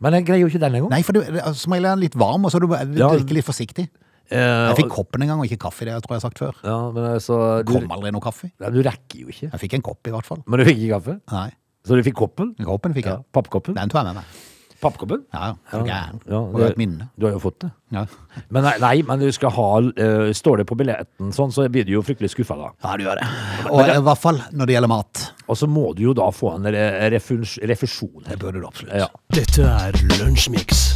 Men 0.00 0.18
jeg 0.18 0.26
greier 0.26 0.44
jo 0.44 0.52
ikke 0.52 0.62
den 0.62 0.80
engang. 0.80 0.90
Nei, 0.92 1.02
for 1.02 1.16
du, 1.16 1.22
smiler 1.24 1.54
som 1.54 1.76
regel 1.76 1.90
er 1.90 1.94
den 1.96 2.04
litt 2.06 2.18
varm, 2.18 2.44
og 2.44 2.52
så 2.52 2.60
du 2.62 2.68
du 2.68 3.00
drikker 3.00 3.40
litt 3.40 3.46
forsiktig. 3.46 3.88
Eh, 4.30 4.38
Jeg 4.70 4.76
fikk 4.84 4.92
koppen 4.94 5.22
en 5.22 5.28
gang, 5.28 5.40
og 5.42 5.46
ikke 5.50 5.60
kaffe. 5.66 5.84
Det 5.84 5.98
tror 6.04 6.14
jeg 6.16 6.22
har 6.22 6.24
sagt 6.30 6.38
før. 6.40 6.54
ja, 6.64 6.78
men 6.94 7.04
altså 7.14 7.36
du, 7.64 7.72
Kom 7.74 7.90
aldri 7.92 8.10
noe 8.14 8.24
kaffe. 8.24 8.50
ja, 8.60 8.70
du 8.70 8.80
rekker 8.82 9.20
jo 9.20 9.28
ikke. 9.28 9.50
Jeg 9.52 9.60
fikk 9.66 9.74
en 9.74 9.82
kopp, 9.82 10.00
i 10.08 10.10
hvert 10.14 10.24
fall. 10.26 10.42
Men 10.46 10.58
du 10.60 10.64
fikk 10.64 10.78
ikke 10.80 10.96
kaffe? 10.98 11.20
Nei, 11.32 11.50
Så 11.84 11.96
du 11.98 12.02
fikk 12.02 12.16
koppen? 12.16 12.54
koppen 12.64 12.94
fikk 12.96 13.06
Ja, 13.10 13.18
jeg. 13.18 13.24
Pappkoppen? 13.32 13.74
Den 13.76 13.88
tok 13.92 14.00
jeg 14.00 14.14
med 14.14 14.14
meg. 14.22 14.24
Pappkoppen? 14.84 15.20
Ja, 15.32 15.46
ja. 15.72 15.78
Du 15.80 15.84
gæren? 15.88 16.18
Ja, 16.28 16.40
er 16.60 16.70
et 16.72 16.76
minne. 16.76 17.06
Du 17.16 17.24
har 17.24 17.32
jo 17.32 17.38
fått 17.40 17.60
det. 17.60 17.70
Ja. 17.94 18.02
Men 18.50 18.64
nei, 18.66 18.74
nei 18.82 19.02
men 19.06 19.18
du 19.22 19.30
skal 19.32 19.50
ha 19.54 19.68
uh, 19.80 20.32
Står 20.34 20.58
det 20.60 20.66
på 20.68 20.76
billetten 20.76 21.30
sånn, 21.32 21.52
så 21.54 21.64
blir 21.72 21.86
du 21.86 21.92
jo 21.94 22.02
fryktelig 22.04 22.32
skuffa 22.34 22.56
da. 22.58 22.68
ja, 22.84 22.96
du 22.98 23.04
gjør 23.06 23.20
det. 23.20 23.28
Og 23.70 23.80
i 23.80 24.00
hvert 24.04 24.18
fall 24.20 24.40
når 24.52 24.66
det 24.66 24.74
gjelder 24.76 24.88
mat. 24.92 25.22
Og 25.48 25.56
så 25.56 25.66
må 25.70 25.94
du 25.96 26.02
jo 26.02 26.12
da 26.16 26.28
få 26.34 26.56
en 26.56 26.68
refusjon. 26.68 28.24
Det 28.28 28.38
bør 28.40 28.52
du 28.58 28.66
absolutt. 28.66 28.94
Ja. 28.98 29.08
Dette 29.32 29.64
er 29.64 29.92
Lunsjmix. 30.18 30.93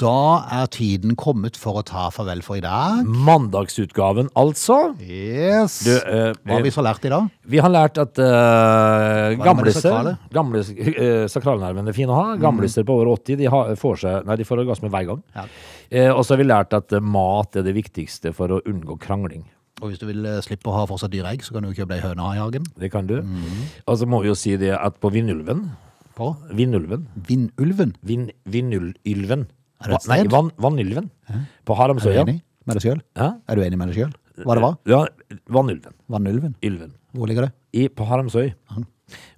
Da 0.00 0.42
er 0.50 0.66
tiden 0.74 1.14
kommet 1.18 1.56
for 1.60 1.78
å 1.78 1.84
ta 1.86 2.08
farvel 2.10 2.42
for 2.42 2.58
i 2.58 2.62
dag. 2.64 3.06
Mandagsutgaven, 3.06 4.28
altså. 4.38 4.78
Yes. 4.98 5.78
Du, 5.86 5.92
eh, 5.94 6.32
Hva 6.42 6.58
har 6.58 6.64
vi 6.66 6.72
så 6.74 6.82
lært 6.82 7.06
i 7.06 7.12
dag? 7.12 7.28
Vi 7.46 7.62
har 7.62 7.70
lært 7.70 8.00
at 8.02 8.18
uh, 8.18 9.38
gamliser, 9.38 9.86
sakrale? 9.86 10.16
gamle, 10.34 10.64
uh, 10.66 11.26
Sakralnervene 11.30 11.92
er 11.92 11.96
fine 11.96 12.10
å 12.10 12.18
ha. 12.18 12.36
Gamliser 12.42 12.86
på 12.88 12.98
over 12.98 13.12
80 13.14 13.38
de 13.38 13.50
har, 13.54 13.74
får, 13.78 14.00
seg, 14.02 14.26
nei, 14.26 14.38
de 14.40 14.48
får 14.48 14.64
orgasme 14.64 14.90
hver 14.92 15.06
gang. 15.12 15.22
Ja. 15.36 15.46
Eh, 15.90 16.10
og 16.12 16.24
så 16.24 16.34
har 16.34 16.42
vi 16.42 16.48
lært 16.48 16.74
at 16.76 16.92
eh, 16.92 17.04
mat 17.04 17.56
er 17.56 17.64
det 17.64 17.72
viktigste 17.76 18.34
for 18.36 18.52
å 18.52 18.60
unngå 18.68 18.98
krangling. 19.00 19.46
Og 19.80 19.92
hvis 19.92 20.00
du 20.02 20.08
vil 20.08 20.26
eh, 20.26 20.40
slippe 20.44 20.68
å 20.68 20.74
ha 20.74 20.86
fortsatt 20.90 21.14
dyreegg, 21.14 21.44
så 21.46 21.54
kan 21.54 21.64
du 21.64 21.70
jo 21.70 21.78
kjøpe 21.78 21.94
deg 21.94 22.04
høna 22.04 22.32
i 22.34 22.40
hagen. 22.42 22.66
Det 22.76 22.90
kan 22.92 23.08
du. 23.08 23.20
Mhm. 23.22 23.62
Og 23.86 24.00
så 24.00 24.08
må 24.10 24.20
vi 24.24 24.32
jo 24.32 24.36
si 24.38 24.56
det 24.60 24.74
at 24.76 24.98
på 25.00 25.12
Vindulven 25.14 25.70
På 26.18 26.32
Vindulven 26.50 27.06
Vindulven. 27.14 27.94
Vin, 28.02 28.28
Vindulven 28.44 29.46
Er 29.80 29.92
det 29.92 29.98
et 30.00 30.08
Nei, 30.10 30.18
sted? 30.24 30.30
vann, 30.32 30.50
Vannylven. 30.58 31.10
På 31.64 31.72
Er 31.72 31.76
du 31.76 31.80
Haramsøya. 31.80 32.24
enig 32.26 32.40
med 32.66 32.74
deg 32.78 32.82
sjøl? 32.82 33.00
Ja? 33.16 33.28
Er 33.48 33.54
du 33.56 33.62
enig 33.62 33.78
med 33.78 33.88
deg 33.92 33.96
sjøl? 34.00 34.12
Hva 34.44 34.54
det 34.58 34.62
var? 34.62 34.76
Ja, 34.86 35.04
Vannylven. 35.48 35.94
Vannulven. 36.10 36.54
Ylven. 36.62 36.92
Hvor 37.14 37.26
ligger 37.30 37.46
det? 37.48 37.52
I, 37.74 37.88
på 37.88 38.06
Haramsøy. 38.06 38.52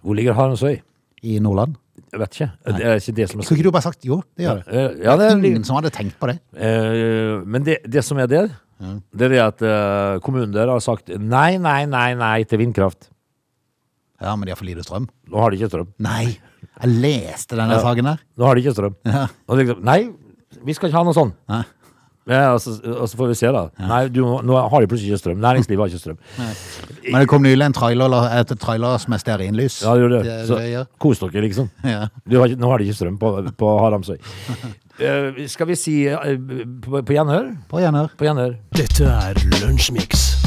Hvor 0.03 0.14
ligger 0.16 0.35
Haramsøy? 0.35 0.81
I 1.22 1.38
Nordland? 1.44 1.76
Jeg 2.11 2.18
vet 2.20 2.35
ikke. 2.35 2.48
Det 2.66 2.85
er 2.87 2.96
ikke 2.98 3.14
det 3.20 3.26
som 3.31 3.40
er 3.40 3.44
Skulle 3.46 3.61
ikke 3.61 3.68
du 3.68 3.74
bare 3.76 3.85
sagt 3.85 4.05
jo, 4.09 4.16
det 4.37 4.46
gjør 4.46 4.61
det? 4.64 4.74
Eh, 4.74 5.05
Ja, 5.05 5.16
det 5.20 5.26
er 5.31 5.37
Ingen 5.50 5.64
som 5.68 5.76
hadde 5.76 5.90
tenkt 5.94 6.16
på 6.18 6.26
det. 6.31 6.38
Eh, 6.57 7.44
men 7.46 7.62
det, 7.62 7.76
det 7.87 8.03
som 8.05 8.18
er 8.18 8.26
der, 8.26 8.48
det 9.14 9.26
er 9.29 9.35
det 9.35 9.40
at 9.44 9.62
eh, 9.62 10.18
kommunen 10.24 10.50
der 10.57 10.66
har 10.72 10.81
sagt 10.81 11.09
nei, 11.12 11.57
nei, 11.61 11.85
nei, 11.87 12.14
nei 12.18 12.42
til 12.48 12.59
vindkraft. 12.64 13.11
Ja, 14.20 14.34
men 14.36 14.47
de 14.49 14.53
har 14.53 14.59
for 14.61 14.66
lite 14.68 14.82
strøm. 14.84 15.07
Nå 15.30 15.38
har 15.41 15.51
de 15.53 15.61
ikke 15.61 15.70
strøm. 15.70 15.93
Nei, 16.03 16.24
jeg 16.82 16.91
leste 17.05 17.57
denne 17.57 17.76
Ja. 17.78 17.84
saken 17.84 18.05
der. 18.11 18.18
Nå 18.36 18.45
har 18.49 18.55
de 18.59 18.64
ikke 18.64 18.74
strøm. 18.76 18.97
Ja. 19.07 19.26
Og 19.49 19.61
liksom, 19.61 19.84
nei, 19.86 20.01
vi 20.66 20.76
skal 20.76 20.90
ikke 20.90 21.00
ha 21.00 21.06
noe 21.06 21.16
sånn. 21.16 21.34
Nei. 21.50 21.62
Ja, 22.28 22.52
og, 22.52 22.61
så, 22.62 22.74
og 22.84 23.08
så 23.08 23.16
får 23.18 23.30
vi 23.32 23.36
se, 23.40 23.48
da. 23.54 23.62
Nei, 23.90 24.00
du, 24.12 24.20
nå 24.22 24.58
har 24.61 24.82
de 24.82 24.88
plutselig 24.90 25.14
ikke 25.14 25.22
strøm. 25.22 25.40
Næringslivet 25.42 25.82
har 25.82 25.90
ikke 25.90 26.02
strøm. 26.02 26.18
Men 27.08 27.16
det 27.22 27.30
kom 27.32 27.42
nylig 27.42 27.66
en 27.66 27.74
trailer, 27.74 28.16
et 28.36 28.52
trailer 28.61 29.06
med 29.11 29.22
stearinlys. 29.22 29.80
Ja, 29.82 29.94
det 29.96 30.04
gjorde 30.04 30.20
det. 30.26 30.36
Så 30.50 30.84
kos 31.02 31.22
dere, 31.24 31.42
liksom. 31.46 31.70
Ja. 31.82 32.04
Du 32.28 32.38
har, 32.42 32.54
nå 32.61 32.70
har 32.70 32.82
de 32.82 32.90
ikke 32.90 33.00
strøm 33.00 33.18
på, 33.20 33.32
på 33.58 33.72
Haramsøy. 33.82 34.20
uh, 34.20 35.42
skal 35.54 35.72
vi 35.72 35.80
si 35.80 35.96
uh, 36.12 36.36
på, 36.84 37.00
på 37.00 37.18
gjenhør? 37.18 37.50
På 37.72 37.82
gjenhør. 37.82 38.14
På 38.20 38.28
gjenhør. 38.28 38.61
Dette 38.76 39.11
er 39.11 39.42
Lunsjmix. 39.58 40.39